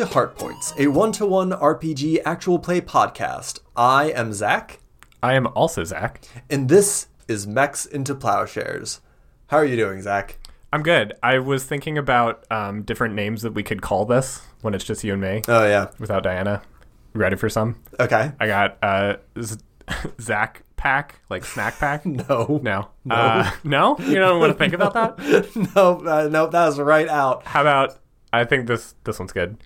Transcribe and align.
to 0.00 0.06
Heart 0.06 0.38
Points, 0.38 0.72
a 0.78 0.86
one 0.86 1.12
to 1.12 1.26
one 1.26 1.50
RPG 1.50 2.20
actual 2.24 2.58
play 2.58 2.80
podcast. 2.80 3.60
I 3.76 4.10
am 4.12 4.32
Zach, 4.32 4.78
I 5.22 5.34
am 5.34 5.46
also 5.48 5.84
Zach. 5.84 6.22
and 6.48 6.70
this 6.70 7.08
is 7.28 7.46
Mechs 7.46 7.84
into 7.84 8.14
Plowshares. 8.14 9.00
How 9.48 9.58
are 9.58 9.64
you 9.66 9.76
doing, 9.76 10.00
Zach? 10.00 10.38
I'm 10.72 10.82
good. 10.82 11.12
I 11.22 11.38
was 11.38 11.64
thinking 11.64 11.98
about 11.98 12.50
um, 12.50 12.80
different 12.82 13.14
names 13.14 13.42
that 13.42 13.52
we 13.52 13.62
could 13.62 13.82
call 13.82 14.06
this 14.06 14.40
when 14.62 14.72
it's 14.72 14.84
just 14.84 15.04
you 15.04 15.12
and 15.12 15.20
me 15.20 15.42
Oh, 15.48 15.66
yeah. 15.66 15.88
without 15.98 16.22
Diana. 16.22 16.62
Ready 17.12 17.36
for 17.36 17.50
some? 17.50 17.76
Okay. 17.98 18.32
I 18.40 18.46
got 18.46 18.78
uh, 18.82 19.16
Z- 19.38 19.58
Zach 20.20 20.62
pack, 20.76 21.16
like 21.28 21.44
snack 21.44 21.78
pack. 21.78 22.06
No. 22.06 22.58
No. 22.62 22.88
No. 23.04 23.14
Uh, 23.14 23.50
no? 23.64 23.96
You 23.98 24.14
don't 24.14 24.40
want 24.40 24.52
to 24.52 24.58
think 24.58 24.72
about 24.72 24.94
that? 24.94 25.54
no, 25.76 26.00
uh, 26.06 26.26
no, 26.30 26.46
that 26.46 26.66
was 26.66 26.78
right 26.78 27.08
out. 27.08 27.44
How 27.44 27.60
about, 27.60 27.98
I 28.32 28.44
think 28.44 28.66
this 28.66 28.94
this 29.04 29.18
one's 29.18 29.32
good. 29.32 29.58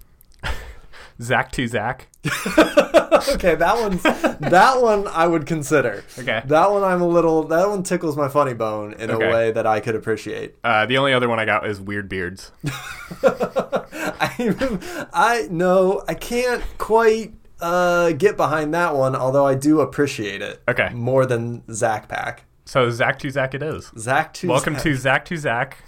Zach 1.21 1.53
to 1.53 1.67
Zach. 1.69 2.09
Okay, 3.27 3.55
that 3.55 3.77
one's 3.79 4.03
that 4.03 4.83
one 4.83 5.07
I 5.09 5.27
would 5.27 5.47
consider. 5.47 6.05
Okay. 6.19 6.43
That 6.45 6.71
one 6.71 6.83
I'm 6.83 7.01
a 7.01 7.07
little 7.07 7.45
that 7.45 7.67
one 7.69 7.83
tickles 7.83 8.17
my 8.19 8.29
funny 8.29 8.53
bone 8.55 8.93
in 8.95 9.11
Okay. 9.11 9.27
a 9.27 9.33
way 9.33 9.51
that 9.53 9.67
I 9.67 9.81
could 9.81 9.95
appreciate. 9.95 10.56
Uh, 10.65 10.84
the 10.84 10.98
only 10.98 11.12
other 11.15 11.29
one 11.29 11.39
I 11.39 11.45
got 11.47 11.67
is 11.67 11.81
Weird 11.81 12.09
Beards. 12.09 12.51
I 13.23 15.09
I 15.12 15.48
no, 15.51 16.03
I 16.09 16.15
can't 16.15 16.62
quite 16.79 17.34
uh, 17.61 18.12
get 18.12 18.37
behind 18.37 18.75
that 18.75 18.95
one, 18.95 19.15
although 19.17 19.47
I 19.47 19.55
do 19.55 19.81
appreciate 19.81 20.43
it. 20.43 20.62
Okay. 20.69 20.91
More 20.93 21.25
than 21.27 21.62
Zach 21.73 22.09
Pack. 22.09 22.45
So 22.65 22.91
Zach 22.91 23.19
to 23.21 23.31
Zach 23.31 23.55
it 23.55 23.62
is. 23.62 23.91
Zach 23.99 24.34
to 24.34 24.49
Welcome 24.49 24.75
Zach. 24.75 24.83
to 24.83 24.97
Zach 24.97 25.25
to 25.27 25.37
Zach, 25.37 25.78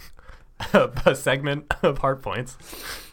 a 0.73 1.15
segment 1.15 1.73
of 1.83 1.99
Heart 1.99 2.23
Points. 2.23 2.57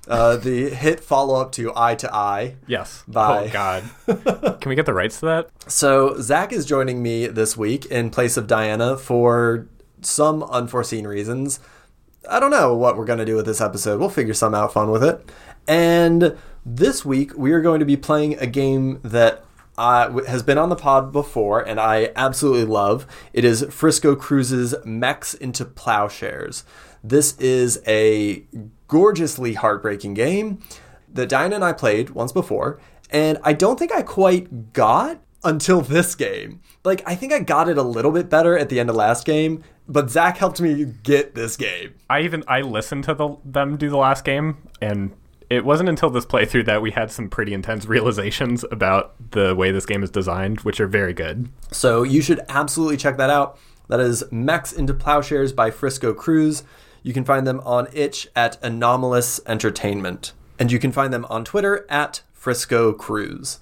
uh, 0.08 0.38
the 0.38 0.70
hit 0.70 1.00
follow 1.00 1.40
up 1.40 1.52
to 1.54 1.72
Eye 1.76 1.96
to 1.96 2.14
Eye. 2.14 2.56
Yes. 2.68 3.04
Bye. 3.08 3.46
Oh 3.46 3.50
God. 3.52 3.84
Can 4.62 4.70
we 4.70 4.76
get 4.76 4.86
the 4.86 4.94
rights 4.94 5.20
to 5.20 5.26
that? 5.28 5.50
So 5.72 6.20
Zach 6.22 6.54
is 6.54 6.66
joining 6.66 7.02
me 7.04 7.28
this 7.28 7.58
week 7.58 7.86
in 7.88 8.10
place 8.10 8.38
of 8.38 8.48
Diana 8.48 8.98
for 8.98 9.68
some 10.02 10.44
unforeseen 10.44 11.08
reasons. 11.08 11.60
I 12.30 12.40
don't 12.40 12.52
know 12.52 12.76
what 12.76 12.98
we're 12.98 13.06
going 13.06 13.20
to 13.20 13.26
do 13.26 13.36
with 13.36 13.46
this 13.46 13.60
episode. 13.62 14.00
We'll 14.00 14.10
figure 14.10 14.34
some 14.34 14.56
out 14.56 14.72
fun 14.74 14.90
with 14.90 15.04
it. 15.04 15.30
And 15.68 16.38
this 16.66 17.04
week 17.04 17.32
we 17.38 17.52
are 17.52 17.62
going 17.62 17.80
to 17.80 17.86
be 17.86 17.98
playing 17.98 18.38
a 18.40 18.48
game 18.48 19.00
that 19.04 19.44
uh, 19.78 20.22
has 20.24 20.44
been 20.44 20.58
on 20.58 20.70
the 20.70 20.76
pod 20.76 21.12
before 21.12 21.62
and 21.62 21.80
I 21.80 22.12
absolutely 22.16 22.66
love. 22.66 23.08
It 23.34 23.44
is 23.44 23.66
Frisco 23.70 24.16
Cruises 24.16 24.76
Mechs 24.86 25.34
into 25.34 25.66
Plowshares. 25.66 26.64
This 27.04 27.38
is 27.38 27.82
a 27.86 28.46
gorgeously 28.88 29.56
heartbreaking 29.56 30.14
game 30.14 30.64
that 31.12 31.30
Diana 31.30 31.56
and 31.56 31.64
I 31.64 31.74
played 31.74 32.12
once 32.12 32.32
before, 32.32 32.80
and 33.10 33.38
I 33.44 33.54
don't 33.54 33.78
think 33.78 33.92
I 33.92 34.02
quite 34.02 34.74
got 34.74 35.20
until 35.44 35.82
this 35.82 36.16
game. 36.16 36.62
Like, 36.84 37.04
I 37.06 37.16
think 37.16 37.34
I 37.34 37.40
got 37.40 37.68
it 37.68 37.78
a 37.78 37.84
little 37.84 38.12
bit 38.12 38.30
better 38.30 38.58
at 38.58 38.70
the 38.70 38.80
end 38.80 38.90
of 38.90 38.96
last 38.96 39.26
game, 39.26 39.64
but 39.88 40.10
Zach 40.10 40.38
helped 40.38 40.62
me 40.62 40.86
get 41.04 41.36
this 41.36 41.58
game. 41.58 41.96
I 42.10 42.22
even 42.22 42.44
I 42.48 42.62
listened 42.62 43.04
to 43.06 43.14
the, 43.14 43.36
them 43.44 43.78
do 43.78 43.90
the 43.90 43.98
last 43.98 44.24
game, 44.24 44.70
and 44.82 45.14
it 45.50 45.66
wasn't 45.66 45.90
until 45.90 46.10
this 46.10 46.26
playthrough 46.26 46.66
that 46.66 46.82
we 46.82 46.92
had 46.92 47.12
some 47.12 47.30
pretty 47.30 47.54
intense 47.54 47.86
realizations 47.88 48.64
about 48.72 49.32
the 49.32 49.54
way 49.56 49.72
this 49.72 49.86
game 49.86 50.04
is 50.04 50.10
designed, 50.10 50.62
which 50.62 50.80
are 50.80 50.88
very 50.88 51.14
good. 51.14 51.50
So 51.72 52.04
you 52.04 52.22
should 52.22 52.42
absolutely 52.50 52.98
check 52.98 53.18
that 53.18 53.30
out. 53.30 53.60
That 53.90 54.00
is 54.00 54.24
Mechs 54.32 54.72
into 54.72 54.94
Plowshares 54.94 55.52
by 55.52 55.70
Frisco 55.70 56.14
Cruise. 56.14 56.64
You 57.04 57.14
can 57.14 57.26
find 57.26 57.46
them 57.46 57.62
on 57.66 57.88
itch 57.94 58.28
at 58.36 58.58
Anomalous 58.64 59.42
Entertainment. 59.46 60.34
And 60.58 60.72
you 60.72 60.80
can 60.80 60.92
find 60.92 61.14
them 61.14 61.26
on 61.30 61.44
Twitter 61.44 61.86
at 61.90 62.22
Frisco 62.32 62.94
Cruise. 62.94 63.60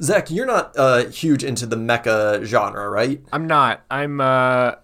Zach, 0.00 0.30
you're 0.30 0.46
not 0.46 0.72
uh, 0.76 1.04
huge 1.06 1.44
into 1.44 1.66
the 1.66 1.76
mecha 1.76 2.44
genre, 2.44 2.88
right? 2.88 3.20
I'm 3.32 3.46
not. 3.46 3.82
I'm 3.90 4.20
uh, 4.20 4.74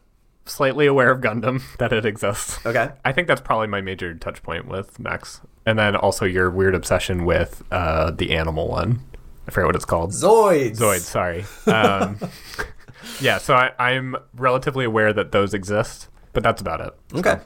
slightly 0.45 0.87
aware 0.87 1.11
of 1.11 1.21
Gundam 1.21 1.63
that 1.79 1.93
it 1.93 2.05
exists. 2.05 2.65
Okay. 2.67 2.91
I 3.05 3.13
think 3.13 3.29
that's 3.29 3.41
probably 3.41 3.69
my 3.69 3.81
major 3.81 4.15
touch 4.15 4.43
point 4.43 4.69
with 4.69 4.99
Max, 4.99 5.41
and 5.67 5.79
then 5.79 5.97
also 5.97 6.25
your 6.25 6.51
weird 6.51 6.75
obsession 6.75 7.25
with 7.25 7.63
uh, 7.71 8.11
the 8.11 8.33
animal 8.33 8.69
one. 8.69 9.01
I 9.47 9.51
forget 9.51 9.67
what 9.67 9.77
it's 9.77 9.85
called. 9.85 10.11
Zoids. 10.11 10.79
Zoid, 10.79 11.01
sorry. 11.01 11.45
Um, 11.67 12.19
yeah, 13.21 13.39
so 13.39 13.55
I, 13.55 13.73
I'm 13.79 14.17
relatively 14.35 14.85
aware 14.85 15.13
that 15.13 15.33
those 15.33 15.55
exist, 15.55 16.09
but 16.33 16.43
that's 16.43 16.61
about 16.61 16.81
it. 16.81 16.95
Okay. 17.15 17.31
So 17.31 17.41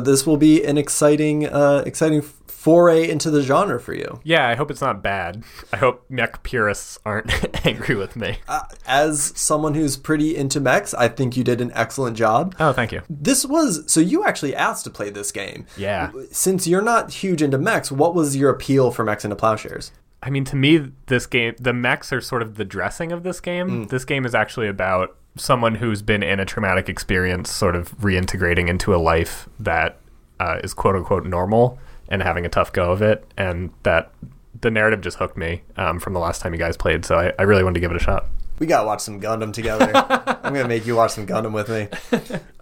this 0.00 0.26
will 0.26 0.36
be 0.36 0.64
an 0.64 0.78
exciting, 0.78 1.46
uh, 1.46 1.82
exciting 1.86 2.22
foray 2.66 3.08
into 3.08 3.30
the 3.30 3.42
genre 3.42 3.78
for 3.78 3.94
you. 3.94 4.18
Yeah, 4.24 4.48
I 4.48 4.56
hope 4.56 4.72
it's 4.72 4.80
not 4.80 5.00
bad. 5.00 5.44
I 5.72 5.76
hope 5.76 6.04
mech 6.08 6.42
purists 6.42 6.98
aren't 7.04 7.30
angry 7.64 7.94
with 7.94 8.16
me. 8.16 8.38
Uh, 8.48 8.62
as 8.88 9.32
someone 9.36 9.74
who's 9.74 9.96
pretty 9.96 10.36
into 10.36 10.58
mechs, 10.58 10.92
I 10.92 11.06
think 11.06 11.36
you 11.36 11.44
did 11.44 11.60
an 11.60 11.70
excellent 11.74 12.16
job. 12.16 12.56
Oh, 12.58 12.72
thank 12.72 12.90
you. 12.90 13.02
This 13.08 13.46
was 13.46 13.84
so 13.86 14.00
you 14.00 14.24
actually 14.24 14.52
asked 14.52 14.82
to 14.82 14.90
play 14.90 15.10
this 15.10 15.30
game. 15.30 15.66
Yeah. 15.76 16.10
Since 16.32 16.66
you're 16.66 16.82
not 16.82 17.12
huge 17.12 17.40
into 17.40 17.56
mechs, 17.56 17.92
what 17.92 18.16
was 18.16 18.36
your 18.36 18.50
appeal 18.50 18.90
for 18.90 19.04
mechs 19.04 19.24
into 19.24 19.36
plowshares? 19.36 19.92
I 20.20 20.30
mean, 20.30 20.44
to 20.46 20.56
me, 20.56 20.90
this 21.06 21.26
game, 21.26 21.54
the 21.60 21.72
mechs 21.72 22.12
are 22.12 22.20
sort 22.20 22.42
of 22.42 22.56
the 22.56 22.64
dressing 22.64 23.12
of 23.12 23.22
this 23.22 23.38
game. 23.38 23.86
This 23.86 24.04
game 24.04 24.26
is 24.26 24.34
actually 24.34 24.66
about 24.66 25.16
someone 25.36 25.76
who's 25.76 26.02
been 26.02 26.22
in 26.22 26.40
a 26.40 26.44
traumatic 26.44 26.88
experience, 26.88 27.50
sort 27.52 27.76
of 27.76 27.96
reintegrating 27.98 28.68
into 28.68 28.94
a 28.94 28.96
life 28.96 29.48
that 29.60 29.98
uh, 30.40 30.60
is 30.64 30.74
quote 30.74 30.96
unquote 30.96 31.24
normal 31.26 31.78
and 32.08 32.22
having 32.22 32.46
a 32.46 32.48
tough 32.48 32.72
go 32.72 32.92
of 32.92 33.02
it. 33.02 33.24
And 33.36 33.70
that 33.82 34.12
the 34.60 34.70
narrative 34.70 35.00
just 35.00 35.18
hooked 35.18 35.36
me 35.36 35.62
um, 35.76 35.98
from 36.00 36.12
the 36.14 36.20
last 36.20 36.40
time 36.40 36.52
you 36.52 36.58
guys 36.58 36.76
played. 36.76 37.04
So 37.04 37.16
I, 37.16 37.32
I 37.38 37.42
really 37.42 37.62
wanted 37.62 37.74
to 37.74 37.80
give 37.80 37.90
it 37.90 37.96
a 37.96 38.00
shot. 38.00 38.26
We 38.58 38.66
gotta 38.66 38.86
watch 38.86 39.00
some 39.00 39.20
Gundam 39.20 39.52
together. 39.52 39.90
I'm 40.42 40.54
gonna 40.54 40.66
make 40.68 40.86
you 40.86 40.96
watch 40.96 41.10
some 41.12 41.26
Gundam 41.26 41.52
with 41.52 41.68
me. 41.68 41.88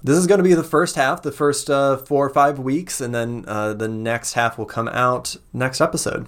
This 0.02 0.18
is 0.18 0.26
gonna 0.26 0.42
be 0.42 0.54
the 0.54 0.64
first 0.64 0.96
half, 0.96 1.22
the 1.22 1.30
first 1.30 1.70
uh, 1.70 1.98
four 1.98 2.26
or 2.26 2.30
five 2.30 2.58
weeks, 2.58 3.00
and 3.00 3.14
then 3.14 3.44
uh, 3.46 3.74
the 3.74 3.86
next 3.86 4.32
half 4.32 4.58
will 4.58 4.66
come 4.66 4.88
out 4.88 5.36
next 5.52 5.80
episode. 5.80 6.26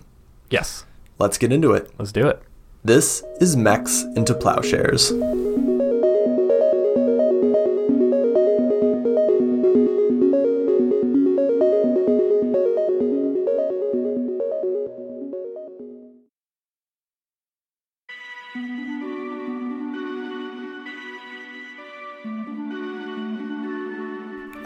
Yes, 0.51 0.85
Let's 1.19 1.37
get 1.39 1.51
into 1.51 1.73
it. 1.73 1.91
let's 1.99 2.13
do 2.13 2.29
it. 2.29 2.41
This 2.85 3.25
is 3.41 3.57
Mechs 3.57 4.03
into 4.15 4.35
Plowshares. 4.35 5.11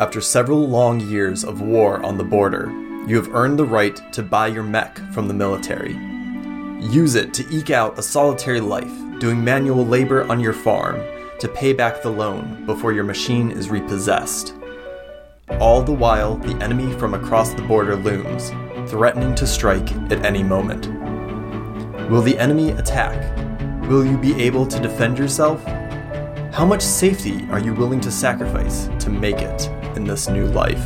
After 0.00 0.22
several 0.22 0.66
long 0.66 0.99
years 0.99 1.44
of 1.44 1.61
war 1.61 2.03
on 2.03 2.16
the 2.16 2.25
border, 2.25 2.72
you 3.06 3.16
have 3.16 3.34
earned 3.34 3.59
the 3.59 3.66
right 3.66 4.00
to 4.15 4.22
buy 4.22 4.47
your 4.47 4.62
mech 4.62 4.97
from 5.12 5.28
the 5.28 5.34
military. 5.34 5.93
Use 6.81 7.16
it 7.16 7.34
to 7.34 7.47
eke 7.55 7.69
out 7.69 7.99
a 7.99 8.03
solitary 8.03 8.61
life, 8.61 8.91
doing 9.19 9.44
manual 9.44 9.85
labor 9.85 10.25
on 10.32 10.41
your 10.41 10.55
farm 10.55 11.02
to 11.38 11.49
pay 11.49 11.75
back 11.75 12.00
the 12.00 12.08
loan 12.08 12.64
before 12.64 12.94
your 12.94 13.05
machine 13.05 13.50
is 13.50 13.69
repossessed. 13.69 14.55
All 15.61 15.82
the 15.82 15.93
while, 15.93 16.37
the 16.37 16.56
enemy 16.64 16.94
from 16.94 17.12
across 17.12 17.53
the 17.53 17.61
border 17.61 17.94
looms, 17.94 18.53
threatening 18.91 19.35
to 19.35 19.46
strike 19.46 19.93
at 20.11 20.25
any 20.25 20.43
moment. 20.43 20.87
Will 22.11 22.23
the 22.23 22.38
enemy 22.38 22.70
attack? 22.70 23.37
Will 23.87 24.06
you 24.06 24.17
be 24.17 24.43
able 24.43 24.67
to 24.67 24.81
defend 24.81 25.19
yourself? 25.19 25.62
How 26.55 26.64
much 26.64 26.81
safety 26.81 27.46
are 27.50 27.61
you 27.61 27.75
willing 27.75 28.00
to 28.00 28.11
sacrifice 28.11 28.88
to 29.00 29.11
make 29.11 29.43
it 29.43 29.70
in 29.96 30.04
this 30.04 30.28
new 30.28 30.46
life? 30.46 30.84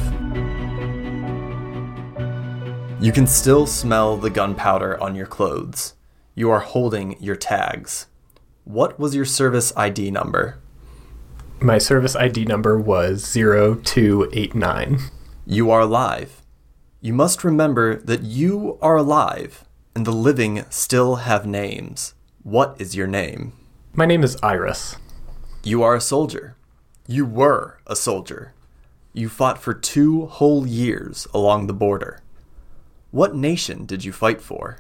You 3.01 3.13
can 3.13 3.27
still 3.27 3.67
smell 3.67 4.17
the 4.17 4.31
gunpowder 4.31 5.01
on 5.03 5.15
your 5.15 5.27
clothes. 5.27 5.95
You 6.35 6.51
are 6.51 6.61
holding 6.61 7.23
your 7.23 7.37
tags. 7.37 8.07
What 8.65 8.99
was 8.99 9.15
your 9.15 9.27
service 9.27 9.73
ID 9.77 10.11
number? 10.11 10.59
My 11.61 11.79
service 11.79 12.17
ID 12.17 12.47
number 12.47 12.79
was 12.79 13.25
0289. 13.31 14.99
You 15.47 15.71
are 15.71 15.81
alive. 15.81 16.43
You 17.01 17.13
must 17.13 17.45
remember 17.45 17.97
that 17.97 18.23
you 18.23 18.79
are 18.81 18.97
alive, 18.97 19.65
and 19.95 20.07
the 20.07 20.13
living 20.13 20.65
still 20.71 21.17
have 21.17 21.47
names. 21.47 22.15
What 22.43 22.75
is 22.81 22.97
your 22.97 23.07
name? 23.07 23.53
My 23.93 24.07
name 24.07 24.25
is 24.25 24.39
Iris. 24.43 24.97
You 25.63 25.83
are 25.83 25.95
a 25.95 26.01
soldier. 26.01 26.57
You 27.07 27.27
were 27.27 27.79
a 27.87 27.95
soldier. 27.95 28.55
You 29.17 29.29
fought 29.29 29.63
for 29.63 29.73
two 29.73 30.27
whole 30.27 30.67
years 30.67 31.29
along 31.33 31.69
the 31.69 31.73
border. 31.73 32.19
What 33.13 33.37
nation 33.37 33.87
did 33.87 34.05
you 34.05 34.13
fight 34.13 34.41
for? 34.41 34.79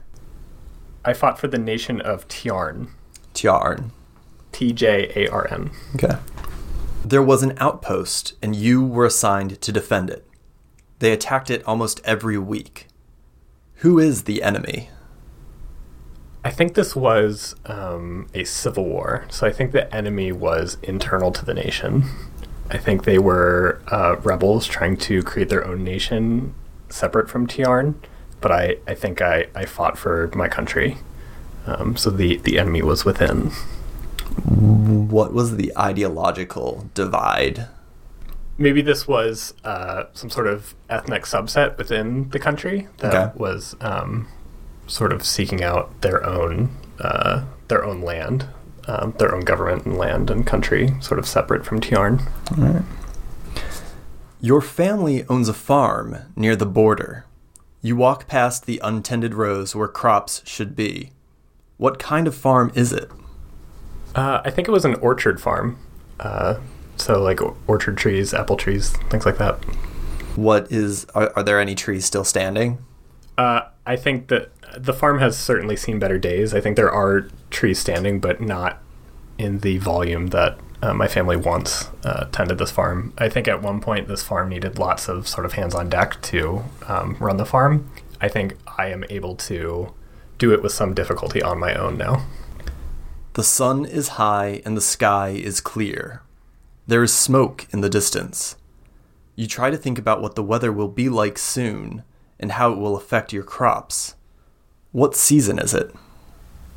I 1.04 1.12
fought 1.12 1.38
for 1.38 1.46
the 1.46 1.56
nation 1.56 2.00
of 2.00 2.26
Tjarn. 2.26 2.88
Tjarn. 3.32 3.92
T 4.50 4.72
J 4.72 5.12
A 5.14 5.30
R 5.30 5.46
N. 5.52 5.70
Okay. 5.94 6.16
There 7.04 7.22
was 7.22 7.44
an 7.44 7.54
outpost, 7.58 8.34
and 8.42 8.56
you 8.56 8.84
were 8.84 9.06
assigned 9.06 9.60
to 9.60 9.70
defend 9.70 10.10
it. 10.10 10.26
They 10.98 11.12
attacked 11.12 11.48
it 11.48 11.62
almost 11.64 12.00
every 12.04 12.36
week. 12.36 12.88
Who 13.76 14.00
is 14.00 14.24
the 14.24 14.42
enemy? 14.42 14.90
I 16.44 16.50
think 16.50 16.74
this 16.74 16.96
was 16.96 17.54
um, 17.66 18.28
a 18.34 18.42
civil 18.42 18.84
war. 18.84 19.26
So 19.30 19.46
I 19.46 19.52
think 19.52 19.70
the 19.70 19.94
enemy 19.94 20.32
was 20.32 20.76
internal 20.82 21.30
to 21.32 21.44
the 21.44 21.54
nation. 21.54 22.04
I 22.70 22.78
think 22.78 23.04
they 23.04 23.18
were 23.18 23.80
uh, 23.88 24.16
rebels 24.22 24.66
trying 24.66 24.96
to 24.98 25.22
create 25.22 25.48
their 25.48 25.66
own 25.66 25.84
nation 25.84 26.54
separate 26.88 27.28
from 27.28 27.46
Tjarn. 27.46 27.94
But 28.40 28.52
I, 28.52 28.76
I 28.86 28.94
think 28.94 29.22
I, 29.22 29.46
I 29.54 29.64
fought 29.64 29.96
for 29.98 30.30
my 30.34 30.48
country. 30.48 30.98
Um, 31.66 31.96
so 31.96 32.10
the, 32.10 32.36
the 32.38 32.58
enemy 32.58 32.82
was 32.82 33.04
within. 33.04 33.50
What 34.44 35.32
was 35.32 35.56
the 35.56 35.72
ideological 35.78 36.88
divide? 36.94 37.68
Maybe 38.58 38.82
this 38.82 39.08
was 39.08 39.54
uh, 39.64 40.04
some 40.12 40.30
sort 40.30 40.46
of 40.46 40.74
ethnic 40.90 41.22
subset 41.24 41.76
within 41.78 42.28
the 42.30 42.38
country 42.38 42.88
that 42.98 43.14
Okay. 43.14 43.38
was 43.38 43.76
um, 43.80 44.28
sort 44.86 45.12
of 45.12 45.24
seeking 45.24 45.62
out 45.62 46.00
their 46.02 46.24
own 46.24 46.70
uh, 47.00 47.44
their 47.68 47.84
own 47.84 48.02
land, 48.02 48.46
um, 48.86 49.14
their 49.18 49.34
own 49.34 49.42
government 49.42 49.86
and 49.86 49.96
land 49.96 50.30
and 50.30 50.46
country, 50.46 50.92
sort 51.00 51.18
of 51.18 51.26
separate 51.26 51.64
from 51.64 51.80
Tjarn. 51.80 52.22
Your 54.40 54.60
family 54.60 55.24
owns 55.28 55.48
a 55.48 55.54
farm 55.54 56.16
near 56.36 56.54
the 56.54 56.66
border. 56.66 57.24
You 57.80 57.96
walk 57.96 58.28
past 58.28 58.66
the 58.66 58.80
untended 58.82 59.34
rows 59.34 59.74
where 59.74 59.88
crops 59.88 60.42
should 60.44 60.76
be. 60.76 61.12
What 61.76 61.98
kind 61.98 62.26
of 62.26 62.34
farm 62.34 62.70
is 62.74 62.92
it? 62.92 63.10
Uh, 64.14 64.40
I 64.44 64.50
think 64.50 64.68
it 64.68 64.70
was 64.70 64.84
an 64.84 64.94
orchard 64.96 65.40
farm, 65.40 65.78
uh, 66.20 66.60
so 66.96 67.20
like 67.20 67.40
orchard 67.66 67.96
trees, 67.98 68.32
apple 68.32 68.56
trees, 68.56 68.92
things 69.10 69.26
like 69.26 69.38
that. 69.38 69.54
What 70.36 70.70
is 70.70 71.04
are, 71.14 71.32
are 71.36 71.42
there 71.42 71.58
any 71.58 71.74
trees 71.74 72.04
still 72.04 72.24
standing? 72.24 72.78
Uh, 73.36 73.62
I 73.86 73.96
think 73.96 74.28
that 74.28 74.50
the 74.78 74.92
farm 74.92 75.18
has 75.18 75.36
certainly 75.38 75.76
seen 75.76 75.98
better 75.98 76.18
days. 76.18 76.54
I 76.54 76.60
think 76.60 76.76
there 76.76 76.90
are 76.90 77.28
trees 77.50 77.78
standing, 77.78 78.20
but 78.20 78.40
not 78.40 78.82
in 79.38 79.58
the 79.60 79.78
volume 79.78 80.28
that 80.28 80.58
uh, 80.82 80.92
my 80.92 81.08
family 81.08 81.36
once 81.36 81.88
uh, 82.04 82.26
tended 82.26 82.58
this 82.58 82.70
farm. 82.70 83.12
I 83.18 83.28
think 83.28 83.48
at 83.48 83.62
one 83.62 83.80
point 83.80 84.06
this 84.06 84.22
farm 84.22 84.48
needed 84.50 84.78
lots 84.78 85.08
of 85.08 85.26
sort 85.26 85.46
of 85.46 85.54
hands 85.54 85.74
on 85.74 85.88
deck 85.88 86.20
to 86.22 86.64
um, 86.86 87.16
run 87.18 87.36
the 87.36 87.46
farm. 87.46 87.90
I 88.20 88.28
think 88.28 88.56
I 88.78 88.88
am 88.88 89.04
able 89.08 89.34
to 89.36 89.94
do 90.38 90.52
it 90.52 90.62
with 90.62 90.72
some 90.72 90.94
difficulty 90.94 91.42
on 91.42 91.58
my 91.58 91.74
own 91.74 91.96
now. 91.96 92.26
The 93.34 93.42
sun 93.42 93.84
is 93.84 94.08
high 94.08 94.62
and 94.64 94.76
the 94.76 94.82
sky 94.82 95.30
is 95.30 95.60
clear. 95.60 96.22
There 96.86 97.02
is 97.02 97.12
smoke 97.12 97.66
in 97.70 97.80
the 97.80 97.88
distance. 97.88 98.56
You 99.36 99.46
try 99.46 99.70
to 99.70 99.76
think 99.76 99.98
about 99.98 100.22
what 100.22 100.34
the 100.34 100.42
weather 100.42 100.70
will 100.70 100.88
be 100.88 101.08
like 101.08 101.38
soon 101.38 102.04
and 102.38 102.52
how 102.52 102.72
it 102.72 102.78
will 102.78 102.96
affect 102.96 103.32
your 103.32 103.42
crops. 103.42 104.14
What 104.94 105.16
season 105.16 105.58
is 105.58 105.74
it? 105.74 105.92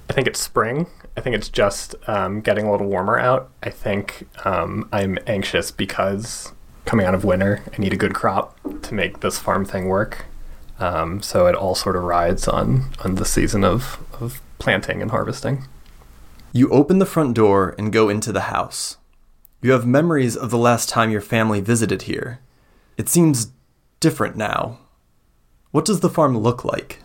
I 0.09 0.13
think 0.13 0.25
it's 0.25 0.39
spring. 0.39 0.87
I 1.15 1.21
think 1.21 1.35
it's 1.35 1.49
just 1.49 1.93
um, 2.07 2.41
getting 2.41 2.65
a 2.65 2.71
little 2.71 2.87
warmer 2.87 3.19
out. 3.19 3.51
I 3.61 3.69
think 3.69 4.27
um, 4.43 4.89
I'm 4.91 5.19
anxious 5.27 5.69
because 5.69 6.51
coming 6.85 7.05
out 7.05 7.13
of 7.13 7.23
winter, 7.23 7.61
I 7.71 7.79
need 7.79 7.93
a 7.93 7.95
good 7.95 8.15
crop 8.15 8.57
to 8.81 8.95
make 8.95 9.19
this 9.19 9.37
farm 9.37 9.65
thing 9.65 9.87
work. 9.87 10.25
Um, 10.79 11.21
so 11.21 11.45
it 11.45 11.53
all 11.53 11.75
sort 11.75 11.95
of 11.95 12.01
rides 12.01 12.47
on 12.47 12.89
on 13.05 13.15
the 13.15 13.25
season 13.25 13.63
of, 13.63 14.03
of 14.19 14.41
planting 14.57 14.99
and 15.03 15.11
harvesting. 15.11 15.67
You 16.51 16.71
open 16.71 16.97
the 16.97 17.05
front 17.05 17.35
door 17.35 17.75
and 17.77 17.93
go 17.93 18.09
into 18.09 18.31
the 18.31 18.49
house. 18.49 18.97
You 19.61 19.73
have 19.73 19.85
memories 19.85 20.35
of 20.35 20.49
the 20.49 20.57
last 20.57 20.89
time 20.89 21.11
your 21.11 21.21
family 21.21 21.61
visited 21.61 22.03
here. 22.03 22.39
It 22.97 23.09
seems 23.09 23.51
different 23.99 24.35
now. 24.35 24.79
What 25.69 25.85
does 25.85 25.99
the 25.99 26.09
farm 26.09 26.35
look 26.35 26.65
like? 26.65 27.03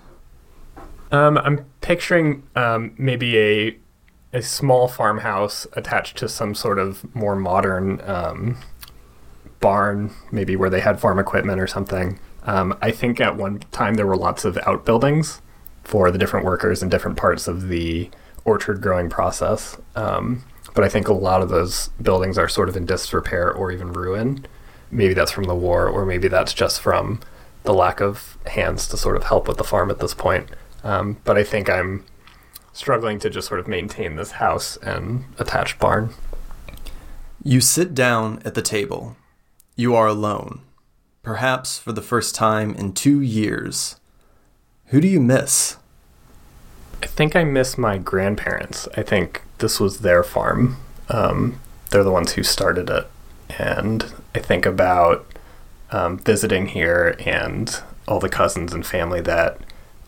Um, 1.13 1.39
I'm 1.39 1.67
picturing 1.83 2.43
um, 2.57 2.95
maybe 2.99 3.39
a 3.39 3.77
a 4.35 4.41
small 4.41 4.89
farmhouse 4.89 5.67
attached 5.75 6.17
to 6.17 6.29
some 6.29 6.55
sort 6.55 6.79
of 6.79 7.15
more 7.15 7.37
modern 7.37 8.01
um, 8.09 8.57
barn, 9.61 10.11
maybe 10.31 10.57
where 10.57 10.71
they 10.71 10.81
had 10.81 10.99
farm 10.99 11.19
equipment 11.19 11.61
or 11.61 11.67
something. 11.67 12.19
Um, 12.45 12.77
I 12.81 12.93
think 12.93 13.21
at 13.21 13.37
one 13.37 13.61
time 13.73 13.95
there 13.95 14.07
were 14.07 14.17
lots 14.17 14.47
of 14.47 14.57
outbuildings 14.67 15.43
for 15.85 16.11
the 16.11 16.17
different 16.17 16.47
workers 16.47 16.83
in 16.83 16.89
different 16.89 17.19
parts 17.19 17.47
of 17.47 17.69
the 17.69 18.09
orchard 18.47 18.81
growing 18.81 19.11
process. 19.11 19.77
Um, 19.95 20.45
but 20.75 20.83
I 20.83 20.89
think 20.89 21.09
a 21.09 21.13
lot 21.13 21.43
of 21.43 21.51
those 21.51 21.89
buildings 22.01 22.39
are 22.39 22.49
sort 22.49 22.71
of 22.71 22.77
in 22.77 22.87
disrepair 22.87 23.53
or 23.53 23.71
even 23.71 23.93
ruin. 23.93 24.47
Maybe 24.91 25.13
that's 25.13 25.31
from 25.31 25.45
the 25.45 25.55
war, 25.55 25.87
or 25.89 26.07
maybe 26.07 26.29
that's 26.29 26.55
just 26.55 26.81
from 26.81 27.21
the 27.65 27.75
lack 27.75 28.01
of 28.01 28.39
hands 28.47 28.89
to 28.89 28.97
sort 28.97 29.17
of 29.17 29.25
help 29.25 29.47
with 29.47 29.59
the 29.59 29.65
farm 29.65 29.91
at 29.91 29.99
this 30.01 30.15
point. 30.15 30.49
Um, 30.85 31.19
but 31.25 31.39
I 31.39 31.45
think 31.45 31.71
I'm 31.71 32.05
struggling 32.73 33.19
to 33.21 33.31
just 33.31 33.49
sort 33.49 33.61
of 33.61 33.69
maintain 33.69 34.17
this 34.17 34.33
house 34.33 34.77
and 34.79 35.25
attached 35.39 35.79
barn. 35.79 36.11
You 37.43 37.61
sit 37.61 37.95
down 37.95 38.41
at 38.45 38.55
the 38.55 38.63
table. 38.63 39.17
You 39.77 39.95
are 39.95 40.07
alone, 40.07 40.61
perhaps 41.23 41.79
for 41.79 41.93
the 41.93 42.03
first 42.03 42.35
time 42.35 42.75
in 42.75 42.93
two 42.93 43.21
years. 43.21 43.97
Who 44.87 45.01
do 45.01 45.09
you 45.09 45.21
miss? 45.21 45.77
I 47.03 47.07
think 47.07 47.35
I 47.35 47.45
miss 47.45 47.77
my 47.77 47.99
grandparents. 47.99 48.87
I 48.97 49.03
think 49.03 49.43
this 49.59 49.81
was 49.81 50.01
their 50.01 50.23
farm. 50.23 50.77
Um, 51.09 51.61
they're 51.91 52.05
the 52.05 52.13
ones 52.13 52.33
who 52.33 52.43
started 52.43 52.89
it. 52.91 53.09
And 53.59 54.13
I 54.35 54.39
think 54.39 54.65
about 54.65 55.27
um, 55.91 56.19
visiting 56.19 56.67
here 56.67 57.17
and 57.25 57.83
all 58.07 58.21
the 58.21 58.29
cousins 58.29 58.73
and 58.73 58.87
family 58.87 59.21
that 59.23 59.59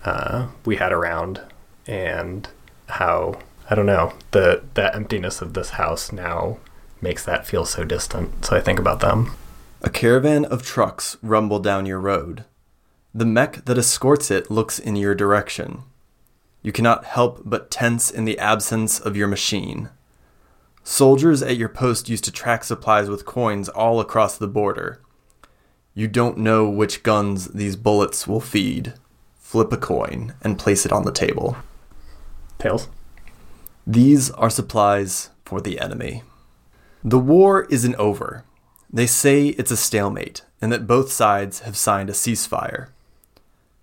uh, 0.04 0.48
we 0.64 0.76
had 0.76 0.92
around 0.92 1.40
and 1.86 2.48
how, 2.88 3.38
I 3.68 3.74
don't 3.74 3.86
know, 3.86 4.12
the, 4.30 4.62
the 4.74 4.94
emptiness 4.94 5.40
of 5.42 5.54
this 5.54 5.70
house 5.70 6.12
now 6.12 6.58
makes 7.00 7.25
that 7.25 7.46
feel 7.46 7.64
so 7.64 7.84
distant. 7.84 8.44
So 8.44 8.56
I 8.56 8.61
think 8.61 8.78
about 8.78 9.00
them. 9.00 9.34
A 9.82 9.90
caravan 9.90 10.44
of 10.46 10.62
trucks 10.62 11.16
rumble 11.23 11.58
down 11.58 11.87
your 11.87 12.00
road. 12.00 12.44
The 13.14 13.26
mech 13.26 13.64
that 13.66 13.78
escorts 13.78 14.30
it 14.30 14.50
looks 14.50 14.78
in 14.78 14.96
your 14.96 15.14
direction. 15.14 15.82
You 16.62 16.73
cannot 16.73 17.04
help 17.04 17.42
but 17.44 17.70
tense 17.70 18.11
in 18.11 18.25
the 18.25 18.38
absence 18.38 18.99
of 18.99 19.16
your 19.16 19.28
machine. 19.28 19.90
Soldiers 20.82 21.42
at 21.42 21.56
your 21.56 21.68
post 21.68 22.08
used 22.08 22.25
to 22.25 22.32
track 22.32 22.64
supplies 22.64 23.08
with 23.08 23.26
coins 23.26 23.68
all 23.68 24.00
across 24.00 24.37
the 24.37 24.49
border. 24.49 25.00
You 25.94 26.08
don't 26.08 26.38
know 26.38 26.68
which 26.68 27.02
guns 27.02 27.49
these 27.49 27.76
bullets 27.76 28.26
will 28.26 28.40
feed. 28.40 28.94
Flip 29.54 29.73
a 29.73 29.76
coin 29.76 30.34
and 30.42 30.58
place 30.58 30.84
it 30.84 30.90
on 30.90 31.04
the 31.04 31.12
table. 31.12 31.56
Tails? 32.58 32.88
These 33.87 34.32
are 34.32 34.50
supplies 34.50 35.30
for 35.44 35.61
the 35.61 35.78
enemy. 35.78 36.25
The 37.04 37.20
war 37.20 37.62
isn't 37.70 37.94
over. 37.94 38.42
They 38.92 39.06
say 39.06 39.50
it's 39.50 39.70
a 39.70 39.76
stalemate 39.76 40.42
and 40.61 40.73
that 40.73 40.88
both 40.88 41.12
sides 41.12 41.61
have 41.61 41.76
signed 41.76 42.11
a 42.11 42.14
ceasefire. 42.14 42.88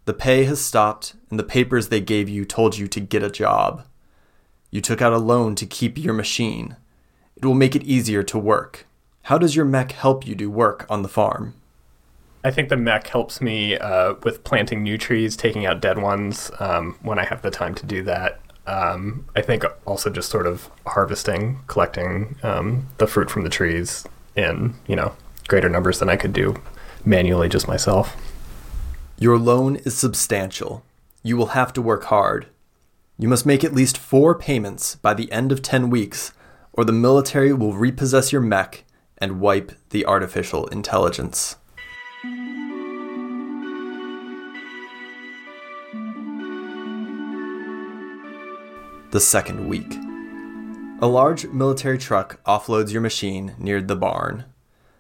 The 0.04 0.14
pay 0.14 0.44
has 0.44 0.60
stopped, 0.60 1.14
and 1.30 1.40
the 1.40 1.44
papers 1.44 1.88
they 1.88 2.02
gave 2.02 2.28
you 2.28 2.44
told 2.44 2.78
you 2.78 2.90
to 2.90 3.00
get 3.00 3.24
a 3.24 3.32
job. 3.32 3.86
You 4.72 4.82
took 4.82 5.02
out 5.02 5.14
a 5.14 5.20
loan 5.20 5.56
to 5.56 5.66
keep 5.66 5.98
your 5.98 6.14
machine. 6.14 6.76
It 7.38 7.46
will 7.46 7.54
make 7.54 7.78
it 7.78 7.84
easier 7.84 8.24
to 8.24 8.38
work. 8.38 8.88
How 9.22 9.38
does 9.38 9.56
your 9.56 9.64
mech 9.64 9.94
help 9.94 10.28
you 10.28 10.36
do 10.36 10.52
work 10.52 10.86
on 10.90 11.02
the 11.02 11.08
farm? 11.08 11.54
I 12.44 12.52
think 12.52 12.70
the 12.70 12.78
mech 12.78 13.08
helps 13.08 13.40
me 13.40 13.78
uh, 13.78 14.16
with 14.24 14.44
planting 14.44 14.82
new 14.82 14.98
trees, 14.98 15.38
taking 15.38 15.66
out 15.66 15.80
dead 15.82 16.00
ones 16.00 16.52
um, 16.60 16.98
when 17.02 17.20
I 17.20 17.26
have 17.26 17.42
the 17.42 17.52
time 17.52 17.76
to 17.76 17.86
do 17.86 18.02
that. 18.04 18.40
Um, 18.66 19.26
I 19.36 19.42
think 19.42 19.64
also 19.86 20.10
just 20.10 20.30
sort 20.30 20.48
of 20.48 20.70
harvesting, 20.86 21.60
collecting 21.68 22.36
um, 22.44 22.88
the 22.98 23.08
fruit 23.08 23.30
from 23.30 23.44
the 23.44 23.50
trees 23.50 24.06
in 24.36 24.76
you 24.88 24.96
know 24.96 25.14
greater 25.48 25.70
numbers 25.70 26.00
than 26.00 26.10
I 26.10 26.16
could 26.16 26.34
do 26.34 26.62
manually 27.06 27.50
just 27.50 27.68
myself. 27.68 28.16
Your 29.18 29.38
loan 29.38 29.76
is 29.78 29.98
substantial. 29.98 30.84
You 31.24 31.38
will 31.38 31.48
have 31.48 31.74
to 31.74 31.82
work 31.82 32.06
hard. 32.06 32.48
You 33.20 33.28
must 33.28 33.46
make 33.46 33.64
at 33.64 33.74
least 33.74 33.98
four 33.98 34.34
payments 34.34 34.96
by 34.96 35.14
the 35.14 35.32
end 35.32 35.52
of 35.52 35.62
10 35.62 35.92
weeks, 35.92 36.34
or 36.74 36.84
the 36.84 36.92
military 36.92 37.54
will 37.54 37.74
repossess 37.74 38.32
your 38.32 38.42
mech 38.42 38.84
and 39.20 39.40
wipe 39.40 39.74
the 39.90 40.06
artificial 40.08 40.66
intelligence. 40.68 41.58
The 42.24 42.30
second 49.20 49.68
week. 49.68 49.98
A 51.02 51.08
large 51.08 51.48
military 51.48 51.98
truck 51.98 52.40
offloads 52.44 52.92
your 52.92 53.02
machine 53.02 53.56
near 53.58 53.82
the 53.82 53.96
barn. 53.96 54.46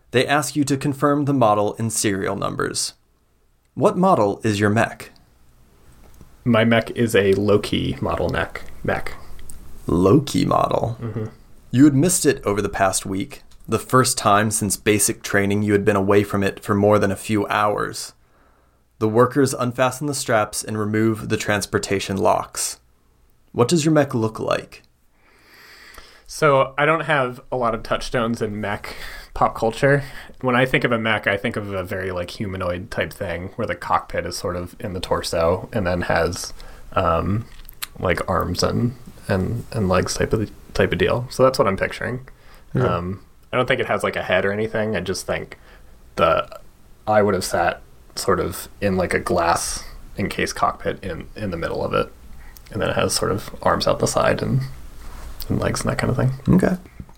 They 0.09 0.25
ask 0.25 0.55
you 0.55 0.63
to 0.63 0.75
confirm 0.75 1.25
the 1.25 1.33
model 1.33 1.75
and 1.77 1.93
serial 1.93 2.35
numbers. 2.35 2.93
What 3.75 3.99
model 3.99 4.41
is 4.43 4.59
your 4.59 4.71
mech? 4.71 5.11
My 6.43 6.65
mech 6.65 6.89
is 6.91 7.15
a 7.15 7.35
Loki 7.35 7.99
model 8.01 8.29
neck 8.29 8.63
mech. 8.83 9.13
Loki 9.85 10.43
model. 10.43 10.97
Mm-hmm. 10.99 11.25
You 11.69 11.83
had 11.83 11.93
missed 11.93 12.25
it 12.25 12.43
over 12.43 12.63
the 12.63 12.67
past 12.67 13.05
week, 13.05 13.43
the 13.67 13.79
first 13.79 14.17
time 14.17 14.51
since 14.51 14.77
basic 14.77 15.23
training 15.23 15.63
you 15.63 15.73
had 15.73 15.85
been 15.85 15.95
away 15.95 16.23
from 16.23 16.43
it 16.43 16.59
for 16.59 16.75
more 16.75 16.99
than 16.99 17.11
a 17.11 17.15
few 17.15 17.47
hours. 17.47 18.13
The 18.99 19.09
workers 19.09 19.53
unfasten 19.53 20.07
the 20.07 20.13
straps 20.13 20.63
and 20.63 20.77
remove 20.77 21.29
the 21.29 21.37
transportation 21.37 22.17
locks. 22.17 22.79
What 23.51 23.67
does 23.67 23.83
your 23.85 23.93
mech 23.93 24.13
look 24.13 24.39
like? 24.39 24.83
So 26.27 26.73
I 26.77 26.85
don't 26.85 27.01
have 27.01 27.41
a 27.51 27.57
lot 27.57 27.75
of 27.75 27.83
touchstones 27.83 28.41
in 28.41 28.61
mech 28.61 28.95
pop 29.33 29.55
culture. 29.55 30.03
When 30.39 30.55
I 30.55 30.65
think 30.65 30.83
of 30.83 30.91
a 30.91 30.97
mech, 30.97 31.27
I 31.27 31.35
think 31.35 31.55
of 31.55 31.73
a 31.73 31.83
very 31.83 32.11
like 32.11 32.29
humanoid 32.29 32.89
type 32.89 33.11
thing 33.11 33.49
where 33.55 33.67
the 33.67 33.75
cockpit 33.75 34.25
is 34.25 34.37
sort 34.37 34.55
of 34.55 34.75
in 34.79 34.93
the 34.93 34.99
torso 34.99 35.67
and 35.73 35.85
then 35.85 36.03
has 36.03 36.53
um, 36.93 37.47
like 37.99 38.27
arms 38.29 38.63
and, 38.63 38.95
and 39.27 39.65
and 39.73 39.89
legs 39.89 40.13
type 40.13 40.31
of 40.31 40.49
type 40.73 40.93
of 40.93 40.99
deal. 40.99 41.27
So 41.29 41.43
that's 41.43 41.59
what 41.59 41.67
I'm 41.67 41.75
picturing. 41.75 42.27
Yeah. 42.73 42.85
Um, 42.85 43.25
I 43.51 43.57
don't 43.57 43.67
think 43.67 43.79
it 43.79 43.87
has 43.87 44.03
like 44.03 44.15
a 44.15 44.23
head 44.23 44.45
or 44.45 44.51
anything. 44.51 44.95
I 44.95 45.01
just 45.01 45.25
think 45.25 45.57
the 46.15 46.59
I 47.07 47.21
would 47.21 47.33
have 47.33 47.43
sat 47.43 47.81
sort 48.15 48.39
of 48.39 48.67
in 48.79 48.97
like 48.97 49.13
a 49.13 49.19
glass 49.19 49.83
encased 50.17 50.55
cockpit 50.55 51.03
in 51.03 51.27
in 51.35 51.51
the 51.51 51.57
middle 51.57 51.83
of 51.83 51.93
it, 51.93 52.11
and 52.71 52.81
then 52.81 52.89
it 52.89 52.95
has 52.95 53.13
sort 53.13 53.31
of 53.31 53.55
arms 53.61 53.87
out 53.87 53.99
the 53.99 54.07
side 54.07 54.41
and 54.41 54.61
and 55.49 55.59
legs 55.59 55.81
and 55.81 55.89
that 55.89 55.97
kind 55.97 56.09
of 56.09 56.17
thing. 56.17 56.55
Okay. 56.55 56.77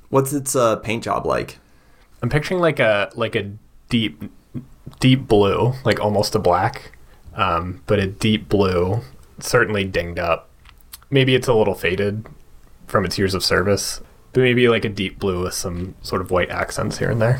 What's 0.09 0.33
its 0.33 0.55
uh, 0.55 0.77
paint 0.77 1.03
job 1.03 1.25
like? 1.25 1.59
I'm 2.21 2.29
picturing 2.29 2.59
like 2.59 2.79
a 2.79 3.11
like 3.15 3.35
a 3.35 3.51
deep 3.89 4.23
deep 4.99 5.27
blue, 5.27 5.73
like 5.83 5.99
almost 5.99 6.35
a 6.35 6.39
black, 6.39 6.97
um, 7.35 7.81
but 7.85 7.99
a 7.99 8.07
deep 8.07 8.49
blue, 8.49 9.01
certainly 9.39 9.83
dinged 9.83 10.19
up. 10.19 10.49
Maybe 11.09 11.35
it's 11.35 11.47
a 11.47 11.53
little 11.53 11.75
faded 11.75 12.25
from 12.87 13.05
its 13.05 13.17
years 13.17 13.33
of 13.33 13.43
service, 13.43 14.01
but 14.33 14.41
maybe 14.41 14.67
like 14.67 14.85
a 14.85 14.89
deep 14.89 15.19
blue 15.19 15.43
with 15.43 15.53
some 15.53 15.95
sort 16.01 16.21
of 16.21 16.31
white 16.31 16.49
accents 16.49 16.97
here 16.97 17.11
and 17.11 17.21
there. 17.21 17.39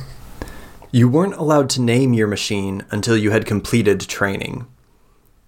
You 0.92 1.10
weren't 1.10 1.36
allowed 1.36 1.70
to 1.72 1.82
name 1.82 2.14
your 2.14 2.28
machine 2.28 2.86
until 2.92 3.18
you 3.18 3.32
had 3.32 3.46
completed 3.46 4.00
training. 4.02 4.68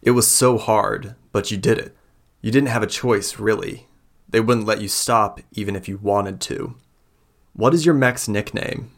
It 0.02 0.12
was 0.12 0.28
so 0.28 0.58
hard, 0.58 1.16
but 1.32 1.52
you 1.52 1.58
did 1.58 1.78
it. 1.78 1.96
You 2.42 2.52
didn't 2.52 2.70
have 2.70 2.84
a 2.84 2.88
choice, 2.88 3.40
really. 3.40 3.88
They 4.28 4.40
wouldn't 4.40 4.68
let 4.68 4.82
you 4.82 4.88
stop 4.88 5.40
even 5.52 5.76
if 5.76 5.88
you 5.88 5.98
wanted 5.98 6.42
to. 6.42 6.76
What 7.54 7.74
is 7.74 7.86
your 7.86 7.96
mech's 7.96 8.28
nickname? 8.28 8.92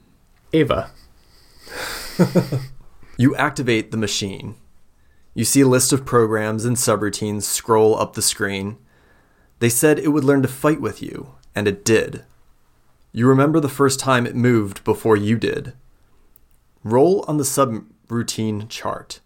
Ava. 0.53 0.91
You 3.17 3.35
activate 3.35 3.89
the 3.89 3.97
machine. 3.97 4.55
You 5.33 5.43
see 5.43 5.61
a 5.61 5.67
list 5.67 5.91
of 5.91 6.05
programs 6.05 6.65
and 6.65 6.77
subroutines 6.77 7.43
scroll 7.43 7.97
up 7.97 8.13
the 8.13 8.21
screen. 8.21 8.77
They 9.57 9.69
said 9.69 9.97
it 9.97 10.09
would 10.09 10.23
learn 10.23 10.43
to 10.43 10.47
fight 10.47 10.79
with 10.79 11.01
you, 11.01 11.31
and 11.55 11.67
it 11.67 11.83
did. 11.83 12.23
You 13.17 13.27
remember 13.27 13.59
the 13.59 13.67
first 13.67 13.99
time 13.99 14.27
it 14.27 14.35
moved 14.35 14.83
before 14.83 15.17
you 15.17 15.39
did. 15.39 15.73
Roll 16.83 17.25
on 17.27 17.37
the 17.37 17.43
subroutine 17.43 18.69
chart. 18.69 19.21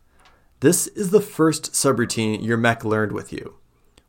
This 0.61 0.87
is 0.87 1.11
the 1.11 1.19
first 1.19 1.73
subroutine 1.73 2.41
your 2.41 2.55
mech 2.55 2.85
learned 2.85 3.11
with 3.11 3.33
you. 3.33 3.55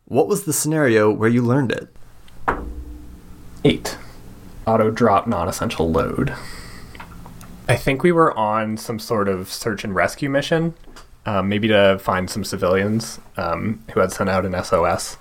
What 0.04 0.28
was 0.28 0.44
the 0.44 0.52
scenario 0.52 1.10
where 1.10 1.28
you 1.28 1.42
learned 1.42 1.72
it? 1.72 1.88
Eight. 3.64 3.98
Auto 4.68 4.92
drop 4.92 5.26
non 5.26 5.48
essential 5.48 5.90
load. 5.90 6.32
I 7.68 7.74
think 7.74 8.04
we 8.04 8.12
were 8.12 8.32
on 8.38 8.76
some 8.76 9.00
sort 9.00 9.26
of 9.26 9.52
search 9.52 9.82
and 9.82 9.96
rescue 9.96 10.30
mission, 10.30 10.74
um, 11.26 11.48
maybe 11.48 11.66
to 11.66 11.98
find 11.98 12.30
some 12.30 12.44
civilians 12.44 13.18
um, 13.36 13.82
who 13.94 13.98
had 13.98 14.12
sent 14.12 14.30
out 14.30 14.46
an 14.46 14.62
SOS. 14.62 15.16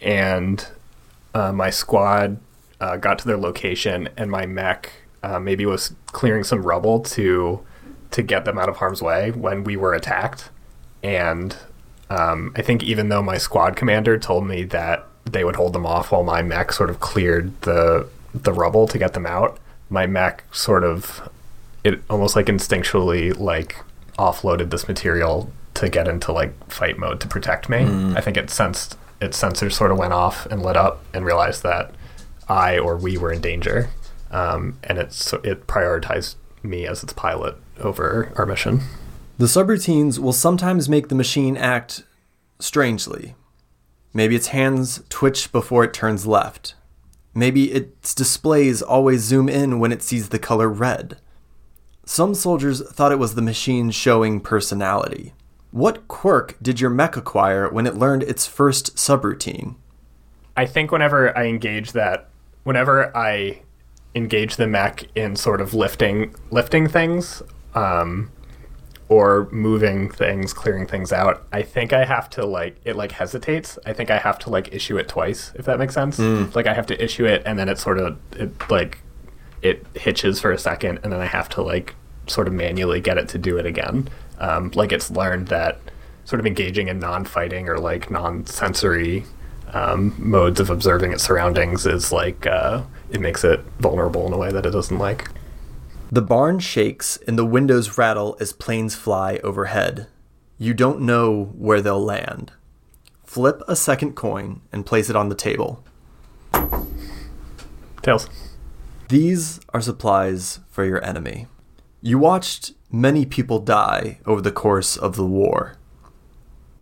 And 0.00 0.64
uh, 1.34 1.50
my 1.50 1.70
squad 1.70 2.38
uh, 2.80 2.96
got 2.96 3.18
to 3.20 3.26
their 3.26 3.36
location, 3.36 4.08
and 4.16 4.30
my 4.30 4.46
mech 4.46 4.92
uh, 5.22 5.38
maybe 5.38 5.66
was 5.66 5.94
clearing 6.06 6.44
some 6.44 6.62
rubble 6.62 7.00
to 7.00 7.64
to 8.12 8.22
get 8.22 8.44
them 8.44 8.58
out 8.58 8.68
of 8.68 8.76
harm's 8.76 9.02
way 9.02 9.30
when 9.32 9.64
we 9.64 9.76
were 9.76 9.92
attacked. 9.92 10.50
And 11.02 11.56
um, 12.08 12.52
I 12.56 12.62
think 12.62 12.82
even 12.82 13.08
though 13.08 13.22
my 13.22 13.36
squad 13.36 13.76
commander 13.76 14.18
told 14.18 14.46
me 14.46 14.62
that 14.64 15.06
they 15.24 15.42
would 15.44 15.56
hold 15.56 15.72
them 15.72 15.84
off 15.84 16.12
while 16.12 16.22
my 16.22 16.40
mech 16.42 16.72
sort 16.72 16.88
of 16.90 17.00
cleared 17.00 17.60
the 17.62 18.08
the 18.32 18.52
rubble 18.52 18.86
to 18.88 18.98
get 18.98 19.14
them 19.14 19.26
out, 19.26 19.58
my 19.90 20.06
mech 20.06 20.44
sort 20.54 20.84
of 20.84 21.28
it 21.82 22.00
almost 22.10 22.36
like 22.36 22.46
instinctually 22.46 23.36
like 23.38 23.76
offloaded 24.18 24.70
this 24.70 24.88
material 24.88 25.50
to 25.74 25.88
get 25.88 26.08
into 26.08 26.32
like 26.32 26.52
fight 26.70 26.98
mode 26.98 27.20
to 27.20 27.28
protect 27.28 27.68
me. 27.68 27.78
I 28.16 28.20
think 28.20 28.36
it 28.36 28.50
sensed 28.50 28.96
its 29.20 29.40
sensors 29.40 29.72
sort 29.72 29.90
of 29.90 29.98
went 29.98 30.12
off 30.12 30.46
and 30.46 30.62
lit 30.62 30.76
up 30.76 31.02
and 31.14 31.24
realized 31.24 31.62
that 31.62 31.90
I 32.48 32.78
or 32.78 32.96
we 32.96 33.18
were 33.18 33.32
in 33.32 33.40
danger, 33.40 33.90
um, 34.30 34.78
and 34.84 34.98
it 34.98 35.32
it 35.44 35.66
prioritized 35.66 36.36
me 36.62 36.86
as 36.86 37.02
its 37.02 37.12
pilot 37.12 37.56
over 37.78 38.32
our 38.36 38.46
mission. 38.46 38.82
The 39.38 39.46
subroutines 39.46 40.18
will 40.18 40.32
sometimes 40.32 40.88
make 40.88 41.08
the 41.08 41.14
machine 41.14 41.56
act 41.56 42.04
strangely. 42.58 43.34
Maybe 44.14 44.34
its 44.34 44.48
hands 44.48 45.02
twitch 45.08 45.52
before 45.52 45.84
it 45.84 45.92
turns 45.92 46.26
left. 46.26 46.74
Maybe 47.34 47.70
its 47.70 48.14
displays 48.14 48.80
always 48.80 49.20
zoom 49.20 49.48
in 49.48 49.78
when 49.78 49.92
it 49.92 50.02
sees 50.02 50.30
the 50.30 50.38
color 50.38 50.70
red. 50.70 51.18
Some 52.06 52.34
soldiers 52.34 52.80
thought 52.90 53.12
it 53.12 53.18
was 53.18 53.34
the 53.34 53.42
machine 53.42 53.90
showing 53.90 54.40
personality. 54.40 55.34
What 55.70 56.08
quirk 56.08 56.56
did 56.62 56.80
your 56.80 56.88
mech 56.88 57.16
acquire 57.16 57.68
when 57.68 57.86
it 57.86 57.96
learned 57.96 58.22
its 58.22 58.46
first 58.46 58.96
subroutine? 58.96 59.74
I 60.56 60.64
think 60.64 60.90
whenever 60.90 61.36
I 61.36 61.44
engage 61.44 61.92
that, 61.92 62.30
whenever 62.66 63.16
I 63.16 63.62
engage 64.16 64.56
the 64.56 64.66
mech 64.66 65.04
in 65.14 65.36
sort 65.36 65.60
of 65.60 65.72
lifting 65.72 66.34
lifting 66.50 66.88
things, 66.88 67.40
um, 67.76 68.32
or 69.08 69.48
moving 69.52 70.10
things, 70.10 70.52
clearing 70.52 70.84
things 70.84 71.12
out, 71.12 71.46
I 71.52 71.62
think 71.62 71.92
I 71.92 72.04
have 72.04 72.28
to 72.30 72.44
like 72.44 72.76
it 72.84 72.96
like 72.96 73.12
hesitates. 73.12 73.78
I 73.86 73.92
think 73.92 74.10
I 74.10 74.18
have 74.18 74.36
to 74.40 74.50
like 74.50 74.74
issue 74.74 74.96
it 74.96 75.06
twice, 75.06 75.52
if 75.54 75.64
that 75.66 75.78
makes 75.78 75.94
sense. 75.94 76.18
Like 76.56 76.66
I 76.66 76.74
have 76.74 76.86
to 76.86 77.02
issue 77.02 77.24
it 77.24 77.40
and 77.46 77.56
then 77.56 77.68
it 77.68 77.78
sort 77.78 77.98
of 77.98 78.18
it 78.32 78.50
like 78.68 78.98
it 79.62 79.86
hitches 79.94 80.40
for 80.40 80.50
a 80.50 80.58
second 80.58 80.98
and 81.04 81.12
then 81.12 81.20
I 81.20 81.26
have 81.26 81.48
to 81.50 81.62
like 81.62 81.94
sort 82.26 82.48
of 82.48 82.52
manually 82.54 83.00
get 83.00 83.16
it 83.16 83.28
to 83.28 83.38
do 83.38 83.56
it 83.58 83.66
again. 83.66 84.08
Um, 84.38 84.72
like 84.74 84.90
it's 84.90 85.08
learned 85.08 85.46
that 85.48 85.78
sort 86.24 86.40
of 86.40 86.46
engaging 86.46 86.88
in 86.88 86.98
non-fighting 86.98 87.68
or 87.68 87.78
like 87.78 88.10
non-sensory 88.10 89.24
um, 89.76 90.14
modes 90.18 90.58
of 90.58 90.70
observing 90.70 91.12
its 91.12 91.24
surroundings 91.24 91.84
is 91.84 92.10
like 92.10 92.46
uh, 92.46 92.82
it 93.10 93.20
makes 93.20 93.44
it 93.44 93.60
vulnerable 93.78 94.26
in 94.26 94.32
a 94.32 94.38
way 94.38 94.50
that 94.50 94.64
it 94.64 94.70
doesn't 94.70 94.98
like. 94.98 95.28
The 96.10 96.22
barn 96.22 96.60
shakes 96.60 97.18
and 97.26 97.38
the 97.38 97.44
windows 97.44 97.98
rattle 97.98 98.36
as 98.40 98.52
planes 98.52 98.94
fly 98.94 99.36
overhead. 99.44 100.06
You 100.56 100.72
don't 100.72 101.02
know 101.02 101.52
where 101.56 101.82
they'll 101.82 102.02
land. 102.02 102.52
Flip 103.24 103.60
a 103.68 103.76
second 103.76 104.14
coin 104.14 104.62
and 104.72 104.86
place 104.86 105.10
it 105.10 105.16
on 105.16 105.28
the 105.28 105.34
table. 105.34 105.84
Tails. 108.02 108.28
These 109.08 109.60
are 109.74 109.82
supplies 109.82 110.60
for 110.70 110.84
your 110.84 111.04
enemy. 111.04 111.48
You 112.00 112.18
watched 112.18 112.72
many 112.90 113.26
people 113.26 113.58
die 113.58 114.20
over 114.24 114.40
the 114.40 114.52
course 114.52 114.96
of 114.96 115.16
the 115.16 115.26
war. 115.26 115.76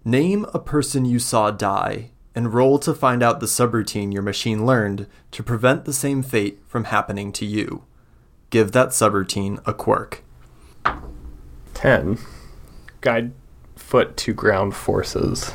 Name 0.04 0.46
a 0.54 0.58
person 0.58 1.04
you 1.04 1.18
saw 1.18 1.50
die 1.50 2.10
and 2.34 2.52
roll 2.52 2.78
to 2.80 2.94
find 2.94 3.22
out 3.22 3.40
the 3.40 3.46
subroutine 3.46 4.12
your 4.12 4.22
machine 4.22 4.66
learned 4.66 5.06
to 5.30 5.42
prevent 5.42 5.84
the 5.84 5.92
same 5.92 6.22
fate 6.22 6.60
from 6.66 6.84
happening 6.84 7.32
to 7.32 7.46
you. 7.46 7.84
Give 8.50 8.72
that 8.72 8.88
subroutine 8.88 9.60
a 9.66 9.72
quirk. 9.72 10.22
10. 11.74 12.18
Guide 13.00 13.32
foot 13.76 14.16
to 14.18 14.32
ground 14.32 14.74
forces. 14.74 15.52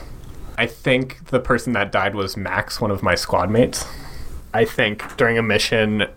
I 0.58 0.66
think 0.68 1.28
the 1.28 1.40
person 1.40 1.74
that 1.74 1.92
died 1.92 2.16
was 2.16 2.36
Max, 2.36 2.82
one 2.82 2.92
of 2.92 3.02
my 3.02 3.16
squad 3.16 3.50
mates. 3.50 3.86
I 4.54 4.66
think 4.66 5.16
during 5.16 5.38
a 5.38 5.44
mission, 5.44 6.08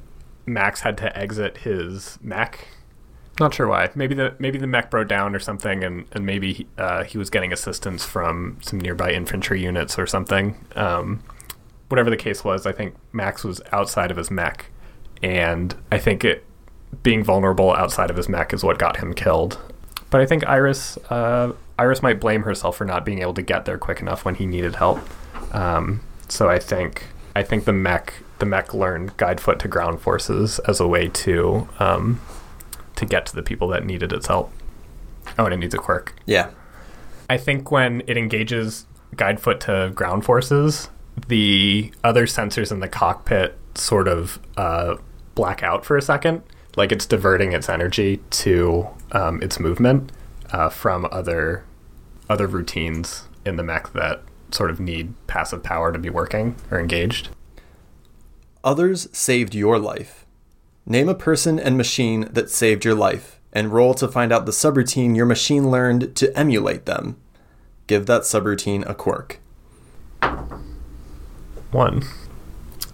Max 0.46 0.80
had 0.80 0.98
to 0.98 1.16
exit 1.16 1.58
his 1.58 2.18
mech. 2.22 2.66
Not 3.42 3.54
sure 3.54 3.66
why. 3.66 3.90
Maybe 3.96 4.14
the 4.14 4.36
maybe 4.38 4.56
the 4.56 4.68
mech 4.68 4.88
broke 4.88 5.08
down 5.08 5.34
or 5.34 5.40
something, 5.40 5.82
and 5.82 6.06
and 6.12 6.24
maybe 6.24 6.52
he, 6.52 6.66
uh, 6.78 7.02
he 7.02 7.18
was 7.18 7.28
getting 7.28 7.52
assistance 7.52 8.04
from 8.04 8.58
some 8.62 8.78
nearby 8.78 9.10
infantry 9.10 9.60
units 9.60 9.98
or 9.98 10.06
something. 10.06 10.64
Um, 10.76 11.24
whatever 11.88 12.08
the 12.08 12.16
case 12.16 12.44
was, 12.44 12.66
I 12.66 12.70
think 12.70 12.94
Max 13.12 13.42
was 13.42 13.60
outside 13.72 14.12
of 14.12 14.16
his 14.16 14.30
mech, 14.30 14.66
and 15.24 15.74
I 15.90 15.98
think 15.98 16.24
it 16.24 16.44
being 17.02 17.24
vulnerable 17.24 17.72
outside 17.74 18.10
of 18.10 18.16
his 18.16 18.28
mech 18.28 18.52
is 18.52 18.62
what 18.62 18.78
got 18.78 18.98
him 18.98 19.12
killed. 19.12 19.58
But 20.10 20.20
I 20.20 20.26
think 20.26 20.46
Iris 20.46 20.96
uh, 21.10 21.52
Iris 21.80 22.00
might 22.00 22.20
blame 22.20 22.44
herself 22.44 22.76
for 22.76 22.84
not 22.84 23.04
being 23.04 23.22
able 23.22 23.34
to 23.34 23.42
get 23.42 23.64
there 23.64 23.76
quick 23.76 24.00
enough 24.00 24.24
when 24.24 24.36
he 24.36 24.46
needed 24.46 24.76
help. 24.76 25.00
Um, 25.52 26.00
so 26.28 26.48
I 26.48 26.60
think 26.60 27.08
I 27.34 27.42
think 27.42 27.64
the 27.64 27.72
mech 27.72 28.22
the 28.38 28.46
mech 28.46 28.72
learned 28.72 29.16
guide 29.16 29.40
foot 29.40 29.58
to 29.58 29.66
ground 29.66 30.00
forces 30.00 30.60
as 30.60 30.78
a 30.78 30.86
way 30.86 31.08
to 31.08 31.68
um, 31.80 32.20
to 33.02 33.06
get 33.06 33.26
to 33.26 33.34
the 33.34 33.42
people 33.42 33.68
that 33.68 33.84
needed 33.84 34.12
its 34.12 34.28
help. 34.28 34.50
Oh, 35.38 35.44
and 35.44 35.52
it 35.52 35.58
needs 35.58 35.74
a 35.74 35.78
quirk. 35.78 36.14
Yeah. 36.24 36.50
I 37.28 37.36
think 37.36 37.70
when 37.70 38.02
it 38.06 38.16
engages 38.16 38.86
guide 39.16 39.40
foot 39.40 39.60
to 39.62 39.92
ground 39.94 40.24
forces, 40.24 40.88
the 41.28 41.92
other 42.02 42.26
sensors 42.26 42.70
in 42.72 42.80
the 42.80 42.88
cockpit 42.88 43.58
sort 43.74 44.08
of 44.08 44.38
uh, 44.56 44.96
black 45.34 45.62
out 45.62 45.84
for 45.84 45.96
a 45.96 46.02
second, 46.02 46.42
like 46.76 46.92
it's 46.92 47.06
diverting 47.06 47.52
its 47.52 47.68
energy 47.68 48.20
to 48.30 48.88
um, 49.12 49.42
its 49.42 49.58
movement 49.58 50.12
uh, 50.52 50.68
from 50.68 51.06
other 51.10 51.64
other 52.28 52.46
routines 52.46 53.24
in 53.44 53.56
the 53.56 53.62
mech 53.62 53.92
that 53.92 54.22
sort 54.50 54.70
of 54.70 54.80
need 54.80 55.12
passive 55.26 55.62
power 55.62 55.92
to 55.92 55.98
be 55.98 56.08
working 56.08 56.54
or 56.70 56.78
engaged. 56.78 57.28
Others 58.64 59.08
saved 59.12 59.54
your 59.54 59.78
life. 59.78 60.21
Name 60.84 61.08
a 61.08 61.14
person 61.14 61.58
and 61.58 61.76
machine 61.76 62.28
that 62.32 62.50
saved 62.50 62.84
your 62.84 62.94
life, 62.94 63.40
and 63.52 63.72
roll 63.72 63.94
to 63.94 64.08
find 64.08 64.32
out 64.32 64.46
the 64.46 64.52
subroutine 64.52 65.16
your 65.16 65.26
machine 65.26 65.70
learned 65.70 66.16
to 66.16 66.36
emulate 66.36 66.86
them. 66.86 67.16
Give 67.86 68.06
that 68.06 68.22
subroutine 68.22 68.88
a 68.88 68.94
quirk. 68.94 69.38
One, 71.70 72.02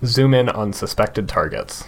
zoom 0.05 0.35
in 0.35 0.49
on 0.49 0.73
suspected 0.73 1.29
targets. 1.29 1.85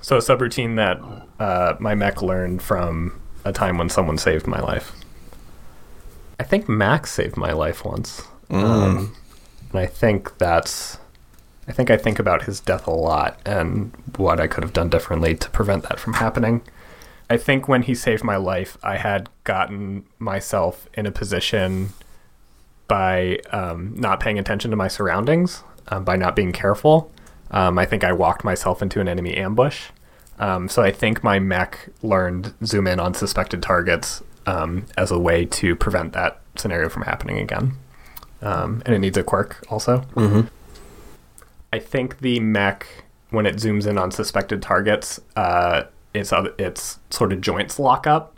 So 0.00 0.16
a 0.16 0.20
subroutine 0.20 0.76
that 0.76 1.00
uh, 1.42 1.76
my 1.80 1.94
mech 1.94 2.22
learned 2.22 2.62
from 2.62 3.20
a 3.44 3.52
time 3.52 3.78
when 3.78 3.88
someone 3.88 4.18
saved 4.18 4.46
my 4.46 4.60
life. 4.60 4.92
I 6.40 6.44
think 6.44 6.68
Max 6.68 7.10
saved 7.10 7.36
my 7.36 7.52
life 7.52 7.84
once. 7.84 8.22
Um, 8.50 9.14
and 9.70 9.80
I 9.80 9.86
think 9.86 10.38
that's. 10.38 10.98
I 11.68 11.72
think 11.72 11.90
I 11.90 11.98
think 11.98 12.18
about 12.18 12.44
his 12.44 12.60
death 12.60 12.86
a 12.86 12.92
lot 12.92 13.38
and 13.44 13.92
what 14.16 14.40
I 14.40 14.46
could 14.46 14.64
have 14.64 14.72
done 14.72 14.88
differently 14.88 15.34
to 15.36 15.50
prevent 15.50 15.84
that 15.84 16.00
from 16.00 16.14
happening. 16.14 16.62
I 17.30 17.36
think 17.36 17.68
when 17.68 17.82
he 17.82 17.94
saved 17.94 18.24
my 18.24 18.36
life, 18.36 18.78
I 18.82 18.96
had 18.96 19.28
gotten 19.44 20.06
myself 20.18 20.88
in 20.94 21.04
a 21.04 21.10
position 21.10 21.90
by 22.88 23.38
um, 23.52 23.92
not 23.96 24.18
paying 24.18 24.38
attention 24.38 24.70
to 24.70 24.78
my 24.78 24.88
surroundings, 24.88 25.62
um, 25.88 26.04
by 26.04 26.16
not 26.16 26.34
being 26.34 26.52
careful. 26.52 27.12
Um, 27.50 27.78
I 27.78 27.84
think 27.84 28.02
I 28.02 28.12
walked 28.12 28.44
myself 28.44 28.80
into 28.80 29.00
an 29.00 29.08
enemy 29.08 29.36
ambush. 29.36 29.88
Um, 30.38 30.68
so 30.68 30.82
I 30.82 30.90
think 30.90 31.22
my 31.22 31.38
mech 31.38 31.90
learned 32.02 32.54
zoom 32.64 32.86
in 32.86 32.98
on 32.98 33.12
suspected 33.12 33.62
targets 33.62 34.22
um, 34.46 34.86
as 34.96 35.10
a 35.10 35.18
way 35.18 35.44
to 35.44 35.76
prevent 35.76 36.14
that 36.14 36.40
scenario 36.56 36.88
from 36.88 37.02
happening 37.02 37.38
again. 37.38 37.72
Um, 38.40 38.82
and 38.86 38.94
it 38.94 39.00
needs 39.00 39.18
a 39.18 39.22
quirk 39.22 39.64
also. 39.68 39.98
Mm-hmm. 40.14 40.48
I 41.72 41.78
think 41.78 42.20
the 42.20 42.40
mech, 42.40 42.86
when 43.30 43.46
it 43.46 43.56
zooms 43.56 43.86
in 43.86 43.98
on 43.98 44.10
suspected 44.10 44.62
targets, 44.62 45.20
uh, 45.36 45.84
its 46.14 46.32
its 46.58 46.98
sort 47.10 47.32
of 47.32 47.40
joints 47.40 47.78
lock 47.78 48.06
up. 48.06 48.34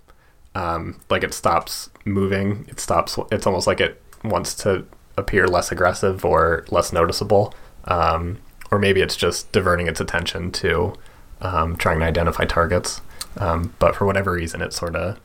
Um, 0.54 1.00
like 1.08 1.22
it 1.22 1.32
stops 1.32 1.90
moving. 2.04 2.66
It 2.68 2.80
stops. 2.80 3.18
It's 3.30 3.46
almost 3.46 3.66
like 3.66 3.80
it 3.80 4.02
wants 4.24 4.54
to 4.56 4.84
appear 5.16 5.46
less 5.46 5.70
aggressive 5.70 6.24
or 6.24 6.64
less 6.70 6.92
noticeable. 6.92 7.54
Um, 7.84 8.38
or 8.70 8.78
maybe 8.78 9.00
it's 9.00 9.16
just 9.16 9.50
diverting 9.52 9.86
its 9.86 10.00
attention 10.00 10.52
to 10.52 10.94
um, 11.40 11.76
trying 11.76 12.00
to 12.00 12.04
identify 12.04 12.44
targets. 12.44 13.00
Um, 13.36 13.74
but 13.78 13.94
for 13.94 14.06
whatever 14.06 14.32
reason, 14.32 14.60
it 14.60 14.72
sort 14.72 14.96
of 14.96 15.20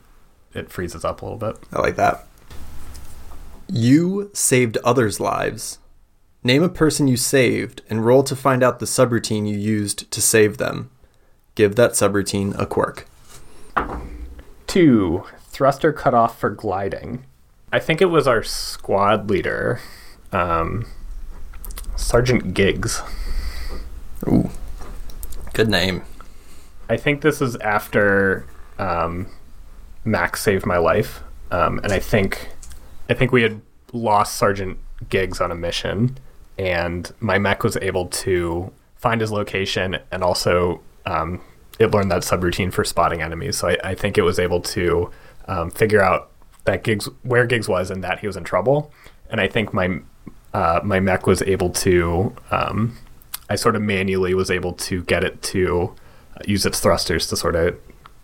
it 0.53 0.71
freezes 0.71 1.03
up 1.03 1.21
a 1.21 1.25
little 1.25 1.37
bit. 1.37 1.57
I 1.73 1.81
like 1.81 1.95
that. 1.95 2.27
You 3.67 4.29
saved 4.33 4.77
others' 4.83 5.19
lives. 5.19 5.79
Name 6.45 6.61
a 6.61 6.69
person 6.69 7.07
you 7.07 7.17
saved 7.17 7.81
and 7.89 8.05
roll 8.05 8.21
to 8.21 8.35
find 8.35 8.61
out 8.61 8.77
the 8.77 8.85
subroutine 8.85 9.47
you 9.47 9.57
used 9.57 10.11
to 10.11 10.21
save 10.21 10.59
them. 10.59 10.91
Give 11.55 11.75
that 11.75 11.93
subroutine 11.93 12.55
a 12.59 12.67
quirk. 12.67 13.07
Two, 14.67 15.23
thruster 15.47 15.91
cut 15.91 16.13
off 16.13 16.39
for 16.39 16.51
gliding. 16.51 17.25
I 17.73 17.79
think 17.79 17.99
it 17.99 18.11
was 18.11 18.27
our 18.27 18.43
squad 18.43 19.27
leader, 19.27 19.81
um, 20.31 20.85
Sergeant 21.95 22.53
Giggs. 22.53 23.01
Ooh. 24.27 24.51
Good 25.53 25.67
name. 25.67 26.03
I 26.87 26.97
think 26.97 27.21
this 27.21 27.41
is 27.41 27.55
after 27.55 28.45
um, 28.77 29.25
Max 30.03 30.43
saved 30.43 30.67
my 30.67 30.77
life, 30.77 31.23
um, 31.49 31.79
and 31.79 31.91
I 31.91 31.97
think 31.97 32.49
I 33.09 33.15
think 33.15 33.31
we 33.31 33.41
had 33.41 33.61
lost 33.93 34.35
Sergeant 34.35 34.77
Giggs 35.09 35.41
on 35.41 35.51
a 35.51 35.55
mission, 35.55 36.19
and 36.57 37.11
my 37.19 37.37
mech 37.37 37.63
was 37.63 37.77
able 37.77 38.07
to 38.07 38.71
find 38.95 39.21
his 39.21 39.31
location 39.31 39.97
and 40.11 40.23
also 40.23 40.81
um, 41.05 41.41
it 41.79 41.91
learned 41.91 42.11
that 42.11 42.21
subroutine 42.21 42.71
for 42.71 42.83
spotting 42.83 43.21
enemies. 43.21 43.57
So 43.57 43.69
I, 43.69 43.77
I 43.83 43.95
think 43.95 44.17
it 44.17 44.23
was 44.23 44.39
able 44.39 44.61
to 44.61 45.11
um, 45.47 45.69
figure 45.69 46.01
out 46.01 46.31
that 46.63 46.83
Giggs 46.83 47.07
where 47.23 47.45
Giggs 47.45 47.67
was 47.67 47.91
and 47.91 48.03
that 48.03 48.19
he 48.19 48.27
was 48.27 48.37
in 48.37 48.43
trouble. 48.43 48.91
And 49.29 49.39
I 49.39 49.47
think 49.47 49.73
my 49.73 49.99
uh, 50.53 50.79
my 50.83 50.99
mech 50.99 51.27
was 51.27 51.41
able 51.41 51.69
to 51.71 52.33
um, 52.51 52.97
I 53.49 53.55
sort 53.55 53.75
of 53.75 53.81
manually 53.81 54.33
was 54.33 54.49
able 54.49 54.73
to 54.73 55.03
get 55.03 55.23
it 55.23 55.41
to 55.43 55.93
use 56.45 56.65
its 56.65 56.79
thrusters 56.79 57.27
to 57.27 57.37
sort 57.37 57.55
of 57.55 57.77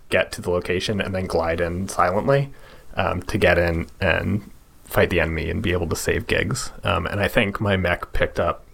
get 0.10 0.32
to 0.34 0.42
the 0.42 0.50
location 0.50 1.00
and 1.00 1.16
then 1.16 1.26
glide 1.26 1.62
in 1.62 1.88
silently 1.88 2.52
um, 2.96 3.22
to 3.24 3.38
get 3.38 3.58
in 3.58 3.88
and 4.00 4.50
fight 4.92 5.10
the 5.10 5.22
enemy 5.22 5.50
and 5.50 5.64
be 5.64 5.72
able 5.72 5.88
to 5.88 5.96
save 5.96 6.28
Giggs. 6.28 6.72
Um, 6.84 7.08
and 7.08 7.22
I 7.22 7.28
think 7.30 7.62
my 7.62 7.78
mech 7.78 8.12
picked 8.12 8.40
up 8.40 8.66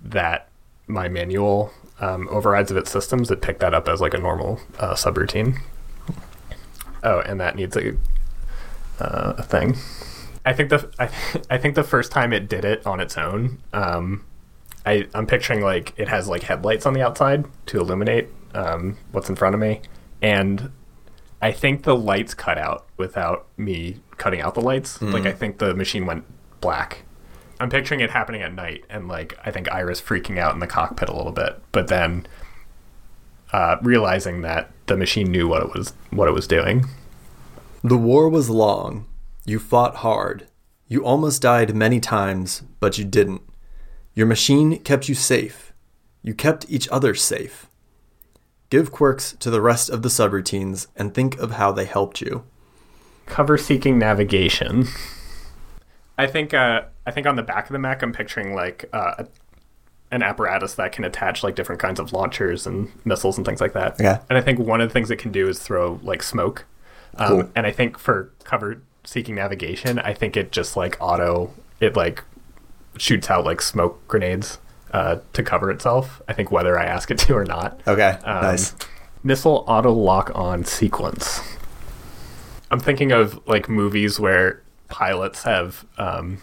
that 0.00 0.48
my 0.86 1.08
manual 1.08 1.72
um, 1.98 2.28
overrides 2.30 2.70
of 2.70 2.76
its 2.76 2.90
systems. 2.90 3.30
It 3.30 3.42
picked 3.42 3.60
that 3.60 3.74
up 3.74 3.88
as 3.88 4.00
like 4.00 4.14
a 4.14 4.18
normal 4.18 4.60
uh, 4.78 4.94
subroutine. 4.94 5.58
Oh, 7.02 7.20
and 7.20 7.40
that 7.40 7.56
needs 7.56 7.76
a 7.76 7.96
uh, 9.00 9.34
a 9.38 9.42
thing. 9.42 9.76
I 10.44 10.52
think 10.52 10.70
the 10.70 10.88
I, 10.98 11.10
I 11.50 11.58
think 11.58 11.74
the 11.74 11.84
first 11.84 12.12
time 12.12 12.32
it 12.32 12.48
did 12.48 12.64
it 12.64 12.86
on 12.86 13.00
its 13.00 13.18
own, 13.18 13.58
um, 13.72 14.24
I 14.86 15.08
I'm 15.14 15.26
picturing 15.26 15.62
like 15.62 15.94
it 15.96 16.08
has 16.08 16.28
like 16.28 16.44
headlights 16.44 16.86
on 16.86 16.92
the 16.92 17.02
outside 17.02 17.44
to 17.66 17.80
illuminate 17.80 18.28
um, 18.54 18.98
what's 19.10 19.28
in 19.28 19.34
front 19.34 19.54
of 19.54 19.60
me, 19.60 19.80
and 20.22 20.70
I 21.42 21.52
think 21.52 21.84
the 21.84 21.96
lights 21.96 22.34
cut 22.34 22.58
out 22.58 22.86
without 22.96 23.46
me 23.56 23.96
cutting 24.18 24.40
out 24.40 24.54
the 24.54 24.60
lights. 24.60 25.00
Like 25.00 25.26
I 25.26 25.32
think 25.32 25.58
the 25.58 25.74
machine 25.74 26.04
went 26.06 26.24
black. 26.60 27.02
I'm 27.58 27.70
picturing 27.70 28.00
it 28.00 28.10
happening 28.10 28.42
at 28.42 28.54
night, 28.54 28.84
and 28.90 29.08
like 29.08 29.38
I 29.44 29.50
think 29.50 29.70
Iris 29.72 30.00
freaking 30.00 30.38
out 30.38 30.54
in 30.54 30.60
the 30.60 30.66
cockpit 30.66 31.08
a 31.08 31.16
little 31.16 31.32
bit, 31.32 31.60
but 31.72 31.88
then 31.88 32.26
uh, 33.52 33.76
realizing 33.82 34.42
that 34.42 34.70
the 34.86 34.96
machine 34.96 35.30
knew 35.30 35.48
what 35.48 35.62
it 35.62 35.74
was 35.74 35.94
what 36.10 36.28
it 36.28 36.32
was 36.32 36.46
doing. 36.46 36.86
The 37.82 37.96
war 37.96 38.28
was 38.28 38.50
long. 38.50 39.06
You 39.46 39.58
fought 39.58 39.96
hard. 39.96 40.46
You 40.88 41.04
almost 41.04 41.40
died 41.42 41.74
many 41.74 42.00
times, 42.00 42.62
but 42.80 42.98
you 42.98 43.04
didn't. 43.04 43.42
Your 44.14 44.26
machine 44.26 44.78
kept 44.80 45.08
you 45.08 45.14
safe. 45.14 45.72
You 46.22 46.34
kept 46.34 46.66
each 46.68 46.88
other 46.88 47.14
safe. 47.14 47.69
Give 48.70 48.90
quirks 48.92 49.32
to 49.40 49.50
the 49.50 49.60
rest 49.60 49.90
of 49.90 50.02
the 50.02 50.08
subroutines 50.08 50.86
and 50.96 51.12
think 51.12 51.38
of 51.38 51.52
how 51.52 51.72
they 51.72 51.84
helped 51.84 52.20
you. 52.20 52.44
Cover 53.26 53.58
seeking 53.58 53.98
navigation. 53.98 54.86
I 56.16 56.26
think 56.26 56.54
uh, 56.54 56.82
I 57.06 57.10
think 57.10 57.26
on 57.26 57.36
the 57.36 57.42
back 57.42 57.66
of 57.66 57.72
the 57.72 57.78
mech, 57.78 58.02
I'm 58.02 58.12
picturing 58.12 58.54
like 58.54 58.88
uh, 58.92 59.24
an 60.10 60.22
apparatus 60.22 60.74
that 60.74 60.92
can 60.92 61.04
attach 61.04 61.42
like 61.42 61.54
different 61.54 61.80
kinds 61.80 61.98
of 61.98 62.12
launchers 62.12 62.66
and 62.66 62.90
missiles 63.04 63.36
and 63.36 63.46
things 63.46 63.60
like 63.60 63.72
that. 63.72 63.94
Okay. 63.94 64.18
And 64.28 64.38
I 64.38 64.40
think 64.40 64.58
one 64.58 64.80
of 64.80 64.88
the 64.88 64.92
things 64.92 65.10
it 65.10 65.16
can 65.16 65.32
do 65.32 65.48
is 65.48 65.58
throw 65.58 65.98
like 66.02 66.22
smoke. 66.22 66.64
Um, 67.16 67.28
Cool. 67.28 67.50
And 67.56 67.66
I 67.66 67.72
think 67.72 67.98
for 67.98 68.32
cover 68.44 68.82
seeking 69.04 69.34
navigation, 69.34 69.98
I 69.98 70.14
think 70.14 70.36
it 70.36 70.52
just 70.52 70.76
like 70.76 70.96
auto 71.00 71.52
it 71.80 71.96
like 71.96 72.22
shoots 72.98 73.30
out 73.30 73.44
like 73.44 73.62
smoke 73.62 74.06
grenades 74.06 74.58
uh, 74.92 75.16
to 75.32 75.42
cover 75.42 75.70
itself. 75.70 76.20
I 76.28 76.32
think 76.32 76.50
whether 76.50 76.78
I 76.78 76.84
ask 76.84 77.10
it 77.10 77.18
to 77.18 77.34
or 77.34 77.44
not. 77.44 77.80
Okay, 77.86 78.18
Um, 78.24 78.42
nice. 78.42 78.74
Missile 79.22 79.64
auto 79.68 79.92
lock 79.92 80.30
on 80.34 80.64
sequence. 80.64 81.40
I'm 82.70 82.80
thinking 82.80 83.12
of 83.12 83.40
like 83.46 83.68
movies 83.68 84.18
where 84.18 84.62
pilots 84.88 85.42
have 85.42 85.84
um, 85.98 86.38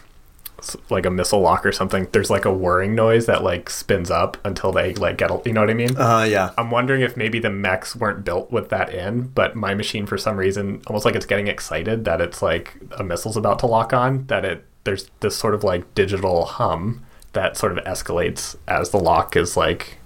like 0.90 1.06
a 1.06 1.10
missile 1.10 1.40
lock 1.40 1.64
or 1.64 1.72
something. 1.72 2.06
There's 2.12 2.30
like 2.30 2.44
a 2.44 2.52
whirring 2.52 2.94
noise 2.94 3.26
that 3.26 3.42
like 3.42 3.70
spins 3.70 4.10
up 4.10 4.36
until 4.44 4.70
they 4.72 4.94
like 4.94 5.18
get. 5.18 5.30
A, 5.30 5.40
you 5.44 5.52
know 5.52 5.60
what 5.60 5.70
I 5.70 5.74
mean? 5.74 5.96
Uh, 5.96 6.22
yeah. 6.28 6.52
I'm 6.58 6.70
wondering 6.70 7.00
if 7.02 7.16
maybe 7.16 7.38
the 7.38 7.50
mechs 7.50 7.96
weren't 7.96 8.24
built 8.24 8.50
with 8.52 8.68
that 8.70 8.92
in, 8.92 9.28
but 9.28 9.56
my 9.56 9.74
machine 9.74 10.06
for 10.06 10.18
some 10.18 10.36
reason, 10.36 10.82
almost 10.86 11.04
like 11.04 11.14
it's 11.14 11.26
getting 11.26 11.48
excited 11.48 12.04
that 12.04 12.20
it's 12.20 12.42
like 12.42 12.76
a 12.98 13.02
missile's 13.04 13.36
about 13.36 13.58
to 13.60 13.66
lock 13.66 13.92
on. 13.92 14.26
That 14.26 14.44
it 14.44 14.64
there's 14.84 15.10
this 15.20 15.36
sort 15.36 15.54
of 15.54 15.64
like 15.64 15.94
digital 15.94 16.44
hum 16.44 17.04
that 17.38 17.56
sort 17.56 17.70
of 17.78 17.84
escalates 17.84 18.56
as 18.66 18.90
the 18.90 18.98
lock 18.98 19.36
is 19.36 19.56
like 19.56 19.98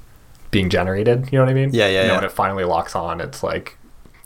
being 0.50 0.68
generated. 0.68 1.30
You 1.32 1.38
know 1.38 1.44
what 1.46 1.50
I 1.50 1.54
mean? 1.54 1.70
Yeah, 1.72 1.86
yeah, 1.86 2.02
You 2.02 2.08
know, 2.08 2.12
yeah. 2.12 2.16
when 2.16 2.24
it 2.26 2.32
finally 2.32 2.64
locks 2.64 2.94
on, 2.94 3.22
it's 3.22 3.42
like 3.42 3.78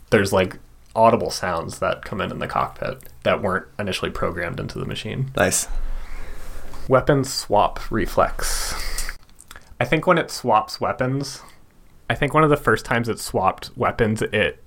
there's 0.09 0.33
like 0.33 0.57
audible 0.93 1.29
sounds 1.29 1.79
that 1.79 2.03
come 2.03 2.19
in 2.19 2.31
in 2.31 2.39
the 2.39 2.47
cockpit 2.47 3.01
that 3.23 3.41
weren't 3.41 3.65
initially 3.79 4.11
programmed 4.11 4.59
into 4.59 4.77
the 4.77 4.85
machine. 4.85 5.31
Nice. 5.37 5.69
Weapon 6.89 7.23
swap 7.23 7.79
reflex. 7.89 8.75
I 9.79 9.85
think 9.85 10.05
when 10.05 10.17
it 10.17 10.29
swaps 10.29 10.81
weapons, 10.81 11.41
I 12.09 12.15
think 12.15 12.33
one 12.33 12.43
of 12.43 12.49
the 12.49 12.57
first 12.57 12.83
times 12.83 13.07
it 13.07 13.19
swapped 13.19 13.71
weapons, 13.77 14.21
it 14.21 14.61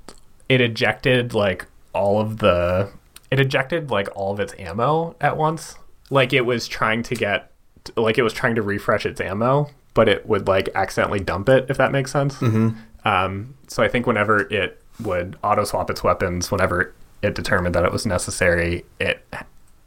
it 0.48 0.62
ejected 0.62 1.34
like 1.34 1.66
all 1.92 2.20
of 2.20 2.38
the 2.38 2.90
it 3.30 3.38
ejected 3.38 3.90
like 3.90 4.08
all 4.16 4.32
of 4.32 4.40
its 4.40 4.54
ammo 4.58 5.14
at 5.20 5.36
once. 5.36 5.74
Like 6.08 6.32
it 6.32 6.46
was 6.46 6.66
trying 6.66 7.02
to 7.04 7.14
get 7.14 7.49
like 7.96 8.18
it 8.18 8.22
was 8.22 8.32
trying 8.32 8.54
to 8.54 8.62
refresh 8.62 9.06
its 9.06 9.20
ammo, 9.20 9.70
but 9.94 10.08
it 10.08 10.26
would 10.26 10.48
like 10.48 10.68
accidentally 10.74 11.20
dump 11.20 11.48
it 11.48 11.66
if 11.68 11.76
that 11.76 11.92
makes 11.92 12.12
sense. 12.12 12.36
Mm-hmm. 12.36 12.78
Um, 13.08 13.54
so 13.68 13.82
I 13.82 13.88
think 13.88 14.06
whenever 14.06 14.40
it 14.52 14.80
would 15.02 15.36
auto 15.42 15.64
swap 15.64 15.90
its 15.90 16.04
weapons, 16.04 16.50
whenever 16.50 16.94
it 17.22 17.34
determined 17.34 17.74
that 17.74 17.84
it 17.84 17.92
was 17.92 18.06
necessary, 18.06 18.84
it 18.98 19.24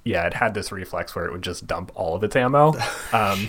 yeah, 0.04 0.28
it 0.28 0.34
had 0.34 0.54
this 0.54 0.72
reflex 0.72 1.16
where 1.16 1.26
it 1.26 1.32
would 1.32 1.42
just 1.42 1.66
dump 1.66 1.92
all 1.96 2.16
of 2.16 2.24
its 2.24 2.36
ammo, 2.36 2.74
um, 3.14 3.48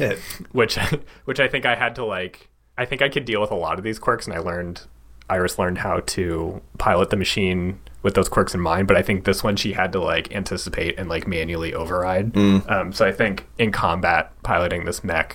which 0.53 0.77
which 1.25 1.41
I 1.41 1.49
think 1.49 1.67
I 1.67 1.75
had 1.75 1.95
to 1.97 2.05
like. 2.05 2.49
I 2.77 2.85
think 2.85 3.03
I 3.03 3.09
could 3.09 3.25
deal 3.25 3.41
with 3.41 3.53
a 3.53 3.57
lot 3.57 3.79
of 3.79 3.85
these 3.85 3.99
quirks, 3.99 4.27
and 4.27 4.35
I 4.35 4.41
learned 4.41 4.83
Iris 5.31 5.59
learned 5.59 5.79
how 5.79 6.01
to 6.01 6.61
pilot 6.79 7.11
the 7.11 7.17
machine 7.17 7.81
with 8.05 8.15
those 8.15 8.29
quirks 8.29 8.55
in 8.55 8.61
mind. 8.61 8.87
But 8.87 8.97
I 8.97 9.03
think 9.03 9.25
this 9.25 9.43
one 9.43 9.57
she 9.57 9.73
had 9.73 9.91
to 9.93 9.99
like 9.99 10.33
anticipate 10.33 10.97
and 10.97 11.09
like 11.09 11.27
manually 11.27 11.75
override. 11.75 12.37
Um, 12.37 12.93
so 12.93 13.05
I 13.05 13.11
think 13.11 13.49
in 13.59 13.73
combat, 13.73 14.31
piloting 14.45 14.85
this 14.85 15.03
mech 15.03 15.35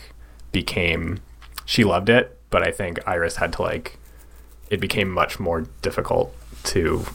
became 0.53 1.19
she 1.65 1.84
loved 1.84 2.08
it, 2.10 2.39
but 2.49 2.65
I 2.65 2.71
think 2.71 2.99
Iris 3.05 3.36
had 3.36 3.51
to 3.53 3.63
like 3.63 3.97
it 4.69 4.79
became 4.79 5.10
much 5.10 5.39
more 5.39 5.62
difficult 5.82 6.34
to 6.63 7.05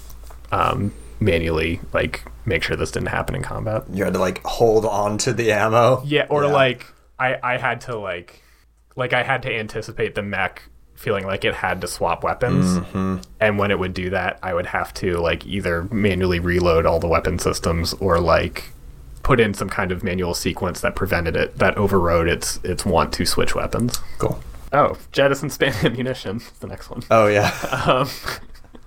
um, 0.51 0.93
manually 1.21 1.81
like 1.93 2.25
make 2.45 2.63
sure 2.63 2.77
this 2.77 2.91
didn't 2.91 3.09
happen 3.09 3.35
in 3.35 3.43
combat. 3.43 3.85
You 3.93 4.05
had 4.05 4.13
to 4.15 4.19
like 4.19 4.43
hold 4.43 4.85
on 4.85 5.19
to 5.19 5.33
the 5.33 5.53
ammo. 5.53 6.03
Yeah, 6.05 6.27
or 6.29 6.47
like 6.49 6.85
I 7.19 7.39
I 7.43 7.57
had 7.59 7.81
to 7.83 7.97
like 7.97 8.43
like 8.97 9.13
I 9.13 9.23
had 9.23 9.43
to 9.43 9.55
anticipate 9.55 10.17
the 10.17 10.23
mech 10.23 10.63
feeling 11.05 11.27
like 11.27 11.45
it 11.45 11.55
had 11.55 11.81
to 11.83 11.87
swap 11.87 12.25
weapons. 12.25 12.79
And 13.41 13.59
when 13.59 13.71
it 13.71 13.79
would 13.79 13.95
do 13.95 14.11
that, 14.11 14.39
I 14.43 14.55
would 14.55 14.67
have 14.67 14.93
to 14.95 15.19
like 15.19 15.47
either 15.47 15.85
manually 15.93 16.41
reload 16.41 16.87
all 16.87 16.99
the 16.99 17.07
weapon 17.07 17.39
systems 17.39 17.93
or 17.95 18.19
like 18.19 18.71
put 19.23 19.39
in 19.39 19.55
some 19.55 19.69
kind 19.69 19.93
of 19.93 20.03
manual 20.03 20.35
sequence 20.35 20.81
that 20.81 20.95
prevented 20.97 21.37
it 21.37 21.59
that 21.59 21.77
overrode 21.77 22.29
its 22.29 22.59
its 22.65 22.85
want 22.85 23.13
to 23.15 23.25
switch 23.27 23.55
weapons. 23.55 24.01
Cool. 24.19 24.41
Oh, 24.73 24.97
jettison 25.13 25.51
span 25.51 25.75
ammunition. 25.85 26.41
The 26.61 26.67
next 26.67 26.91
one. 26.91 27.03
Oh 27.11 27.27
yeah. 27.27 27.53
Um, 27.87 28.09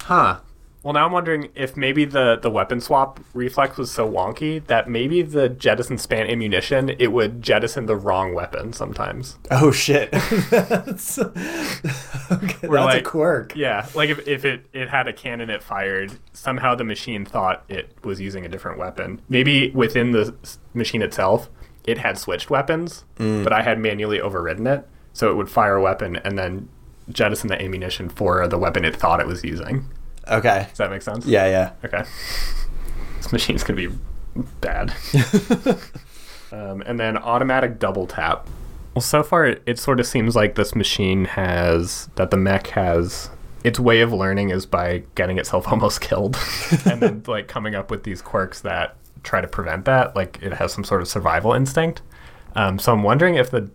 huh. 0.01 0.39
Well, 0.83 0.93
now 0.93 1.05
I'm 1.05 1.11
wondering 1.11 1.49
if 1.55 1.75
maybe 1.75 2.05
the, 2.05 2.37
the 2.41 2.49
weapon 2.49 2.79
swap 2.79 3.19
reflex 3.33 3.77
was 3.77 3.91
so 3.91 4.09
wonky 4.09 4.65
that 4.67 4.89
maybe 4.89 5.21
the 5.21 5.49
jettison 5.49 5.97
span 5.97 6.27
ammunition 6.27 6.89
it 6.89 7.11
would 7.11 7.41
jettison 7.41 7.87
the 7.87 7.95
wrong 7.95 8.33
weapon 8.33 8.73
sometimes. 8.73 9.37
Oh 9.49 9.71
shit. 9.71 10.11
that's 10.49 11.17
okay, 11.19 12.67
that's 12.67 12.95
a 12.95 13.01
quirk. 13.03 13.55
Yeah, 13.55 13.87
like 13.95 14.09
if, 14.09 14.27
if 14.27 14.45
it, 14.45 14.65
it 14.71 14.89
had 14.89 15.07
a 15.07 15.13
cannon 15.13 15.49
it 15.49 15.63
fired, 15.63 16.19
somehow 16.31 16.75
the 16.75 16.83
machine 16.83 17.25
thought 17.25 17.63
it 17.67 17.91
was 18.03 18.21
using 18.21 18.45
a 18.45 18.49
different 18.49 18.77
weapon. 18.77 19.21
Maybe 19.29 19.71
within 19.71 20.11
the 20.11 20.35
machine 20.73 21.01
itself, 21.01 21.49
it 21.85 21.97
had 21.97 22.17
switched 22.17 22.49
weapons, 22.49 23.03
mm. 23.17 23.43
but 23.43 23.51
I 23.51 23.63
had 23.63 23.79
manually 23.79 24.21
overridden 24.21 24.67
it, 24.67 24.87
so 25.11 25.31
it 25.31 25.35
would 25.35 25.49
fire 25.49 25.75
a 25.75 25.81
weapon 25.81 26.17
and 26.17 26.37
then 26.37 26.69
jettison 27.09 27.47
the 27.47 27.61
ammunition 27.61 28.09
for 28.09 28.47
the 28.47 28.57
weapon 28.57 28.85
it 28.85 28.95
thought 28.95 29.19
it 29.19 29.27
was 29.27 29.43
using. 29.43 29.89
Okay. 30.29 30.65
Does 30.69 30.77
that 30.77 30.89
make 30.89 31.01
sense? 31.01 31.25
Yeah, 31.25 31.47
yeah. 31.47 31.71
Okay. 31.85 32.03
This 33.17 33.33
machine's 33.33 33.63
gonna 33.63 33.75
be 33.75 33.89
bad. 34.61 34.93
um, 36.51 36.81
and 36.85 36.99
then 36.99 37.17
automatic 37.17 37.77
double 37.79 38.07
tap. 38.07 38.47
Well, 38.93 39.01
so 39.01 39.21
far 39.21 39.45
it, 39.45 39.61
it 39.65 39.79
sort 39.79 39.99
of 39.99 40.05
seems 40.05 40.35
like 40.35 40.55
this 40.55 40.75
machine 40.75 41.25
has 41.25 42.09
that 42.15 42.31
the 42.31 42.37
mech 42.37 42.67
has 42.67 43.29
its 43.63 43.79
way 43.79 44.01
of 44.01 44.13
learning 44.13 44.49
is 44.49 44.65
by 44.65 45.03
getting 45.15 45.37
itself 45.37 45.67
almost 45.71 45.99
killed, 45.99 46.37
and 46.85 47.01
then 47.01 47.23
like 47.27 47.47
coming 47.47 47.75
up 47.75 47.91
with 47.91 48.03
these 48.03 48.21
quirks 48.21 48.61
that 48.61 48.95
try 49.23 49.41
to 49.41 49.47
prevent 49.47 49.85
that. 49.85 50.15
Like 50.15 50.39
it 50.41 50.53
has 50.53 50.71
some 50.71 50.83
sort 50.83 51.01
of 51.01 51.07
survival 51.07 51.53
instinct. 51.53 52.01
Um, 52.55 52.79
so 52.79 52.93
I'm 52.93 53.03
wondering 53.03 53.35
if 53.35 53.51
the 53.51 53.69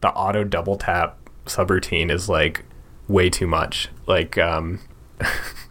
the 0.00 0.10
auto 0.10 0.44
double 0.44 0.76
tap 0.76 1.18
subroutine 1.46 2.10
is 2.10 2.28
like 2.28 2.64
way 3.08 3.30
too 3.30 3.46
much. 3.46 3.88
Like 4.06 4.36
um, 4.38 4.80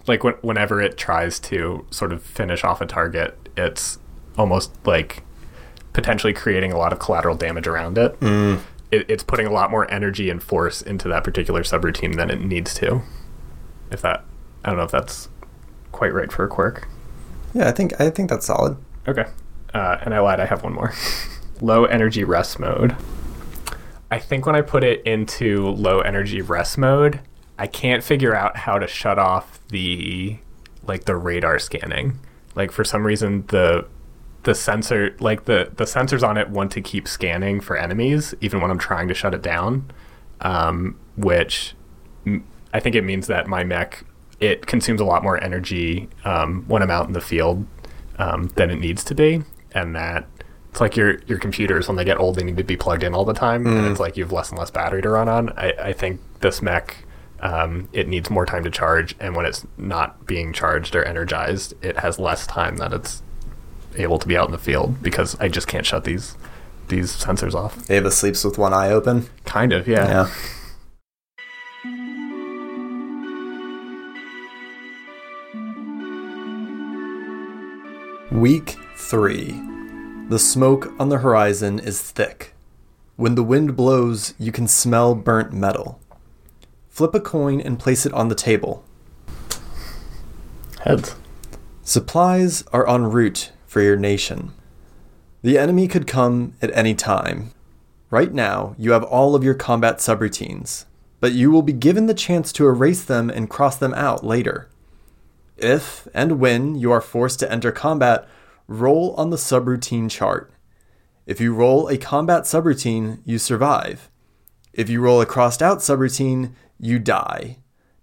like 0.08 0.24
when, 0.24 0.34
whenever 0.42 0.82
it 0.82 0.98
tries 0.98 1.40
to 1.40 1.86
sort 1.92 2.12
of 2.12 2.24
finish 2.24 2.64
off 2.64 2.82
a 2.82 2.86
target, 2.86 3.38
it's 3.58 4.00
almost 4.38 4.72
like 4.86 5.24
potentially 5.94 6.34
creating 6.34 6.72
a 6.72 6.78
lot 6.78 6.94
of 6.94 7.00
collateral 7.00 7.36
damage 7.36 7.68
around 7.68 7.98
it. 7.98 8.18
it. 8.92 9.06
It's 9.10 9.24
putting 9.24 9.46
a 9.46 9.52
lot 9.52 9.72
more 9.72 9.90
energy 9.92 10.30
and 10.30 10.42
force 10.42 10.82
into 10.82 11.08
that 11.10 11.24
particular 11.24 11.64
subroutine 11.64 12.16
than 12.16 12.30
it 12.30 12.42
needs 12.42 12.74
to. 12.76 13.02
If 13.92 14.02
that, 14.02 14.24
I 14.64 14.70
don't 14.70 14.78
know 14.78 14.86
if 14.86 14.92
that's 14.92 15.30
quite 15.92 16.14
right 16.14 16.32
for 16.32 16.44
a 16.44 16.48
quirk. 16.48 16.88
Yeah, 17.54 17.68
I 17.68 17.72
think 17.72 18.00
I 18.00 18.10
think 18.10 18.30
that's 18.30 18.46
solid. 18.46 18.78
Okay. 19.08 19.26
Uh, 19.74 19.98
and 20.02 20.14
I 20.14 20.20
lied, 20.20 20.40
I 20.40 20.46
have 20.46 20.64
one 20.64 20.74
more. 20.74 20.94
low 21.62 21.86
energy 21.86 22.24
rest 22.24 22.60
mode. 22.60 22.96
I 24.10 24.20
think 24.20 24.46
when 24.46 24.56
I 24.56 24.62
put 24.62 24.84
it 24.84 25.02
into 25.04 25.70
low 25.70 26.02
energy 26.02 26.42
rest 26.42 26.78
mode, 26.78 27.22
I 27.62 27.68
can't 27.68 28.04
figure 28.04 28.34
out 28.34 28.58
how 28.58 28.80
to 28.80 28.88
shut 28.88 29.20
off 29.20 29.60
the 29.68 30.40
like 30.88 31.06
the 31.06 31.16
radar 31.16 31.60
scanning. 31.60 32.20
Like 32.56 32.72
for 32.72 32.84
some 32.84 33.06
reason 33.06 33.46
the 33.50 33.86
the 34.42 34.56
sensor 34.56 35.16
like 35.20 35.46
the 35.46 35.72
the 35.76 35.84
sensors 35.84 36.28
on 36.28 36.38
it 36.38 36.50
want 36.50 36.72
to 36.72 36.82
keep 36.82 37.08
scanning 37.08 37.62
for 37.62 37.78
enemies 37.78 38.34
even 38.42 38.62
when 38.62 38.72
I'm 38.72 38.80
trying 38.80 39.08
to 39.10 39.14
shut 39.14 39.36
it 39.36 39.44
down. 39.44 39.92
Um, 40.40 41.00
which 41.16 41.76
I 42.74 42.80
think 42.80 42.96
it 42.96 43.04
means 43.04 43.28
that 43.28 43.46
my 43.46 43.64
mech 43.64 44.06
it 44.40 44.66
consumes 44.66 45.00
a 45.00 45.06
lot 45.06 45.22
more 45.22 45.40
energy 45.44 46.10
um, 46.26 46.66
when 46.68 46.82
I'm 46.82 46.90
out 46.90 47.06
in 47.06 47.14
the 47.14 47.22
field 47.22 47.68
um, 48.18 48.48
than 48.56 48.72
it 48.72 48.80
needs 48.80 49.04
to 49.04 49.14
be, 49.14 49.44
and 49.72 49.96
that 49.96 50.28
it's 50.72 50.82
like 50.82 50.98
your 50.98 51.20
your 51.28 51.38
computers 51.38 51.88
when 51.88 51.96
they 51.96 52.06
get 52.06 52.18
old 52.18 52.38
they 52.38 52.44
need 52.44 52.58
to 52.58 52.64
be 52.64 52.76
plugged 52.76 53.04
in 53.04 53.14
all 53.14 53.24
the 53.24 53.36
time, 53.36 53.68
and 53.68 53.86
it's 53.86 54.00
like 54.00 54.18
you 54.18 54.24
have 54.24 54.32
less 54.32 54.50
and 54.50 54.58
less 54.58 54.72
battery 54.72 55.04
to 55.04 55.10
run 55.10 55.30
on. 55.30 55.50
I, 55.50 55.74
I 55.80 55.94
think 55.94 56.22
this 56.40 56.64
mech 56.64 57.06
um, 57.42 57.90
it 57.92 58.08
needs 58.08 58.30
more 58.30 58.46
time 58.46 58.64
to 58.64 58.70
charge, 58.70 59.16
and 59.20 59.36
when 59.36 59.46
it's 59.46 59.66
not 59.78 60.26
being 60.26 60.54
charged 60.54 60.96
or 60.96 61.04
energized, 61.04 61.74
it 61.84 61.98
has 61.98 62.20
less 62.20 62.46
time 62.46 62.78
that 62.78 62.94
it's 62.94 63.22
able 63.98 64.20
to 64.20 64.28
be 64.28 64.38
out 64.38 64.46
in 64.46 64.52
the 64.52 64.58
field 64.58 65.02
because 65.02 65.38
I 65.40 65.50
just 65.50 65.68
can't 65.68 65.86
shut 65.86 66.04
these 66.04 66.36
these 66.88 67.16
sensors 67.16 67.54
off. 67.56 67.90
Ava 67.90 68.12
sleeps 68.12 68.44
with 68.44 68.58
one 68.58 68.74
eye 68.74 68.92
open. 68.92 69.28
Kind 69.46 69.74
of, 69.74 69.88
yeah. 69.88 70.28
Yeah. 70.28 70.30
Week 78.32 78.78
3. 78.96 79.60
The 80.30 80.40
smoke 80.40 80.94
on 81.00 81.10
the 81.10 81.20
horizon 81.20 81.80
is 81.80 82.02
thick. 82.02 82.54
When 83.16 83.36
the 83.36 83.44
wind 83.44 83.76
blows, 83.76 84.34
you 84.40 84.52
can 84.52 84.68
smell 84.68 85.16
burnt 85.16 85.54
metal. 85.54 86.00
Flip 87.02 87.16
a 87.16 87.20
coin 87.20 87.60
and 87.60 87.80
place 87.80 88.06
it 88.06 88.14
on 88.14 88.28
the 88.28 88.36
table. 88.36 88.86
Heads. 90.82 91.16
Supplies 91.82 92.64
are 92.72 92.88
en 92.88 93.06
route 93.06 93.52
for 93.66 93.82
your 93.82 93.96
nation. 93.96 94.54
The 95.42 95.58
enemy 95.58 95.88
could 95.88 96.06
come 96.06 96.54
at 96.62 96.70
any 96.78 96.94
time. 96.94 97.54
Right 98.12 98.32
now, 98.32 98.76
you 98.78 98.92
have 98.92 99.04
all 99.04 99.34
of 99.34 99.44
your 99.44 99.56
combat 99.56 99.98
subroutines, 99.98 100.86
but 101.20 101.32
you 101.32 101.50
will 101.50 101.64
be 101.64 101.74
given 101.74 102.06
the 102.06 102.14
chance 102.14 102.52
to 102.54 102.68
erase 102.68 103.04
them 103.04 103.32
and 103.32 103.50
cross 103.50 103.78
them 103.78 103.96
out 103.96 104.24
later. 104.24 104.70
If 105.58 106.08
and 106.14 106.40
when 106.40 106.76
you 106.76 106.92
are 106.92 107.02
forced 107.02 107.40
to 107.40 107.52
enter 107.52 107.72
combat, 107.72 108.30
roll 108.68 109.16
on 109.16 109.32
the 109.32 109.38
subroutine 109.38 110.08
chart. 110.08 110.54
If 111.26 111.42
you 111.42 111.56
roll 111.56 111.88
a 111.88 111.98
combat 111.98 112.44
subroutine, 112.44 113.22
you 113.26 113.40
survive. 113.40 114.12
If 114.72 114.88
you 114.88 115.02
roll 115.02 115.20
a 115.20 115.26
crossed 115.26 115.64
out 115.64 115.80
subroutine, 115.80 116.54
you 116.82 117.00
die. 117.00 117.58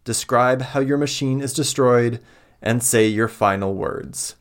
Describe 0.05 0.63
how 0.63 0.81
your 0.81 0.97
machine 0.97 1.41
is 1.43 1.53
destroyed 1.53 2.21
and 2.63 2.83
say 2.83 3.07
your 3.07 3.29
final 3.29 3.75
words. 3.75 4.37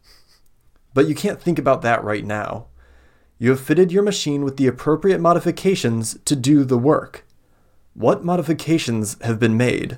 But 0.94 1.10
you 1.10 1.16
can't 1.16 1.42
think 1.42 1.60
about 1.60 1.82
that 1.82 2.04
right 2.04 2.24
now. 2.24 2.68
You 3.40 3.50
have 3.50 3.60
fitted 3.60 3.92
your 3.92 4.04
machine 4.04 4.44
with 4.44 4.58
the 4.58 4.68
appropriate 4.68 5.20
modifications 5.20 6.18
to 6.26 6.36
do 6.36 6.64
the 6.64 6.78
work. 6.78 7.26
What 7.94 8.24
modifications 8.24 9.18
have 9.22 9.40
been 9.40 9.58
made? 9.58 9.98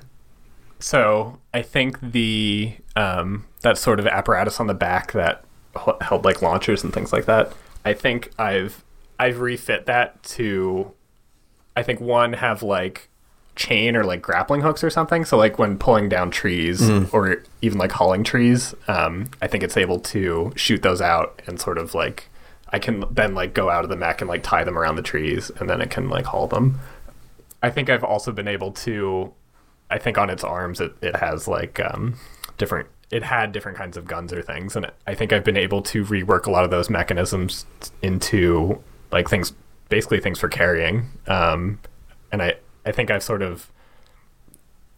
So 0.78 1.38
I 1.52 1.62
think 1.62 2.00
the 2.00 2.74
um, 2.96 3.46
that 3.60 3.76
sort 3.78 4.00
of 4.00 4.06
apparatus 4.06 4.58
on 4.58 4.66
the 4.66 4.74
back 4.74 5.12
that 5.12 5.44
held 6.00 6.24
like 6.24 6.42
launchers 6.42 6.82
and 6.82 6.92
things 6.92 7.12
like 7.12 7.26
that. 7.26 7.52
I 7.84 7.92
think 7.92 8.32
I've 8.38 8.84
I've 9.18 9.40
refit 9.40 9.84
that 9.86 10.22
to, 10.22 10.92
I 11.76 11.82
think 11.82 12.00
one 12.00 12.32
have 12.32 12.62
like 12.62 13.09
chain 13.60 13.94
or 13.94 14.04
like 14.04 14.22
grappling 14.22 14.62
hooks 14.62 14.82
or 14.82 14.88
something. 14.88 15.26
So 15.26 15.36
like 15.36 15.58
when 15.58 15.76
pulling 15.76 16.08
down 16.08 16.30
trees 16.30 16.80
or 17.12 17.42
even 17.60 17.76
like 17.76 17.92
hauling 17.92 18.24
trees, 18.24 18.74
um, 18.88 19.30
I 19.42 19.48
think 19.48 19.62
it's 19.62 19.76
able 19.76 20.00
to 20.00 20.50
shoot 20.56 20.82
those 20.82 21.02
out 21.02 21.42
and 21.46 21.60
sort 21.60 21.76
of 21.76 21.94
like 21.94 22.30
I 22.70 22.78
can 22.78 23.04
then 23.10 23.34
like 23.34 23.52
go 23.52 23.68
out 23.68 23.84
of 23.84 23.90
the 23.90 23.96
mech 23.96 24.22
and 24.22 24.28
like 24.30 24.42
tie 24.42 24.64
them 24.64 24.78
around 24.78 24.96
the 24.96 25.02
trees 25.02 25.50
and 25.60 25.68
then 25.68 25.82
it 25.82 25.90
can 25.90 26.08
like 26.08 26.24
haul 26.24 26.46
them. 26.46 26.80
I 27.62 27.68
think 27.68 27.90
I've 27.90 28.02
also 28.02 28.32
been 28.32 28.48
able 28.48 28.72
to 28.72 29.30
I 29.90 29.98
think 29.98 30.16
on 30.16 30.30
its 30.30 30.42
arms 30.42 30.80
it, 30.80 30.94
it 31.02 31.16
has 31.16 31.46
like 31.46 31.78
um, 31.80 32.16
different 32.56 32.88
it 33.10 33.22
had 33.24 33.52
different 33.52 33.76
kinds 33.76 33.98
of 33.98 34.06
guns 34.06 34.32
or 34.32 34.40
things 34.40 34.74
and 34.74 34.90
I 35.06 35.14
think 35.14 35.34
I've 35.34 35.44
been 35.44 35.58
able 35.58 35.82
to 35.82 36.02
rework 36.06 36.46
a 36.46 36.50
lot 36.50 36.64
of 36.64 36.70
those 36.70 36.88
mechanisms 36.88 37.66
into 38.00 38.82
like 39.12 39.28
things 39.28 39.52
basically 39.90 40.20
things 40.20 40.38
for 40.38 40.48
carrying 40.48 41.10
um, 41.26 41.78
and 42.32 42.40
I 42.40 42.54
I 42.84 42.92
think 42.92 43.10
I've 43.10 43.22
sort 43.22 43.42
of 43.42 43.70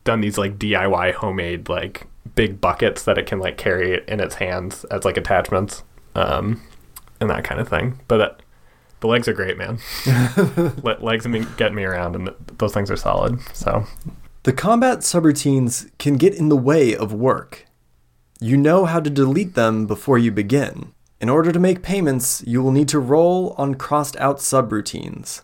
done 0.05 0.21
these 0.21 0.38
like 0.38 0.59
DIY 0.59 1.14
homemade 1.14 1.68
like 1.68 2.07
big 2.35 2.61
buckets 2.61 3.05
that 3.05 3.18
it 3.18 3.27
can 3.27 3.38
like 3.38 3.57
carry 3.57 4.03
in 4.09 4.21
its 4.21 4.37
hands 4.37 4.85
as 4.85 5.05
like 5.05 5.16
attachments, 5.16 5.83
um, 6.14 6.61
and 7.21 7.31
that 7.31 7.45
kind 7.45 7.61
of 7.61 7.68
thing. 7.68 8.01
But 8.09 8.21
uh, 8.21 8.31
the 9.01 9.07
legs 9.07 9.29
are 9.29 9.33
great, 9.33 9.59
man. 9.59 9.79
Le- 10.83 10.99
legs 11.01 11.27
me, 11.27 11.45
get 11.57 11.75
me 11.75 11.85
around, 11.85 12.14
and 12.16 12.27
th- 12.27 12.38
those 12.59 12.73
things 12.73 12.90
are 12.90 12.97
solid. 12.97 13.40
So 13.55 13.85
The 14.45 14.53
combat 14.53 14.99
subroutines 15.01 15.90
can 15.99 16.16
get 16.16 16.35
in 16.35 16.49
the 16.49 16.57
way 16.57 16.97
of 16.97 17.12
work. 17.12 17.66
You 18.40 18.57
know 18.57 18.87
how 18.87 18.99
to 19.01 19.11
delete 19.11 19.55
them 19.55 19.87
before 19.87 20.18
you 20.18 20.33
begin. 20.33 20.92
In 21.21 21.29
order 21.29 21.53
to 21.53 21.61
make 21.61 21.83
payments, 21.85 22.42
you 22.47 22.61
will 22.62 22.73
need 22.73 22.88
to 22.88 22.99
roll 22.99 23.55
on 23.57 23.77
crossed 23.77 24.16
out 24.16 24.38
subroutines. 24.38 25.42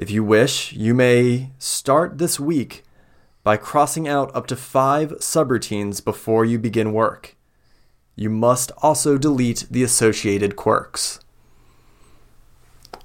If 0.00 0.10
you 0.10 0.24
wish, 0.24 0.72
you 0.72 0.94
may 0.94 1.50
start 1.58 2.16
this 2.16 2.40
week 2.40 2.84
by 3.44 3.58
crossing 3.58 4.08
out 4.08 4.34
up 4.34 4.46
to 4.46 4.56
five 4.56 5.10
subroutines 5.18 6.02
before 6.02 6.46
you 6.46 6.58
begin 6.58 6.94
work. 6.94 7.36
You 8.16 8.30
must 8.30 8.72
also 8.78 9.18
delete 9.18 9.66
the 9.70 9.82
associated 9.82 10.56
quirks. 10.56 11.20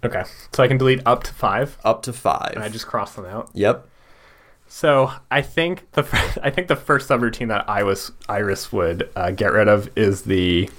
okay, 0.05 0.23
so 0.53 0.63
I 0.63 0.69
can 0.69 0.77
delete 0.77 1.01
up 1.05 1.23
to 1.23 1.33
five, 1.33 1.77
Up 1.83 2.01
to 2.03 2.13
five. 2.13 2.53
and 2.55 2.63
I 2.63 2.69
just 2.69 2.87
cross 2.87 3.13
them 3.13 3.25
out. 3.25 3.49
yep. 3.53 3.89
So 4.67 5.11
I 5.29 5.41
think 5.41 5.91
the 5.91 6.03
I 6.43 6.49
think 6.49 6.69
the 6.69 6.77
first 6.77 7.09
subroutine 7.09 7.49
that 7.49 7.69
I 7.69 7.83
was 7.83 8.13
Iris 8.29 8.71
would 8.71 9.09
uh, 9.17 9.31
get 9.31 9.51
rid 9.51 9.67
of 9.67 9.89
is 9.97 10.21
the 10.21 10.69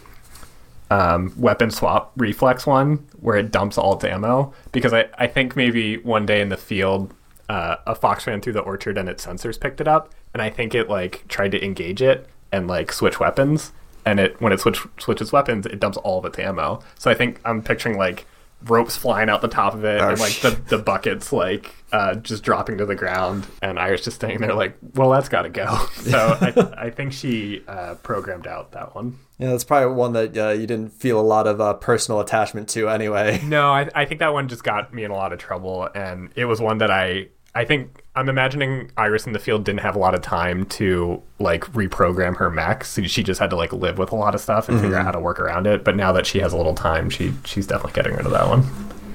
um, 0.90 1.32
weapon 1.36 1.70
swap 1.70 2.12
reflex 2.16 2.66
one, 2.66 3.06
where 3.20 3.36
it 3.36 3.50
dumps 3.50 3.78
all 3.78 3.94
its 3.94 4.04
ammo. 4.04 4.52
Because 4.72 4.92
I, 4.92 5.06
I 5.18 5.26
think 5.26 5.56
maybe 5.56 5.98
one 5.98 6.26
day 6.26 6.40
in 6.40 6.48
the 6.48 6.56
field, 6.56 7.12
uh, 7.48 7.76
a 7.86 7.94
fox 7.94 8.26
ran 8.26 8.40
through 8.40 8.54
the 8.54 8.60
orchard 8.60 8.98
and 8.98 9.08
its 9.08 9.24
sensors 9.24 9.60
picked 9.60 9.80
it 9.80 9.88
up, 9.88 10.12
and 10.32 10.42
I 10.42 10.50
think 10.50 10.74
it 10.74 10.88
like 10.88 11.26
tried 11.28 11.52
to 11.52 11.64
engage 11.64 12.02
it 12.02 12.28
and 12.52 12.68
like 12.68 12.92
switch 12.92 13.20
weapons. 13.20 13.72
And 14.04 14.20
it 14.20 14.40
when 14.40 14.52
it 14.52 14.60
switch, 14.60 14.78
switches 14.98 15.32
weapons, 15.32 15.66
it 15.66 15.80
dumps 15.80 15.96
all 15.98 16.20
of 16.20 16.24
its 16.24 16.38
ammo. 16.38 16.80
So 16.96 17.10
I 17.10 17.14
think 17.14 17.40
I'm 17.44 17.62
picturing 17.62 17.98
like 17.98 18.26
ropes 18.64 18.96
flying 18.96 19.28
out 19.28 19.42
the 19.42 19.48
top 19.48 19.74
of 19.74 19.84
it 19.84 20.00
Oh, 20.00 20.08
and 20.10 20.18
like 20.20 20.40
the, 20.40 20.50
the 20.68 20.78
buckets 20.78 21.32
like 21.32 21.74
uh, 21.92 22.14
just 22.16 22.42
dropping 22.42 22.78
to 22.78 22.86
the 22.86 22.94
ground 22.94 23.46
and 23.62 23.78
Iris 23.78 24.02
just 24.02 24.16
staying 24.16 24.40
there 24.40 24.54
like, 24.54 24.76
well, 24.94 25.10
that's 25.10 25.28
got 25.28 25.42
to 25.42 25.48
go. 25.48 25.66
So 25.96 26.38
I, 26.40 26.74
I 26.86 26.90
think 26.90 27.12
she 27.12 27.62
uh, 27.68 27.94
programmed 27.96 28.46
out 28.46 28.72
that 28.72 28.94
one. 28.94 29.18
Yeah, 29.38 29.50
that's 29.50 29.64
probably 29.64 29.94
one 29.94 30.12
that 30.14 30.36
uh, 30.36 30.50
you 30.50 30.66
didn't 30.66 30.92
feel 30.92 31.20
a 31.20 31.22
lot 31.22 31.46
of 31.46 31.60
uh, 31.60 31.74
personal 31.74 32.20
attachment 32.20 32.68
to 32.70 32.88
anyway. 32.88 33.40
No, 33.44 33.70
I, 33.70 33.88
I 33.94 34.04
think 34.06 34.20
that 34.20 34.32
one 34.32 34.48
just 34.48 34.64
got 34.64 34.94
me 34.94 35.04
in 35.04 35.10
a 35.10 35.14
lot 35.14 35.32
of 35.32 35.38
trouble, 35.38 35.88
and 35.94 36.30
it 36.36 36.46
was 36.46 36.60
one 36.60 36.78
that 36.78 36.90
I 36.90 37.28
I 37.56 37.64
think 37.64 38.04
I'm 38.14 38.28
imagining 38.28 38.90
Iris 38.98 39.26
in 39.26 39.32
the 39.32 39.38
field 39.38 39.64
didn't 39.64 39.80
have 39.80 39.96
a 39.96 39.98
lot 39.98 40.14
of 40.14 40.20
time 40.20 40.66
to 40.66 41.22
like 41.38 41.64
reprogram 41.72 42.36
her 42.36 42.50
mech, 42.50 42.84
so 42.84 43.02
she 43.04 43.22
just 43.22 43.40
had 43.40 43.48
to 43.48 43.56
like 43.56 43.72
live 43.72 43.96
with 43.96 44.12
a 44.12 44.14
lot 44.14 44.34
of 44.34 44.42
stuff 44.42 44.68
and 44.68 44.78
figure 44.78 44.98
out 44.98 45.06
how 45.06 45.10
to 45.10 45.20
work 45.20 45.40
around 45.40 45.66
it. 45.66 45.82
But 45.82 45.96
now 45.96 46.12
that 46.12 46.26
she 46.26 46.38
has 46.40 46.52
a 46.52 46.56
little 46.58 46.74
time, 46.74 47.08
she 47.08 47.32
she's 47.46 47.66
definitely 47.66 47.94
getting 47.94 48.14
rid 48.14 48.26
of 48.26 48.32
that 48.32 48.46
one. 48.46 48.62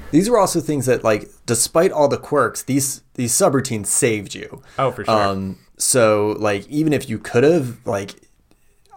These 0.09 0.27
were 0.27 0.39
also 0.39 0.59
things 0.59 0.87
that, 0.87 1.03
like, 1.03 1.29
despite 1.45 1.91
all 1.91 2.07
the 2.07 2.17
quirks, 2.17 2.63
these 2.63 3.03
these 3.13 3.31
subroutines 3.31 3.85
saved 3.85 4.33
you. 4.33 4.63
Oh, 4.79 4.89
for 4.89 5.05
sure. 5.05 5.13
Um, 5.13 5.59
so 5.77 6.35
like, 6.39 6.67
even 6.67 6.93
if 6.93 7.07
you 7.07 7.19
could 7.19 7.43
have, 7.43 7.85
like, 7.85 8.15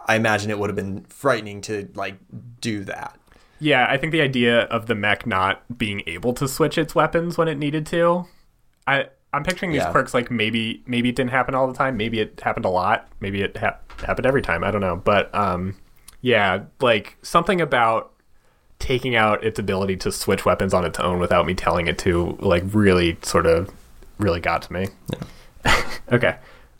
I 0.07 0.15
imagine 0.15 0.49
it 0.49 0.57
would 0.57 0.71
have 0.71 0.75
been 0.75 1.03
frightening 1.03 1.61
to 1.61 1.87
like 1.93 2.15
do 2.61 2.83
that. 2.85 3.19
Yeah, 3.59 3.85
I 3.87 3.97
think 3.97 4.11
the 4.11 4.21
idea 4.21 4.61
of 4.63 4.87
the 4.87 4.95
mech 4.95 5.27
not 5.27 5.77
being 5.77 6.01
able 6.07 6.33
to 6.33 6.47
switch 6.47 6.79
its 6.79 6.95
weapons 6.95 7.37
when 7.37 7.47
it 7.47 7.59
needed 7.59 7.85
to, 7.87 8.25
I 8.87 9.09
I'm 9.35 9.43
picturing 9.43 9.71
these 9.71 9.81
Yeah. 9.81 9.91
quirks 9.91 10.13
like 10.13 10.31
maybe 10.31 10.81
maybe 10.87 11.09
it 11.09 11.15
didn't 11.15 11.31
happen 11.31 11.53
all 11.55 11.67
the 11.67 11.73
time, 11.73 11.97
maybe 11.97 12.19
it 12.19 12.39
happened 12.43 12.65
a 12.65 12.69
lot, 12.69 13.07
maybe 13.19 13.41
it 13.41 13.57
ha- 13.57 13.77
happened 14.05 14.25
every 14.25 14.41
time. 14.41 14.63
I 14.63 14.71
don't 14.71 14.81
know, 14.81 14.95
but 14.95 15.33
um, 15.35 15.75
yeah, 16.21 16.61
like 16.81 17.17
something 17.21 17.61
about 17.61 18.11
taking 18.79 19.15
out 19.15 19.43
its 19.43 19.57
ability 19.59 19.95
to 19.97 20.11
switch 20.11 20.45
weapons 20.45 20.73
on 20.73 20.85
its 20.85 20.99
own 20.99 21.19
without 21.19 21.45
me 21.45 21.53
telling 21.53 21.87
it 21.87 21.97
to, 21.99 22.37
like 22.39 22.63
really 22.73 23.17
sort 23.21 23.45
of 23.45 23.69
really 24.17 24.39
got 24.39 24.61
to 24.63 24.73
me. 24.73 24.87
okay, 26.11 26.37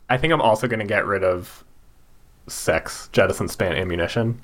I 0.08 0.16
think 0.18 0.32
I'm 0.32 0.42
also 0.42 0.66
gonna 0.68 0.84
get 0.84 1.06
rid 1.06 1.24
of 1.24 1.64
sex 2.48 3.08
jettison 3.12 3.48
span 3.48 3.72
ammunition. 3.72 4.40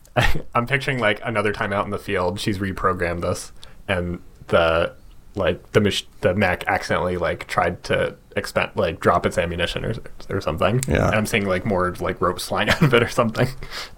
I'm 0.54 0.66
picturing 0.66 0.98
like 0.98 1.20
another 1.24 1.52
time 1.52 1.72
out 1.72 1.84
in 1.84 1.90
the 1.90 1.98
field, 1.98 2.40
she's 2.40 2.58
reprogrammed 2.58 3.22
this, 3.22 3.52
and 3.88 4.20
the 4.48 4.94
like 5.36 5.72
the 5.72 5.80
mach- 5.80 6.20
the 6.22 6.34
mech 6.34 6.64
accidentally 6.66 7.16
like 7.16 7.46
tried 7.46 7.82
to 7.84 8.16
expend 8.36 8.70
like 8.74 9.00
drop 9.00 9.24
its 9.26 9.38
ammunition 9.38 9.84
or 9.84 9.94
or 10.28 10.40
something. 10.40 10.82
Yeah. 10.88 11.06
and 11.06 11.14
I'm 11.14 11.26
seeing 11.26 11.46
like 11.46 11.64
more 11.64 11.94
like 12.00 12.20
ropes 12.20 12.44
flying 12.48 12.68
out 12.70 12.82
of 12.82 12.92
it 12.94 13.02
or 13.02 13.08
something. 13.08 13.48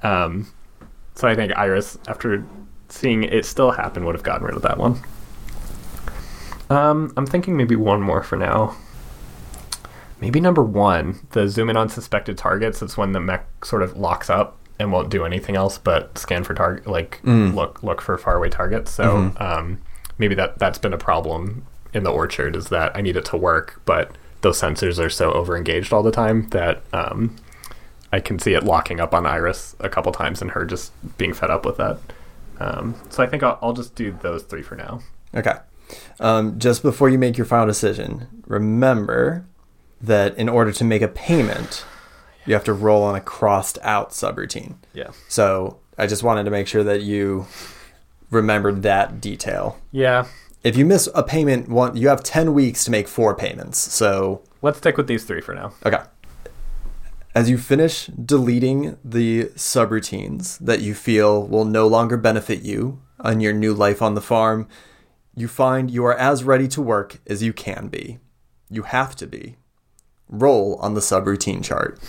Um, 0.02 0.52
so 1.14 1.26
I 1.26 1.34
think 1.34 1.56
Iris, 1.56 1.98
after 2.06 2.44
seeing 2.88 3.24
it 3.24 3.44
still 3.44 3.70
happen, 3.72 4.04
would 4.04 4.14
have 4.14 4.22
gotten 4.24 4.46
rid 4.46 4.54
of 4.56 4.62
that 4.62 4.78
one. 4.78 5.00
Um, 6.70 7.12
I'm 7.16 7.26
thinking 7.26 7.56
maybe 7.56 7.76
one 7.76 8.02
more 8.02 8.22
for 8.22 8.36
now. 8.36 8.76
Maybe 10.20 10.40
number 10.40 10.62
one, 10.62 11.20
the 11.30 11.48
zoom 11.48 11.70
in 11.70 11.76
on 11.76 11.88
suspected 11.88 12.36
targets. 12.36 12.82
It's 12.82 12.96
when 12.96 13.12
the 13.12 13.20
mech 13.20 13.64
sort 13.64 13.82
of 13.82 13.96
locks 13.96 14.28
up 14.28 14.58
and 14.78 14.92
won't 14.92 15.10
do 15.10 15.24
anything 15.24 15.56
else 15.56 15.78
but 15.78 16.18
scan 16.18 16.44
for 16.44 16.54
target, 16.54 16.86
like 16.86 17.20
look 17.24 17.82
look 17.82 18.00
for 18.00 18.18
faraway 18.18 18.48
targets. 18.48 18.90
So 18.92 19.32
um, 19.38 19.80
maybe 20.18 20.34
that 20.34 20.58
that's 20.58 20.78
been 20.78 20.92
a 20.92 20.98
problem 20.98 21.64
in 21.94 22.02
the 22.02 22.12
orchard 22.12 22.54
is 22.54 22.68
that 22.68 22.94
I 22.96 23.00
need 23.00 23.16
it 23.16 23.24
to 23.26 23.36
work, 23.36 23.80
but 23.84 24.16
those 24.42 24.60
sensors 24.60 25.02
are 25.02 25.10
so 25.10 25.32
over 25.32 25.56
engaged 25.56 25.92
all 25.92 26.02
the 26.02 26.12
time 26.12 26.48
that 26.50 26.82
um, 26.92 27.36
I 28.12 28.20
can 28.20 28.38
see 28.38 28.54
it 28.54 28.62
locking 28.62 29.00
up 29.00 29.14
on 29.14 29.26
Iris 29.26 29.74
a 29.80 29.88
couple 29.88 30.12
times 30.12 30.40
and 30.42 30.52
her 30.52 30.64
just 30.64 30.92
being 31.18 31.32
fed 31.32 31.50
up 31.50 31.64
with 31.64 31.76
that. 31.78 31.98
Um, 32.60 32.94
so 33.08 33.22
I 33.22 33.26
think 33.26 33.42
I'll, 33.42 33.58
I'll 33.62 33.72
just 33.72 33.94
do 33.94 34.16
those 34.22 34.42
three 34.42 34.62
for 34.62 34.76
now. 34.76 35.00
Okay. 35.34 35.54
Um, 36.20 36.58
just 36.58 36.82
before 36.82 37.08
you 37.08 37.18
make 37.18 37.36
your 37.36 37.46
final 37.46 37.66
decision, 37.66 38.26
remember 38.46 39.46
that 40.00 40.36
in 40.36 40.48
order 40.48 40.72
to 40.72 40.84
make 40.84 41.02
a 41.02 41.08
payment, 41.08 41.84
you 42.46 42.54
have 42.54 42.64
to 42.64 42.72
roll 42.72 43.02
on 43.02 43.14
a 43.14 43.20
crossed 43.20 43.78
out 43.82 44.10
subroutine. 44.10 44.76
Yeah. 44.94 45.10
So 45.28 45.78
I 45.96 46.06
just 46.06 46.22
wanted 46.22 46.44
to 46.44 46.50
make 46.50 46.66
sure 46.66 46.84
that 46.84 47.02
you 47.02 47.46
remembered 48.30 48.82
that 48.82 49.20
detail. 49.20 49.78
Yeah. 49.92 50.26
If 50.64 50.76
you 50.76 50.84
miss 50.84 51.08
a 51.14 51.22
payment, 51.22 51.68
one 51.68 51.96
you 51.96 52.08
have 52.08 52.22
ten 52.22 52.52
weeks 52.54 52.84
to 52.84 52.90
make 52.90 53.08
four 53.08 53.34
payments. 53.34 53.78
So 53.78 54.42
Let's 54.60 54.78
stick 54.78 54.96
with 54.96 55.06
these 55.06 55.24
three 55.24 55.40
for 55.40 55.54
now. 55.54 55.72
okay. 55.86 56.02
As 57.34 57.48
you 57.48 57.58
finish 57.58 58.06
deleting 58.06 58.96
the 59.04 59.44
subroutines 59.54 60.58
that 60.58 60.80
you 60.80 60.94
feel 60.94 61.46
will 61.46 61.64
no 61.64 61.86
longer 61.86 62.16
benefit 62.16 62.62
you 62.62 63.00
on 63.20 63.40
your 63.40 63.52
new 63.52 63.72
life 63.72 64.02
on 64.02 64.14
the 64.14 64.20
farm, 64.20 64.66
you 65.36 65.46
find 65.46 65.90
you 65.90 66.04
are 66.04 66.16
as 66.16 66.42
ready 66.42 66.66
to 66.68 66.82
work 66.82 67.20
as 67.28 67.42
you 67.42 67.52
can 67.52 67.86
be. 67.88 68.18
You 68.68 68.82
have 68.82 69.14
to 69.16 69.26
be. 69.28 69.56
Roll 70.28 70.74
on 70.82 70.94
the 70.94 71.00
subroutine 71.00 71.62
chart. 71.62 72.00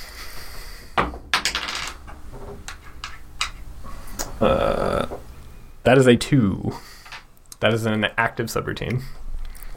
Uh, 4.41 5.05
That 5.83 5.97
is 5.97 6.07
a 6.07 6.15
two. 6.15 6.73
That 7.59 7.73
is 7.73 7.85
an 7.85 8.05
active 8.17 8.47
subroutine. 8.47 9.03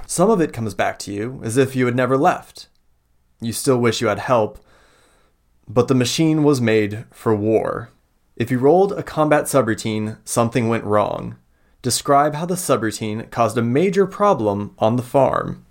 Some 0.07 0.31
of 0.31 0.41
it 0.41 0.53
comes 0.53 0.75
back 0.75 0.99
to 1.01 1.12
you 1.12 1.41
as 1.43 1.57
if 1.57 1.75
you 1.75 1.87
had 1.87 1.97
never 1.97 2.17
left. 2.17 2.69
You 3.41 3.53
still 3.53 3.79
wish 3.79 4.01
you 4.01 4.09
had 4.09 4.19
help, 4.21 4.59
but 5.67 5.88
the 5.88 5.95
machine 5.95 6.45
was 6.45 6.61
made 6.61 7.07
for 7.11 7.35
war. 7.35 7.91
If 8.37 8.51
you 8.51 8.59
rolled 8.59 8.93
a 8.93 9.03
combat 9.03 9.45
subroutine, 9.45 10.19
something 10.25 10.69
went 10.69 10.85
wrong. 10.85 11.37
Describe 11.83 12.35
how 12.35 12.47
the 12.47 12.55
subroutine 12.55 13.31
caused 13.31 13.59
a 13.59 13.62
major 13.62 14.07
problem 14.07 14.75
on 14.79 14.97
the 14.97 15.03
farm. 15.03 15.65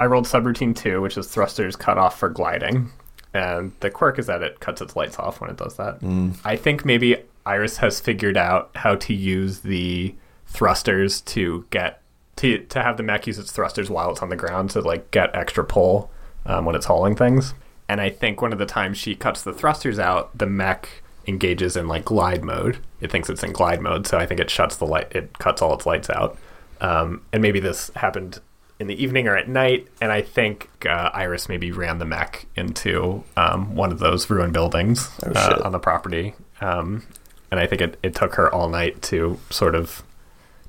I 0.00 0.06
rolled 0.06 0.26
subroutine 0.26 0.74
two, 0.74 1.00
which 1.00 1.16
is 1.16 1.28
thrusters 1.28 1.76
cut 1.76 1.98
off 1.98 2.18
for 2.18 2.28
gliding. 2.28 2.90
And 3.34 3.72
the 3.80 3.90
quirk 3.90 4.18
is 4.18 4.26
that 4.26 4.42
it 4.42 4.60
cuts 4.60 4.80
its 4.80 4.96
lights 4.96 5.18
off 5.18 5.40
when 5.40 5.50
it 5.50 5.56
does 5.56 5.76
that. 5.76 6.00
Mm. 6.00 6.36
I 6.44 6.56
think 6.56 6.84
maybe 6.84 7.16
Iris 7.44 7.78
has 7.78 8.00
figured 8.00 8.36
out 8.36 8.70
how 8.76 8.94
to 8.96 9.14
use 9.14 9.60
the 9.60 10.14
thrusters 10.46 11.20
to 11.22 11.66
get 11.70 12.00
to 12.36 12.58
to 12.58 12.82
have 12.82 12.96
the 12.96 13.02
mech 13.02 13.26
use 13.26 13.38
its 13.38 13.52
thrusters 13.52 13.90
while 13.90 14.10
it's 14.10 14.22
on 14.22 14.28
the 14.28 14.36
ground 14.36 14.70
to 14.70 14.80
like 14.80 15.10
get 15.10 15.34
extra 15.34 15.64
pull 15.64 16.10
um, 16.46 16.64
when 16.64 16.74
it's 16.74 16.86
hauling 16.86 17.16
things. 17.16 17.54
And 17.88 18.00
I 18.00 18.10
think 18.10 18.40
one 18.40 18.52
of 18.52 18.58
the 18.58 18.66
times 18.66 18.96
she 18.96 19.14
cuts 19.14 19.42
the 19.42 19.52
thrusters 19.52 19.98
out, 19.98 20.36
the 20.36 20.46
mech 20.46 20.88
engages 21.26 21.76
in 21.76 21.88
like 21.88 22.04
glide 22.04 22.44
mode. 22.44 22.78
It 23.00 23.10
thinks 23.10 23.28
it's 23.28 23.42
in 23.42 23.52
glide 23.52 23.80
mode, 23.80 24.06
so 24.06 24.18
I 24.18 24.26
think 24.26 24.40
it 24.40 24.50
shuts 24.50 24.76
the 24.76 24.86
light. 24.86 25.12
It 25.12 25.38
cuts 25.38 25.60
all 25.60 25.74
its 25.74 25.86
lights 25.86 26.10
out. 26.10 26.38
Um, 26.80 27.22
and 27.32 27.42
maybe 27.42 27.60
this 27.60 27.90
happened 27.96 28.40
in 28.78 28.86
the 28.88 29.00
evening 29.00 29.28
or 29.28 29.36
at 29.36 29.48
night. 29.48 29.88
And 30.00 30.10
I 30.10 30.22
think 30.22 30.68
uh, 30.86 31.10
Iris 31.12 31.48
maybe 31.48 31.70
ran 31.70 31.98
the 31.98 32.04
mech 32.04 32.46
into 32.56 33.24
um, 33.36 33.76
one 33.76 33.92
of 33.92 33.98
those 33.98 34.28
ruined 34.30 34.52
buildings 34.52 35.10
uh, 35.22 35.60
on 35.64 35.72
the 35.72 35.78
property. 35.78 36.34
Um, 36.60 37.04
and 37.52 37.60
I 37.60 37.66
think 37.66 37.82
it, 37.82 37.98
it 38.02 38.14
took 38.14 38.36
her 38.36 38.52
all 38.52 38.70
night 38.70 39.02
to 39.02 39.38
sort 39.50 39.74
of 39.74 40.02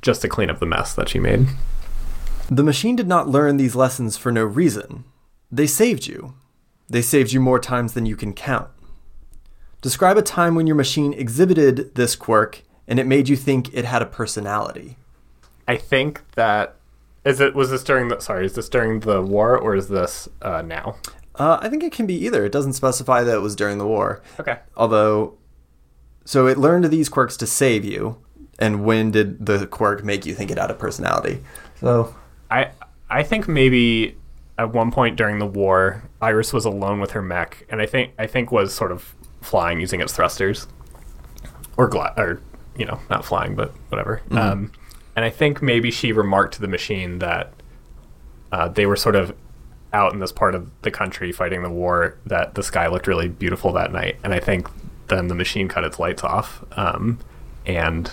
just 0.02 0.22
to 0.22 0.28
clean 0.28 0.50
up 0.50 0.60
the 0.60 0.66
mess 0.66 0.94
that 0.94 1.08
she 1.08 1.18
made. 1.18 1.48
The 2.50 2.62
machine 2.62 2.98
did 2.98 3.08
not 3.08 3.30
learn 3.30 3.56
these 3.56 3.74
lessons 3.74 4.18
for 4.18 4.34
no 4.34 4.44
reason. 4.44 5.06
They 5.50 5.66
saved 5.66 6.08
you. 6.08 6.34
They 6.90 7.02
saved 7.02 7.32
you 7.32 7.40
more 7.40 7.58
times 7.58 7.94
than 7.94 8.06
you 8.06 8.18
can 8.18 8.34
count. 8.34 8.68
Describe 9.82 10.18
a 10.18 10.22
time 10.22 10.56
when 10.56 10.68
your 10.68 10.76
machine 10.76 11.14
exhibited 11.14 11.96
this 11.96 12.18
quirk 12.18 12.64
and 12.86 13.00
it 13.00 13.08
made 13.08 13.30
you 13.30 13.38
think 13.38 13.74
it 13.74 13.86
had 13.86 14.02
a 14.02 14.06
personality. 14.06 14.98
I 15.66 15.78
think 15.78 16.22
that 16.36 16.76
is 17.24 17.40
it. 17.40 17.56
Was 17.56 17.70
this 17.70 17.86
during 17.86 18.10
the? 18.10 18.20
Sorry, 18.20 18.46
is 18.46 18.56
this 18.56 18.68
during 18.68 19.00
the 19.00 19.22
war 19.22 19.58
or 19.58 19.74
is 19.74 19.88
this 19.88 20.28
uh, 20.42 20.62
now? 20.62 20.98
Uh, 21.36 21.60
I 21.62 21.70
think 21.70 21.82
it 21.82 21.94
can 21.94 22.06
be 22.06 22.16
either. 22.26 22.44
It 22.44 22.52
doesn't 22.52 22.74
specify 22.74 23.24
that 23.24 23.36
it 23.36 23.42
was 23.42 23.56
during 23.56 23.78
the 23.78 23.88
war. 23.88 24.22
Okay. 24.38 24.60
Although, 24.76 25.38
so 26.26 26.48
it 26.48 26.58
learned 26.58 26.86
these 26.86 27.10
quirks 27.10 27.38
to 27.38 27.48
save 27.48 27.84
you. 27.86 28.18
And 28.60 28.86
when 28.86 29.12
did 29.12 29.46
the 29.46 29.66
quirk 29.66 30.04
make 30.04 30.26
you 30.26 30.34
think 30.34 30.52
it 30.52 30.58
had 30.58 30.70
a 30.70 30.76
personality? 30.76 31.44
So 31.80 32.16
I 32.52 32.70
I 33.10 33.24
think 33.24 33.48
maybe 33.48 34.16
at 34.58 34.72
one 34.72 34.92
point 34.92 35.16
during 35.18 35.40
the 35.40 35.46
war, 35.46 36.04
Iris 36.22 36.54
was 36.54 36.66
alone 36.66 37.00
with 37.00 37.12
her 37.12 37.22
mech, 37.22 37.66
and 37.70 37.82
I 37.82 37.86
think 37.86 38.14
I 38.18 38.28
think 38.28 38.52
was 38.52 38.74
sort 38.74 38.92
of 38.92 39.14
flying 39.42 39.80
using 39.80 40.02
its 40.02 40.14
thrusters, 40.14 40.68
or 41.78 41.88
gla- 41.88 42.14
or 42.18 42.42
you 42.78 42.86
know 42.86 43.00
not 43.10 43.26
flying 43.26 43.56
but 43.56 43.74
whatever. 43.90 44.22
Um, 44.32 44.72
and 45.16 45.26
I 45.26 45.30
think 45.30 45.62
maybe 45.62 45.92
she 45.92 46.12
remarked 46.12 46.56
to 46.56 46.62
the 46.62 46.68
machine 46.68 47.20
that 47.20 47.54
uh, 48.52 48.68
they 48.68 48.86
were 48.86 48.96
sort 48.96 49.16
of 49.16 49.36
out 49.92 50.14
in 50.14 50.20
this 50.20 50.32
part 50.32 50.56
of 50.56 50.70
the 50.82 50.90
country 50.90 51.32
fighting 51.32 51.62
the 51.62 51.70
war 51.70 52.18
that 52.26 52.56
the 52.56 52.64
sky 52.64 52.88
looked 52.88 53.08
really 53.08 53.28
beautiful 53.28 53.72
that 53.74 53.92
night, 53.92 54.18
and 54.24 54.34
I 54.34 54.40
think 54.40 54.68
then 55.08 55.28
the 55.28 55.36
machine 55.36 55.68
cut 55.68 55.84
its 55.84 56.00
lights 56.00 56.24
off, 56.24 56.64
um, 56.78 57.20
and 57.66 58.12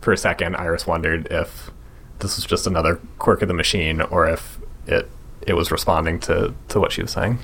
for 0.00 0.12
a 0.12 0.16
second 0.16 0.56
Iris 0.56 0.86
wondered 0.86 1.28
if 1.30 1.70
this 2.18 2.36
was 2.36 2.44
just 2.44 2.66
another 2.66 3.00
quirk 3.18 3.42
of 3.42 3.48
the 3.48 3.54
machine 3.54 4.00
or 4.00 4.26
if 4.28 4.58
it 4.86 5.08
it 5.46 5.54
was 5.54 5.70
responding 5.70 6.18
to 6.20 6.54
to 6.68 6.80
what 6.80 6.92
she 6.92 7.02
was 7.02 7.10
saying. 7.12 7.38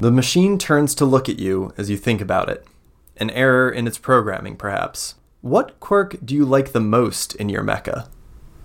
the 0.00 0.10
machine 0.10 0.58
turns 0.58 0.94
to 0.96 1.04
look 1.04 1.28
at 1.28 1.38
you 1.38 1.72
as 1.78 1.88
you 1.90 1.96
think 1.96 2.20
about 2.20 2.48
it. 2.48 2.66
An 3.16 3.30
error 3.30 3.70
in 3.70 3.86
its 3.86 3.96
programming, 3.98 4.56
perhaps. 4.56 5.14
What 5.40 5.78
quirk 5.78 6.16
do 6.24 6.34
you 6.34 6.44
like 6.44 6.72
the 6.72 6.80
most 6.80 7.34
in 7.36 7.48
your 7.48 7.62
mecha? 7.62 8.08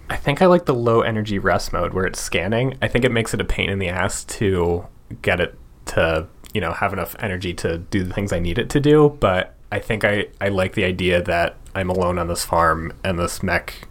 I 0.09 0.15
think 0.15 0.41
I 0.41 0.47
like 0.47 0.65
the 0.65 0.73
low 0.73 1.01
energy 1.01 1.37
rest 1.37 1.71
mode 1.71 1.93
where 1.93 2.05
it's 2.05 2.19
scanning. 2.19 2.75
I 2.81 2.87
think 2.87 3.05
it 3.05 3.11
makes 3.11 3.33
it 3.33 3.41
a 3.41 3.45
pain 3.45 3.69
in 3.69 3.77
the 3.77 3.89
ass 3.89 4.23
to 4.25 4.87
get 5.21 5.39
it 5.39 5.55
to, 5.87 6.27
you 6.53 6.61
know, 6.61 6.71
have 6.71 6.93
enough 6.93 7.15
energy 7.19 7.53
to 7.55 7.77
do 7.77 8.03
the 8.03 8.13
things 8.13 8.33
I 8.33 8.39
need 8.39 8.57
it 8.57 8.69
to 8.71 8.79
do, 8.79 9.17
but 9.19 9.55
I 9.71 9.79
think 9.79 10.03
I, 10.03 10.27
I 10.41 10.49
like 10.49 10.73
the 10.73 10.83
idea 10.83 11.21
that 11.21 11.55
I'm 11.75 11.89
alone 11.89 12.17
on 12.17 12.27
this 12.27 12.43
farm 12.43 12.93
and 13.03 13.19
this 13.19 13.43
mech, 13.43 13.87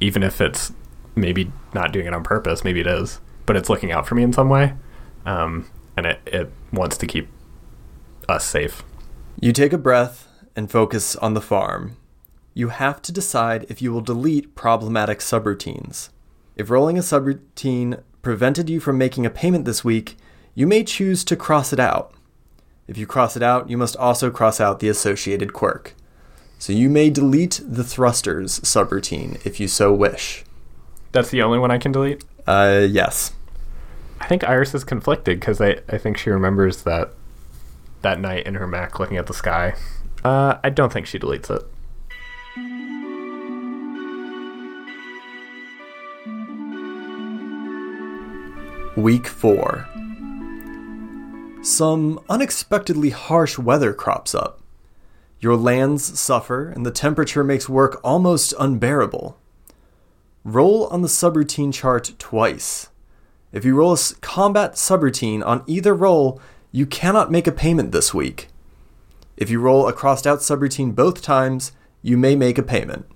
even 0.00 0.22
if 0.22 0.40
it's 0.40 0.72
maybe 1.14 1.50
not 1.74 1.92
doing 1.92 2.06
it 2.06 2.14
on 2.14 2.22
purpose, 2.22 2.64
maybe 2.64 2.80
it 2.80 2.86
is, 2.86 3.20
but 3.46 3.56
it's 3.56 3.68
looking 3.68 3.92
out 3.92 4.06
for 4.06 4.14
me 4.14 4.22
in 4.22 4.32
some 4.32 4.48
way. 4.48 4.74
Um, 5.24 5.70
and 5.96 6.06
it, 6.06 6.20
it 6.26 6.52
wants 6.72 6.96
to 6.98 7.06
keep 7.06 7.28
us 8.28 8.44
safe. 8.44 8.82
You 9.40 9.52
take 9.52 9.72
a 9.72 9.78
breath 9.78 10.28
and 10.54 10.70
focus 10.70 11.16
on 11.16 11.34
the 11.34 11.40
farm. 11.40 11.96
You 12.54 12.68
have 12.68 13.00
to 13.02 13.12
decide 13.12 13.66
if 13.68 13.80
you 13.80 13.92
will 13.92 14.02
delete 14.02 14.54
problematic 14.54 15.20
subroutines. 15.20 16.10
If 16.56 16.68
rolling 16.68 16.98
a 16.98 17.02
subroutine 17.02 18.02
prevented 18.20 18.68
you 18.68 18.78
from 18.78 18.98
making 18.98 19.24
a 19.24 19.30
payment 19.30 19.64
this 19.64 19.82
week, 19.82 20.16
you 20.54 20.66
may 20.66 20.84
choose 20.84 21.24
to 21.24 21.36
cross 21.36 21.72
it 21.72 21.80
out. 21.80 22.12
If 22.86 22.98
you 22.98 23.06
cross 23.06 23.36
it 23.36 23.42
out, 23.42 23.70
you 23.70 23.78
must 23.78 23.96
also 23.96 24.30
cross 24.30 24.60
out 24.60 24.80
the 24.80 24.88
associated 24.88 25.52
quirk. 25.52 25.94
So 26.58 26.72
you 26.72 26.88
may 26.88 27.10
delete 27.10 27.60
the 27.64 27.84
thrusters 27.84 28.60
subroutine 28.60 29.44
if 29.46 29.58
you 29.58 29.66
so 29.66 29.92
wish. 29.92 30.44
That's 31.12 31.30
the 31.30 31.42
only 31.42 31.58
one 31.58 31.70
I 31.70 31.78
can 31.78 31.92
delete? 31.92 32.24
Uh, 32.46 32.86
yes. 32.88 33.32
I 34.20 34.26
think 34.26 34.44
Iris 34.44 34.74
is 34.74 34.84
conflicted 34.84 35.40
because 35.40 35.60
I, 35.60 35.78
I 35.88 35.98
think 35.98 36.16
she 36.18 36.30
remembers 36.30 36.82
that 36.82 37.10
that 38.02 38.20
night 38.20 38.46
in 38.46 38.54
her 38.54 38.66
mech 38.66 38.98
looking 38.98 39.16
at 39.16 39.26
the 39.26 39.34
sky. 39.34 39.74
Uh, 40.24 40.58
I 40.62 40.70
don't 40.70 40.92
think 40.92 41.06
she 41.06 41.18
deletes 41.18 41.50
it. 41.50 41.62
Week 48.96 49.26
4. 49.26 49.88
Some 51.62 52.18
unexpectedly 52.28 53.10
harsh 53.10 53.56
weather 53.56 53.92
crops 53.92 54.34
up. 54.34 54.60
Your 55.38 55.56
lands 55.56 56.18
suffer, 56.18 56.68
and 56.68 56.84
the 56.84 56.90
temperature 56.90 57.44
makes 57.44 57.68
work 57.68 58.00
almost 58.02 58.52
unbearable. 58.58 59.38
Roll 60.42 60.88
on 60.88 61.02
the 61.02 61.08
subroutine 61.08 61.72
chart 61.72 62.14
twice. 62.18 62.88
If 63.52 63.64
you 63.64 63.76
roll 63.76 63.92
a 63.92 63.98
combat 64.20 64.72
subroutine 64.72 65.46
on 65.46 65.62
either 65.68 65.94
roll, 65.94 66.40
you 66.72 66.84
cannot 66.84 67.30
make 67.30 67.46
a 67.46 67.52
payment 67.52 67.92
this 67.92 68.12
week. 68.12 68.48
If 69.36 69.48
you 69.48 69.60
roll 69.60 69.86
a 69.86 69.92
crossed 69.92 70.26
out 70.26 70.40
subroutine 70.40 70.96
both 70.96 71.22
times, 71.22 71.70
you 72.02 72.16
may 72.16 72.34
make 72.34 72.58
a 72.58 72.62
payment. 72.64 73.06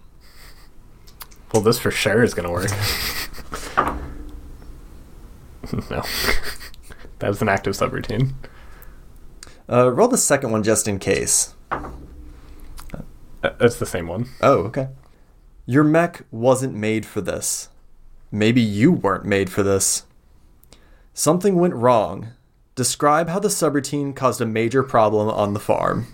Well, 1.53 1.63
this 1.63 1.81
for 1.81 1.91
sure 1.91 2.23
is 2.23 2.33
going 2.33 2.47
to 2.47 2.53
work. 2.53 2.71
no. 5.91 6.03
That 7.19 7.29
was 7.29 7.43
an 7.43 7.49
active 7.49 7.75
subroutine. 7.75 8.35
Uh, 9.69 9.91
roll 9.91 10.09
the 10.09 10.19
second 10.19 10.51
one 10.53 10.63
just 10.63 10.87
in 10.87 10.99
case. 10.99 11.55
Uh, 11.71 13.51
That's 13.59 13.79
the 13.79 13.87
same 13.87 14.07
one. 14.07 14.29
Oh, 14.41 14.59
okay. 14.65 14.89
Your 15.67 15.85
mech 15.85 16.25
wasn't 16.31 16.75
made 16.75 17.05
for 17.05 17.21
this. 17.21 17.69
Maybe 18.31 18.61
you 18.61 18.93
weren't 18.93 19.25
made 19.25 19.51
for 19.51 19.63
this. 19.63 20.05
Something 21.15 21.57
went 21.57 21.75
wrong. 21.75 22.29
Describe 22.75 23.29
how 23.29 23.39
the 23.39 23.49
subroutine 23.49 24.15
caused 24.15 24.41
a 24.41 24.47
major 24.47 24.83
problem 24.83 25.29
on 25.29 25.55
the 25.55 25.61
farm. 25.61 26.07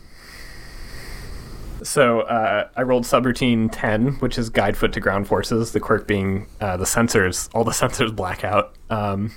So 1.82 2.20
uh, 2.20 2.68
I 2.76 2.82
rolled 2.82 3.04
subroutine 3.04 3.68
10, 3.72 4.14
which 4.20 4.38
is 4.38 4.48
guide 4.48 4.76
foot 4.76 4.92
to 4.92 5.00
ground 5.00 5.26
forces, 5.26 5.72
the 5.72 5.80
quirk 5.80 6.06
being 6.06 6.46
uh, 6.60 6.76
the 6.76 6.84
sensors, 6.84 7.48
all 7.54 7.64
the 7.64 7.70
sensors 7.72 8.14
black 8.14 8.44
out. 8.44 8.74
Um, 8.88 9.32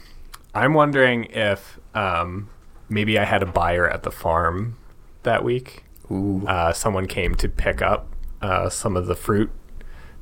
I'm 0.55 0.73
wondering 0.73 1.25
if 1.25 1.79
um, 1.93 2.49
maybe 2.87 3.19
I 3.19 3.25
had 3.25 3.43
a 3.43 3.45
buyer 3.45 3.89
at 3.89 4.03
the 4.03 4.11
farm 4.11 4.77
that 5.23 5.43
week. 5.43 5.83
Ooh. 6.09 6.45
Uh, 6.47 6.71
someone 6.71 7.07
came 7.07 7.35
to 7.35 7.49
pick 7.49 7.81
up 7.81 8.07
uh, 8.41 8.69
some 8.69 8.95
of 8.95 9.07
the 9.07 9.15
fruit, 9.15 9.51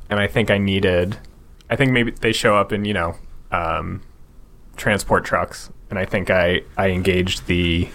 and 0.09 0.19
I 0.19 0.25
think 0.25 0.49
I 0.49 0.57
needed. 0.57 1.17
I 1.69 1.75
think 1.75 1.91
maybe 1.91 2.11
they 2.11 2.33
show 2.33 2.55
up 2.55 2.71
in 2.71 2.83
you 2.83 2.93
know 2.93 3.15
um, 3.51 4.01
transport 4.75 5.23
trucks, 5.23 5.69
and 5.91 5.99
I 5.99 6.05
think 6.05 6.31
I 6.31 6.61
I 6.77 6.89
engaged 6.89 7.45
the 7.45 7.89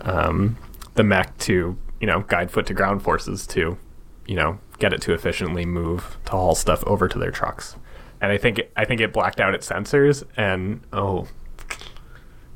um, 0.00 0.56
the 0.94 1.04
mech 1.04 1.38
to 1.38 1.78
you 2.00 2.06
know 2.06 2.20
guide 2.22 2.50
foot 2.50 2.66
to 2.66 2.74
ground 2.74 3.02
forces 3.02 3.46
to 3.48 3.78
you 4.26 4.34
know 4.34 4.58
get 4.80 4.92
it 4.92 5.00
to 5.02 5.14
efficiently 5.14 5.64
move 5.64 6.16
to 6.24 6.32
haul 6.32 6.56
stuff 6.56 6.82
over 6.88 7.06
to 7.06 7.18
their 7.18 7.30
trucks, 7.30 7.76
and 8.20 8.32
I 8.32 8.38
think 8.38 8.60
I 8.76 8.84
think 8.84 9.00
it 9.00 9.12
blacked 9.12 9.40
out 9.40 9.54
its 9.54 9.68
sensors, 9.68 10.24
and 10.36 10.80
oh, 10.92 11.28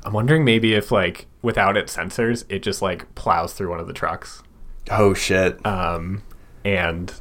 I'm 0.07 0.13
wondering 0.13 0.45
maybe 0.45 0.73
if 0.73 0.89
like 0.89 1.27
without 1.41 1.75
its 1.75 1.93
sensors, 1.97 2.45
it 2.47 2.59
just 2.63 2.81
like 2.81 3.13
plows 3.13 3.51
through 3.51 3.69
one 3.69 3.81
of 3.81 3.87
the 3.87 3.93
trucks 3.93 4.41
Oh 4.89 5.13
shit. 5.13 5.63
um, 5.65 6.23
and 6.63 7.13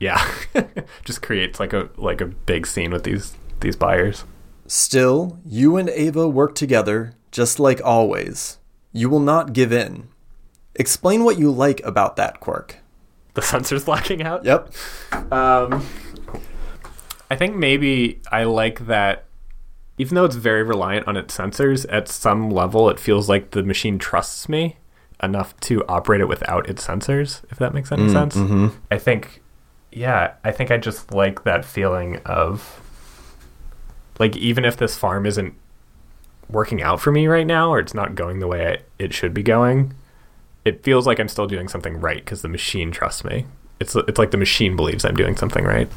yeah, 0.00 0.28
just 1.04 1.22
creates 1.22 1.60
like 1.60 1.72
a 1.72 1.88
like 1.96 2.20
a 2.20 2.26
big 2.26 2.66
scene 2.66 2.90
with 2.90 3.04
these 3.04 3.36
these 3.60 3.76
buyers. 3.76 4.24
Still, 4.66 5.38
you 5.46 5.76
and 5.76 5.88
Ava 5.88 6.28
work 6.28 6.56
together, 6.56 7.12
just 7.30 7.60
like 7.60 7.80
always. 7.84 8.58
You 8.92 9.08
will 9.08 9.20
not 9.20 9.52
give 9.52 9.72
in. 9.72 10.08
Explain 10.74 11.22
what 11.22 11.38
you 11.38 11.52
like 11.52 11.80
about 11.84 12.16
that 12.16 12.40
quirk. 12.40 12.78
The 13.34 13.40
sensors 13.42 13.84
blacking 13.84 14.24
out. 14.24 14.44
Yep. 14.44 14.72
Um, 15.32 15.86
I 17.30 17.36
think 17.36 17.54
maybe 17.54 18.20
I 18.32 18.42
like 18.44 18.88
that. 18.88 19.25
Even 19.98 20.14
though 20.14 20.24
it's 20.24 20.36
very 20.36 20.62
reliant 20.62 21.08
on 21.08 21.16
its 21.16 21.36
sensors, 21.36 21.86
at 21.88 22.08
some 22.08 22.50
level, 22.50 22.90
it 22.90 23.00
feels 23.00 23.28
like 23.28 23.52
the 23.52 23.62
machine 23.62 23.98
trusts 23.98 24.48
me 24.48 24.76
enough 25.22 25.58
to 25.60 25.84
operate 25.86 26.20
it 26.20 26.28
without 26.28 26.68
its 26.68 26.86
sensors. 26.86 27.42
If 27.50 27.58
that 27.58 27.72
makes 27.72 27.90
any 27.90 28.04
mm, 28.04 28.12
sense. 28.12 28.36
Mm-hmm. 28.36 28.68
I 28.90 28.98
think, 28.98 29.42
yeah, 29.90 30.34
I 30.44 30.52
think 30.52 30.70
I 30.70 30.76
just 30.76 31.12
like 31.12 31.44
that 31.44 31.64
feeling 31.64 32.18
of, 32.26 32.80
like, 34.18 34.36
even 34.36 34.64
if 34.64 34.76
this 34.76 34.96
farm 34.96 35.24
isn't 35.24 35.54
working 36.50 36.82
out 36.82 37.00
for 37.00 37.10
me 37.10 37.26
right 37.26 37.46
now, 37.46 37.70
or 37.70 37.78
it's 37.78 37.94
not 37.94 38.14
going 38.14 38.38
the 38.38 38.46
way 38.46 38.66
I, 38.66 38.78
it 38.98 39.14
should 39.14 39.32
be 39.32 39.42
going, 39.42 39.94
it 40.64 40.82
feels 40.82 41.06
like 41.06 41.18
I'm 41.18 41.28
still 41.28 41.46
doing 41.46 41.68
something 41.68 42.00
right 42.00 42.18
because 42.18 42.42
the 42.42 42.48
machine 42.48 42.90
trusts 42.90 43.24
me. 43.24 43.46
It's 43.78 43.94
it's 43.94 44.18
like 44.18 44.30
the 44.30 44.36
machine 44.36 44.74
believes 44.74 45.04
I'm 45.04 45.14
doing 45.14 45.36
something 45.36 45.64
right. 45.64 45.88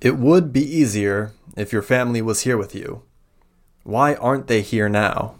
It 0.00 0.16
would 0.16 0.52
be 0.52 0.62
easier 0.62 1.32
if 1.56 1.72
your 1.72 1.82
family 1.82 2.22
was 2.22 2.42
here 2.42 2.56
with 2.56 2.74
you. 2.74 3.02
Why 3.82 4.14
aren't 4.14 4.46
they 4.46 4.62
here 4.62 4.88
now? 4.88 5.34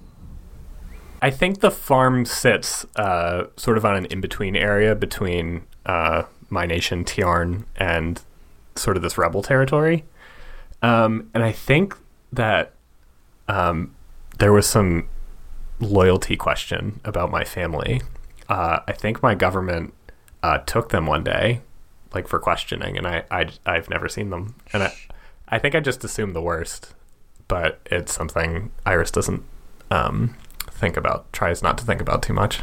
I 1.21 1.31
think 1.31 1.61
the 1.61 1.71
farm 1.71 2.25
sits 2.25 2.87
uh, 2.97 3.47
sort 3.57 3.77
of 3.77 3.85
on 3.85 3.97
an 3.97 4.05
in 4.07 4.21
between 4.21 4.57
area 4.57 4.95
between 4.95 5.63
uh, 5.85 6.25
my 6.49 6.65
nation, 6.65 7.05
Tjarn, 7.05 7.65
and 7.77 8.21
sort 8.77 8.97
of 8.97 9.03
this 9.03 9.19
rebel 9.19 9.43
territory. 9.43 10.05
Um, 10.81 11.31
and 11.35 11.43
I 11.43 11.53
think 11.53 11.97
that 12.33 12.73
um, 13.49 13.95
there 14.39 14.53
was 14.53 14.67
some 14.67 15.09
loyalty 15.81 16.37
question 16.37 17.01
about 17.05 17.31
my 17.31 17.45
family 17.45 18.01
uh, 18.49 18.81
I 18.87 18.93
think 18.93 19.23
my 19.23 19.35
government 19.35 19.93
uh, 20.43 20.59
took 20.59 20.89
them 20.89 21.07
one 21.07 21.25
day, 21.25 21.61
like 22.15 22.29
for 22.29 22.39
questioning, 22.39 22.97
and 22.97 23.07
I, 23.07 23.25
I 23.31 23.49
I've 23.67 23.91
never 23.91 24.09
seen 24.09 24.31
them, 24.31 24.57
and 24.73 24.85
I 24.85 24.95
I 25.49 25.59
think 25.59 25.75
I 25.75 25.81
just 25.81 26.05
assumed 26.05 26.35
the 26.35 26.43
worst, 26.43 26.95
but 27.49 27.81
it's 27.87 28.13
something 28.13 28.71
Iris 28.85 29.11
doesn't 29.11 29.43
um, 29.91 30.37
think 30.71 30.97
about, 30.97 31.33
tries 31.33 31.63
not 31.63 31.79
to 31.79 31.85
think 31.85 32.01
about 32.01 32.23
too 32.23 32.33
much. 32.35 32.61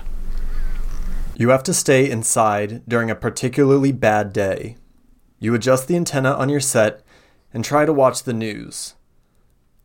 You 1.36 1.50
have 1.50 1.64
to 1.64 1.74
stay 1.74 2.10
inside 2.10 2.82
during 2.88 3.10
a 3.10 3.16
particularly 3.16 3.92
bad 3.92 4.32
day. 4.32 4.78
You 5.40 5.54
adjust 5.54 5.88
the 5.88 5.96
antenna 5.96 6.32
on 6.32 6.50
your 6.50 6.62
set 6.62 7.04
and 7.54 7.66
try 7.66 7.86
to 7.86 7.92
watch 7.92 8.24
the 8.24 8.34
news. 8.34 8.94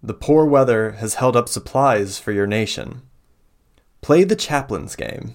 The 0.03 0.15
poor 0.15 0.45
weather 0.45 0.93
has 0.93 1.15
held 1.15 1.37
up 1.37 1.49
supplies 1.49 2.19
for 2.19 2.33
your 2.33 2.47
nation. 2.47 3.03
Play 4.01 4.25
the 4.25 4.37
chaplain's 4.37 4.97
game. 4.97 5.35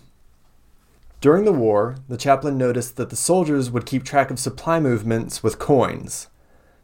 During 1.21 1.45
the 1.45 1.53
war, 1.53 1.97
the 2.07 2.17
chaplain 2.17 2.57
noticed 2.57 2.97
that 2.97 3.09
the 3.09 3.15
soldiers 3.15 3.71
would 3.71 3.85
keep 3.85 4.03
track 4.03 4.29
of 4.29 4.39
supply 4.39 4.79
movements 4.79 5.41
with 5.41 5.59
coins. 5.59 6.27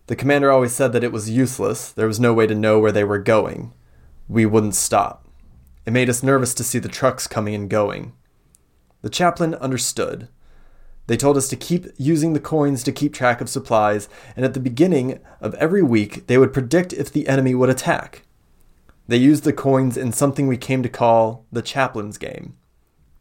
The 0.07 0.15
commander 0.15 0.51
always 0.51 0.73
said 0.73 0.93
that 0.93 1.03
it 1.03 1.11
was 1.11 1.29
useless, 1.29 1.91
there 1.91 2.07
was 2.07 2.19
no 2.19 2.33
way 2.33 2.47
to 2.47 2.55
know 2.55 2.79
where 2.79 2.91
they 2.91 3.03
were 3.03 3.19
going. 3.19 3.73
We 4.27 4.45
wouldn't 4.45 4.75
stop. 4.75 5.27
It 5.85 5.93
made 5.93 6.09
us 6.09 6.23
nervous 6.23 6.53
to 6.55 6.63
see 6.63 6.79
the 6.79 6.89
trucks 6.89 7.27
coming 7.27 7.55
and 7.55 7.69
going. 7.69 8.13
The 9.01 9.09
chaplain 9.09 9.55
understood. 9.55 10.27
They 11.07 11.17
told 11.17 11.37
us 11.37 11.49
to 11.49 11.55
keep 11.55 11.87
using 11.97 12.33
the 12.33 12.39
coins 12.39 12.83
to 12.83 12.91
keep 12.91 13.13
track 13.13 13.41
of 13.41 13.49
supplies, 13.49 14.07
and 14.35 14.45
at 14.45 14.53
the 14.53 14.59
beginning 14.59 15.19
of 15.39 15.53
every 15.55 15.81
week, 15.81 16.27
they 16.27 16.37
would 16.37 16.53
predict 16.53 16.93
if 16.93 17.11
the 17.11 17.27
enemy 17.27 17.55
would 17.55 17.69
attack. 17.69 18.23
They 19.07 19.17
used 19.17 19.43
the 19.43 19.53
coins 19.53 19.97
in 19.97 20.13
something 20.13 20.47
we 20.47 20.57
came 20.57 20.83
to 20.83 20.89
call 20.89 21.45
the 21.51 21.61
chaplain's 21.61 22.17
game. 22.17 22.55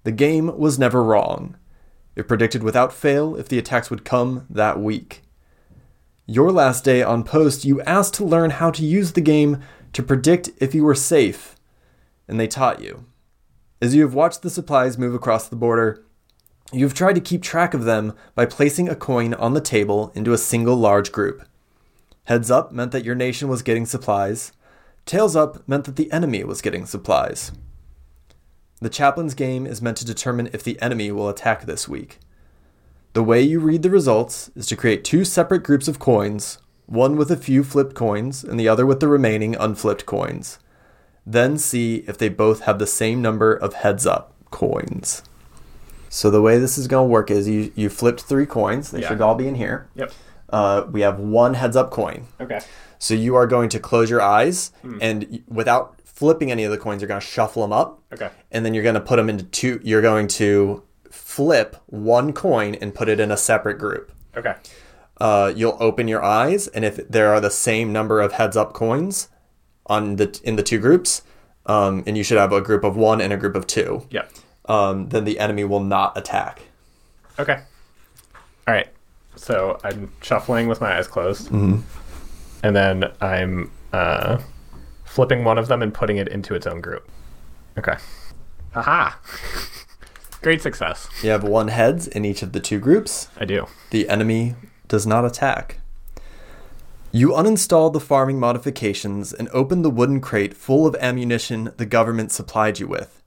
The 0.05 0.13
game 0.13 0.57
was 0.59 0.79
never 0.79 1.03
wrong. 1.03 1.57
It 2.17 2.29
predicted 2.29 2.63
without 2.63 2.93
fail 2.93 3.37
if 3.37 3.49
the 3.49 3.59
attacks 3.59 3.91
would 3.91 4.05
come 4.05 4.47
that 4.51 4.81
week. 4.81 5.23
Your 6.27 6.53
last 6.53 6.85
day 6.85 7.03
on 7.03 7.25
post, 7.25 7.65
you 7.65 7.83
asked 7.83 8.15
to 8.15 8.25
learn 8.25 8.51
how 8.51 8.71
to 8.71 8.85
use 8.85 9.13
the 9.13 9.21
game 9.21 9.61
to 9.93 10.03
predict 10.03 10.51
if 10.59 10.75
you 10.75 10.85
were 10.85 10.95
safe, 10.95 11.57
and 12.29 12.39
they 12.39 12.47
taught 12.47 12.81
you. 12.81 13.05
As 13.83 13.95
you 13.95 14.03
have 14.03 14.15
watched 14.15 14.43
the 14.43 14.51
supplies 14.51 14.99
move 14.99 15.15
across 15.15 15.49
the 15.49 15.57
border, 15.57 16.05
you 16.73 16.85
have 16.85 16.95
tried 16.95 17.15
to 17.15 17.21
keep 17.21 17.43
track 17.43 17.75
of 17.75 17.85
them 17.85 18.15
by 18.35 18.47
placing 18.47 18.89
a 18.89 18.95
coin 18.95 19.35
on 19.35 19.55
the 19.55 19.61
table 19.61 20.13
into 20.15 20.33
a 20.33 20.39
single 20.39 20.77
large 20.77 21.11
group. 21.11 21.43
Heads 22.25 22.51
up 22.51 22.71
meant 22.71 22.93
that 22.93 23.05
your 23.05 23.17
nation 23.17 23.49
was 23.49 23.63
getting 23.63 23.87
supplies. 23.87 24.53
Tails 25.07 25.35
up 25.35 25.67
meant 25.67 25.85
that 25.87 25.97
the 25.97 26.13
enemy 26.13 26.45
was 26.45 26.63
getting 26.63 26.87
supplies. 26.87 27.51
The 28.81 28.89
chaplain's 28.91 29.35
game 29.35 29.67
is 29.67 29.83
meant 29.83 29.99
to 29.99 30.07
determine 30.07 30.49
if 30.53 30.63
the 30.63 30.81
enemy 30.81 31.11
will 31.13 31.29
attack 31.29 31.65
this 31.67 31.89
week. 31.89 32.19
The 33.13 33.23
way 33.23 33.43
you 33.43 33.61
read 33.61 33.83
the 33.83 33.91
results 33.91 34.51
is 34.55 34.67
to 34.69 34.77
create 34.77 35.05
two 35.05 35.25
separate 35.25 35.63
groups 35.65 35.89
of 35.89 35.99
coins, 35.99 36.59
one 36.87 37.17
with 37.17 37.31
a 37.31 37.37
few 37.37 37.63
flipped 37.63 37.95
coins 37.95 38.43
and 38.43 38.59
the 38.59 38.69
other 38.69 38.87
with 38.87 39.01
the 39.01 39.09
remaining 39.09 39.55
unflipped 39.57 40.07
coins. 40.07 40.59
Then 41.27 41.59
see 41.59 41.97
if 42.07 42.17
they 42.17 42.29
both 42.29 42.61
have 42.63 42.79
the 42.79 42.87
same 42.87 43.21
number 43.21 43.53
of 43.55 43.75
heads 43.75 44.07
up 44.07 44.33
coins. 44.51 45.23
So 46.09 46.31
the 46.31 46.43
way 46.43 46.59
this 46.59 46.79
is 46.79 46.89
going 46.89 47.07
to 47.09 47.13
work 47.13 47.31
is 47.31 47.49
you, 47.49 47.71
you 47.77 47.89
flipped 47.89 48.23
three 48.23 48.47
coins. 48.47 48.91
They 48.91 49.01
Yeah. 49.03 49.09
should 49.09 49.21
all 49.21 49.35
be 49.35 49.47
in 49.47 49.55
here. 49.57 49.89
Yep. 49.95 50.13
Uh, 50.49 50.83
we 50.91 51.03
have 51.03 51.21
one 51.21 51.55
heads 51.55 51.77
up 51.77 51.91
coin. 51.91 52.25
Okay. 52.41 52.61
So 52.99 53.15
you 53.15 53.37
are 53.37 53.47
going 53.47 53.69
to 53.71 53.79
close 53.79 54.11
your 54.11 54.21
eyes 54.21 54.73
and 55.01 55.43
without 55.49 56.00
flipping 56.21 56.51
any 56.53 56.65
of 56.65 56.71
the 56.71 56.77
coins, 56.77 57.01
you're 57.01 57.09
going 57.09 57.21
to 57.21 57.27
shuffle 57.27 57.63
them 57.63 57.73
up. 57.73 58.03
Okay. 58.13 58.29
And 58.53 58.65
then 58.65 58.75
you're 58.75 58.83
going 58.83 58.95
to 58.95 59.01
put 59.01 59.17
them 59.17 59.31
into 59.31 59.45
two. 59.45 59.81
You're 59.83 60.03
going 60.03 60.29
to 60.29 60.83
flip 61.11 61.77
one 61.87 62.35
coin 62.35 62.75
and 62.75 62.95
put 62.95 63.09
it 63.09 63.19
in 63.19 63.31
a 63.31 63.37
separate 63.39 63.79
group. 63.79 64.13
Okay. 64.37 64.55
Uh, 65.19 65.51
you'll 65.57 65.79
open 65.81 66.09
your 66.09 66.23
eyes, 66.23 66.69
and 66.69 66.85
if 66.85 66.97
there 67.09 67.33
are 67.33 67.41
the 67.41 67.51
same 67.51 67.91
number 67.93 68.21
of 68.21 68.33
heads 68.33 68.57
up 68.57 68.73
coins 68.75 69.29
on 69.87 70.17
the 70.17 70.39
in 70.45 70.57
the 70.57 70.63
two 70.63 70.79
groups, 70.79 71.23
um, 71.67 72.03
and 72.07 72.17
you 72.19 72.23
should 72.25 72.39
have 72.39 72.53
a 72.53 72.61
group 72.61 72.85
of 72.85 72.97
one 72.97 73.21
and 73.21 73.33
a 73.33 73.37
group 73.37 73.55
of 73.57 73.67
two, 73.67 74.07
Yep. 74.11 74.31
um, 74.67 75.09
then 75.09 75.25
the 75.25 75.39
enemy 75.39 75.65
will 75.65 75.83
not 75.83 76.17
attack. 76.19 76.63
Okay. 77.39 77.61
All 78.69 78.75
right. 78.75 78.89
So 79.37 79.79
I'm 79.85 80.11
shuffling 80.23 80.69
with 80.69 80.81
my 80.83 80.97
eyes 80.99 81.09
closed, 81.09 81.51
and 81.51 81.83
then 82.63 83.05
I'm 83.21 83.71
uh, 83.93 84.39
flipping 85.11 85.43
one 85.43 85.59
of 85.59 85.67
them 85.67 85.83
and 85.83 85.93
putting 85.93 86.19
it 86.19 86.29
into 86.29 86.55
its 86.55 86.69
own 86.69 86.81
group. 86.81 87.11
Okay. 87.77 87.97
Aha! 88.77 89.19
Great 90.41 90.63
success. 90.63 91.09
You 91.21 91.31
have 91.31 91.43
one 91.43 91.67
heads 91.69 92.07
in 92.07 92.25
each 92.25 92.43
of 92.43 92.53
the 92.53 92.61
two 92.61 92.79
groups. 92.79 93.29
I 93.37 93.45
do. 93.45 93.67
The 93.91 94.09
enemy 94.09 94.55
does 94.87 95.09
not 95.09 95.25
attack. 95.25 95.81
You 97.11 97.31
uninstall 97.31 97.93
the 97.93 97.99
farming 97.99 98.39
modifications 98.39 99.33
and 99.33 99.49
open 99.53 99.83
the 99.83 99.91
wooden 99.91 100.21
crate 100.21 100.55
full 100.55 100.87
of 100.87 100.95
ammunition 101.01 101.73
the 101.77 101.87
government 101.87 102.31
supplied 102.31 102.79
you 102.79 102.87
with. 102.87 103.21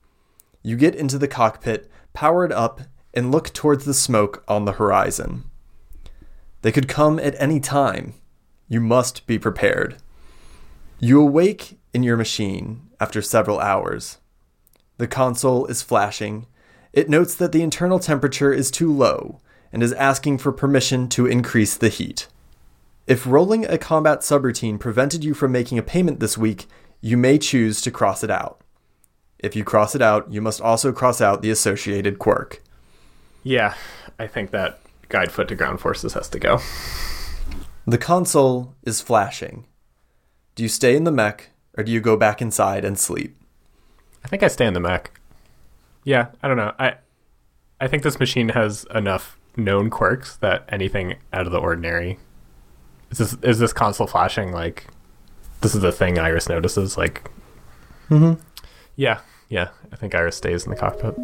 You 0.62 0.78
get 0.78 0.96
into 0.96 1.18
the 1.18 1.28
cockpit, 1.28 1.92
power 2.14 2.46
it 2.46 2.54
up, 2.54 2.80
and 3.14 3.30
look 3.30 3.52
towards 3.54 3.84
the 3.84 3.94
smoke 3.94 4.42
on 4.48 4.64
the 4.64 4.74
horizon. 4.74 5.44
They 6.62 6.72
could 6.72 6.88
come 6.88 7.20
at 7.20 7.36
any 7.40 7.60
time. 7.60 8.14
You 8.70 8.80
must 8.80 9.28
be 9.28 9.38
prepared. 9.38 9.98
You 11.00 11.22
awake 11.22 11.78
in 11.94 12.04
your 12.04 12.18
machine 12.18 12.90
after 13.00 13.22
several 13.22 13.60
hours. 13.60 14.20
The 14.98 15.08
console 15.08 15.66
is 15.66 15.82
flashing. 15.82 16.48
It 16.94 17.10
notes 17.10 17.36
that 17.36 17.52
the 17.52 17.62
internal 17.62 18.00
temperature 18.00 18.54
is 18.54 18.72
too 18.72 18.92
low 18.92 19.42
and 19.72 19.82
is 19.82 19.94
asking 19.94 20.38
for 20.38 20.52
permission 20.52 21.10
to 21.10 21.26
increase 21.26 21.76
the 21.76 21.90
heat. 21.90 22.28
If 23.06 23.28
rolling 23.28 23.66
a 23.66 23.78
combat 23.78 24.20
subroutine 24.20 24.80
prevented 24.80 25.24
you 25.26 25.34
from 25.34 25.52
making 25.52 25.78
a 25.78 25.84
payment 25.84 26.20
this 26.20 26.38
week, 26.38 26.68
you 27.02 27.18
may 27.18 27.38
choose 27.38 27.82
to 27.82 27.92
cross 27.92 28.24
it 28.24 28.30
out. 28.32 28.62
If 29.40 29.58
you 29.58 29.66
cross 29.66 29.94
it 29.94 30.02
out, 30.02 30.32
you 30.32 30.42
must 30.42 30.62
also 30.62 30.94
cross 30.94 31.20
out 31.20 31.42
the 31.42 31.50
associated 31.50 32.18
quirk. 32.18 32.64
Yeah, 33.44 33.74
I 34.18 34.28
think 34.28 34.52
that 34.52 34.80
guide 35.10 35.34
foot 35.34 35.50
to 35.50 35.56
ground 35.56 35.82
forces 35.82 36.14
has 36.14 36.30
to 36.30 36.40
go. 36.40 36.60
The 37.86 37.98
console 37.98 38.74
is 38.84 39.02
flashing. 39.02 39.66
Do 40.56 40.64
you 40.64 40.70
stay 40.70 40.96
in 40.96 41.04
the 41.04 41.12
mech 41.12 41.50
or 41.78 41.84
do 41.84 41.92
you 41.92 42.00
go 42.00 42.16
back 42.16 42.42
inside 42.42 42.86
and 42.86 42.98
sleep? 42.98 43.36
I 44.24 44.28
think 44.28 44.44
I 44.44 44.48
stay 44.48 44.66
in 44.66 44.74
the 44.74 44.80
mech. 44.80 45.20
Yeah, 46.04 46.28
I 46.42 46.48
don't 46.48 46.58
know. 46.58 46.74
I 46.80 46.96
I 47.80 47.88
think 47.88 48.04
this 48.04 48.20
machine 48.20 48.50
has 48.50 48.86
enough 48.94 49.38
known 49.58 49.90
quirks 49.90 50.38
that 50.38 50.66
anything 50.70 51.16
out 51.32 51.46
of 51.46 51.52
the 51.52 51.60
ordinary. 51.60 52.20
Is 53.12 53.18
this 53.18 53.38
is 53.42 53.60
this 53.60 53.74
console 53.74 54.08
flashing 54.08 54.52
like 54.52 54.88
this 55.62 55.76
is 55.76 55.82
the 55.82 55.92
thing 55.92 56.20
Iris 56.20 56.50
notices 56.50 56.98
like 56.98 57.30
mm-hmm. 58.10 58.42
Yeah, 58.96 59.22
yeah. 59.50 59.70
I 59.92 59.96
think 59.96 60.14
Iris 60.14 60.38
stays 60.38 60.66
in 60.66 60.70
the 60.70 60.78
cockpit. 60.78 61.16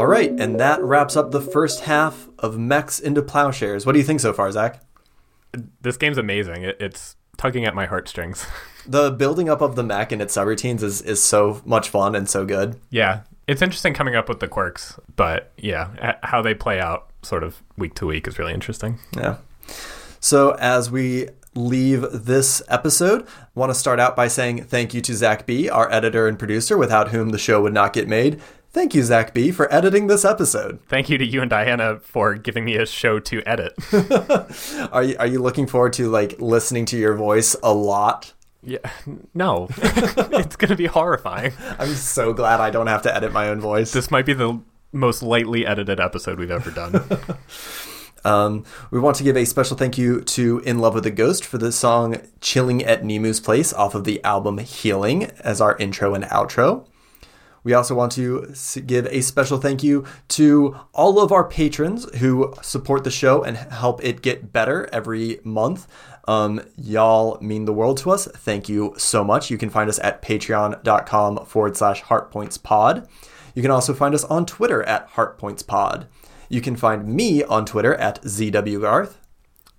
All 0.00 0.06
right, 0.06 0.30
and 0.30 0.58
that 0.58 0.82
wraps 0.82 1.14
up 1.14 1.30
the 1.30 1.42
first 1.42 1.80
half 1.80 2.30
of 2.38 2.58
Mechs 2.58 2.98
into 2.98 3.20
Plowshares. 3.20 3.84
What 3.84 3.92
do 3.92 3.98
you 3.98 4.04
think 4.04 4.20
so 4.20 4.32
far, 4.32 4.50
Zach? 4.50 4.80
This 5.82 5.98
game's 5.98 6.16
amazing. 6.16 6.62
It, 6.62 6.78
it's 6.80 7.16
tugging 7.36 7.66
at 7.66 7.74
my 7.74 7.86
heartstrings. 7.86 8.46
The 8.86 9.10
building 9.10 9.50
up 9.50 9.60
of 9.60 9.76
the 9.76 9.82
mech 9.82 10.10
and 10.10 10.22
its 10.22 10.34
subroutines 10.34 10.82
is, 10.82 11.02
is 11.02 11.22
so 11.22 11.60
much 11.66 11.90
fun 11.90 12.14
and 12.14 12.26
so 12.26 12.46
good. 12.46 12.80
yeah, 12.88 13.20
it's 13.46 13.60
interesting 13.60 13.92
coming 13.92 14.16
up 14.16 14.26
with 14.26 14.40
the 14.40 14.48
quirks, 14.48 14.98
but 15.16 15.52
yeah, 15.58 16.16
how 16.22 16.40
they 16.40 16.54
play 16.54 16.80
out 16.80 17.10
sort 17.22 17.44
of 17.44 17.62
week 17.76 17.92
to 17.96 18.06
week 18.06 18.26
is 18.26 18.38
really 18.38 18.54
interesting. 18.54 18.98
Yeah. 19.14 19.36
So 20.18 20.52
as 20.52 20.90
we 20.90 21.28
leave 21.54 22.06
this 22.10 22.62
episode, 22.68 23.26
I 23.26 23.46
want 23.54 23.70
to 23.70 23.74
start 23.74 24.00
out 24.00 24.16
by 24.16 24.28
saying 24.28 24.64
thank 24.64 24.94
you 24.94 25.02
to 25.02 25.14
Zach 25.14 25.44
B, 25.44 25.68
our 25.68 25.92
editor 25.92 26.26
and 26.26 26.38
producer, 26.38 26.78
without 26.78 27.08
whom 27.08 27.28
the 27.30 27.38
show 27.38 27.60
would 27.62 27.74
not 27.74 27.92
get 27.92 28.08
made. 28.08 28.40
Thank 28.72 28.94
you, 28.94 29.02
Zach 29.02 29.34
B, 29.34 29.50
for 29.50 29.72
editing 29.74 30.06
this 30.06 30.24
episode. 30.24 30.78
Thank 30.86 31.08
you 31.08 31.18
to 31.18 31.24
you 31.26 31.40
and 31.40 31.50
Diana 31.50 31.98
for 31.98 32.34
giving 32.36 32.64
me 32.64 32.76
a 32.76 32.86
show 32.86 33.18
to 33.18 33.42
edit. 33.44 33.74
Are 34.92 35.02
you 35.02 35.16
are 35.18 35.26
you 35.26 35.42
looking 35.42 35.66
forward 35.66 35.92
to 35.94 36.08
like 36.08 36.40
listening 36.40 36.84
to 36.86 36.96
your 36.96 37.14
voice 37.14 37.56
a 37.64 37.74
lot? 37.74 38.32
Yeah, 38.62 38.78
no, 39.34 39.68
it's 39.78 40.54
gonna 40.54 40.76
be 40.76 40.86
horrifying. 40.86 41.52
I'm 41.78 41.94
so 41.94 42.32
glad 42.32 42.60
I 42.60 42.70
don't 42.70 42.86
have 42.86 43.02
to 43.02 43.14
edit 43.14 43.32
my 43.32 43.48
own 43.48 43.60
voice. 43.60 43.90
This 43.90 44.10
might 44.10 44.26
be 44.26 44.34
the 44.34 44.60
most 44.92 45.22
lightly 45.22 45.66
edited 45.66 45.98
episode 45.98 46.38
we've 46.38 46.50
ever 46.50 46.70
done. 46.70 47.02
Um, 48.22 48.64
we 48.90 49.00
want 49.00 49.16
to 49.16 49.24
give 49.24 49.34
a 49.34 49.46
special 49.46 49.78
thank 49.78 49.96
you 49.96 50.20
to 50.20 50.58
In 50.66 50.78
Love 50.78 50.92
with 50.94 51.06
a 51.06 51.10
Ghost 51.10 51.42
for 51.42 51.56
the 51.56 51.72
song 51.72 52.20
Chilling 52.42 52.84
at 52.84 53.02
Nemu's 53.02 53.40
Place 53.40 53.72
off 53.72 53.94
of 53.94 54.04
the 54.04 54.22
album 54.22 54.58
Healing 54.58 55.30
as 55.40 55.58
our 55.62 55.74
intro 55.78 56.14
and 56.14 56.24
outro. 56.24 56.86
We 57.62 57.74
also 57.74 57.94
want 57.94 58.12
to 58.12 58.54
give 58.86 59.06
a 59.06 59.20
special 59.20 59.58
thank 59.58 59.82
you 59.82 60.04
to 60.28 60.76
all 60.92 61.20
of 61.20 61.32
our 61.32 61.44
patrons 61.48 62.06
who 62.16 62.54
support 62.62 63.04
the 63.04 63.10
show 63.10 63.42
and 63.42 63.56
help 63.56 64.02
it 64.02 64.22
get 64.22 64.52
better 64.52 64.88
every 64.92 65.40
month. 65.44 65.86
Um, 66.26 66.62
y'all 66.76 67.38
mean 67.40 67.64
the 67.64 67.72
world 67.72 67.98
to 67.98 68.10
us. 68.10 68.26
Thank 68.26 68.68
you 68.68 68.94
so 68.96 69.24
much. 69.24 69.50
You 69.50 69.58
can 69.58 69.70
find 69.70 69.88
us 69.90 69.98
at 69.98 70.22
patreon.com 70.22 71.44
forward 71.46 71.76
slash 71.76 72.02
heartpointspod. 72.02 73.08
You 73.54 73.62
can 73.62 73.70
also 73.70 73.92
find 73.92 74.14
us 74.14 74.24
on 74.24 74.46
Twitter 74.46 74.82
at 74.84 75.10
heartpointspod. 75.10 76.06
You 76.48 76.60
can 76.60 76.76
find 76.76 77.06
me 77.06 77.42
on 77.42 77.66
Twitter 77.66 77.94
at 77.94 78.22
ZWGarth. 78.22 79.14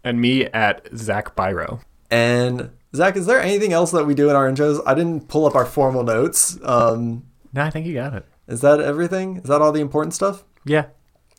And 0.04 0.20
me 0.20 0.46
at 0.46 0.90
Zach 0.96 1.36
Byro. 1.36 1.82
And 2.10 2.72
Zach, 2.96 3.16
is 3.16 3.28
there 3.28 3.40
anything 3.40 3.72
else 3.72 3.92
that 3.92 4.06
we 4.06 4.16
do 4.16 4.30
in 4.30 4.36
our 4.36 4.50
intros? 4.50 4.82
I 4.86 4.94
didn't 4.94 5.28
pull 5.28 5.46
up 5.46 5.56
our 5.56 5.66
formal 5.66 6.04
notes. 6.04 6.58
Um, 6.64 7.24
No, 7.54 7.64
I 7.64 7.70
think 7.70 7.86
you 7.86 7.93
got 7.93 8.14
it. 8.14 8.26
is 8.47 8.62
that 8.62 8.80
everything? 8.80 9.38
Is 9.38 9.43
that 9.43 9.62
all 9.62 9.72
the 9.72 9.82
important 9.82 10.14
stuff? 10.14 10.43
Yeah. 10.66 10.86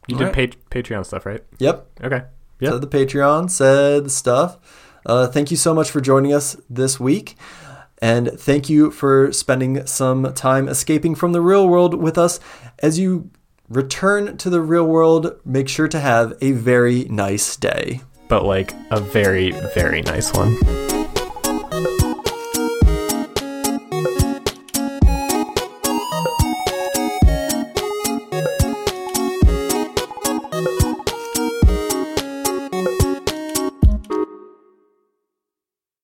You 0.08 0.16
All 0.18 0.32
did 0.32 0.34
pa- 0.52 0.58
Patreon 0.70 1.06
stuff, 1.06 1.24
right? 1.26 1.42
Yep. 1.58 1.86
Okay. 2.04 2.22
Yeah. 2.60 2.70
Said 2.70 2.80
the 2.80 2.86
Patreon, 2.86 3.50
said 3.50 4.04
the 4.04 4.10
stuff. 4.10 4.58
Uh, 5.06 5.26
thank 5.28 5.50
you 5.50 5.56
so 5.56 5.72
much 5.74 5.90
for 5.90 6.00
joining 6.00 6.32
us 6.34 6.56
this 6.70 6.98
week. 7.00 7.36
And 8.00 8.30
thank 8.36 8.68
you 8.68 8.90
for 8.90 9.32
spending 9.32 9.86
some 9.86 10.32
time 10.34 10.68
escaping 10.68 11.14
from 11.14 11.32
the 11.32 11.40
real 11.40 11.68
world 11.68 11.94
with 11.94 12.18
us. 12.18 12.40
As 12.80 12.98
you 12.98 13.30
return 13.68 14.36
to 14.38 14.50
the 14.50 14.60
real 14.60 14.84
world, 14.86 15.36
make 15.44 15.68
sure 15.68 15.88
to 15.88 16.00
have 16.00 16.34
a 16.40 16.50
very 16.52 17.04
nice 17.04 17.56
day. 17.56 18.00
but 18.28 18.44
like 18.44 18.74
a 18.90 18.98
very, 19.00 19.50
very 19.74 20.02
nice 20.02 20.32
one. 20.32 20.56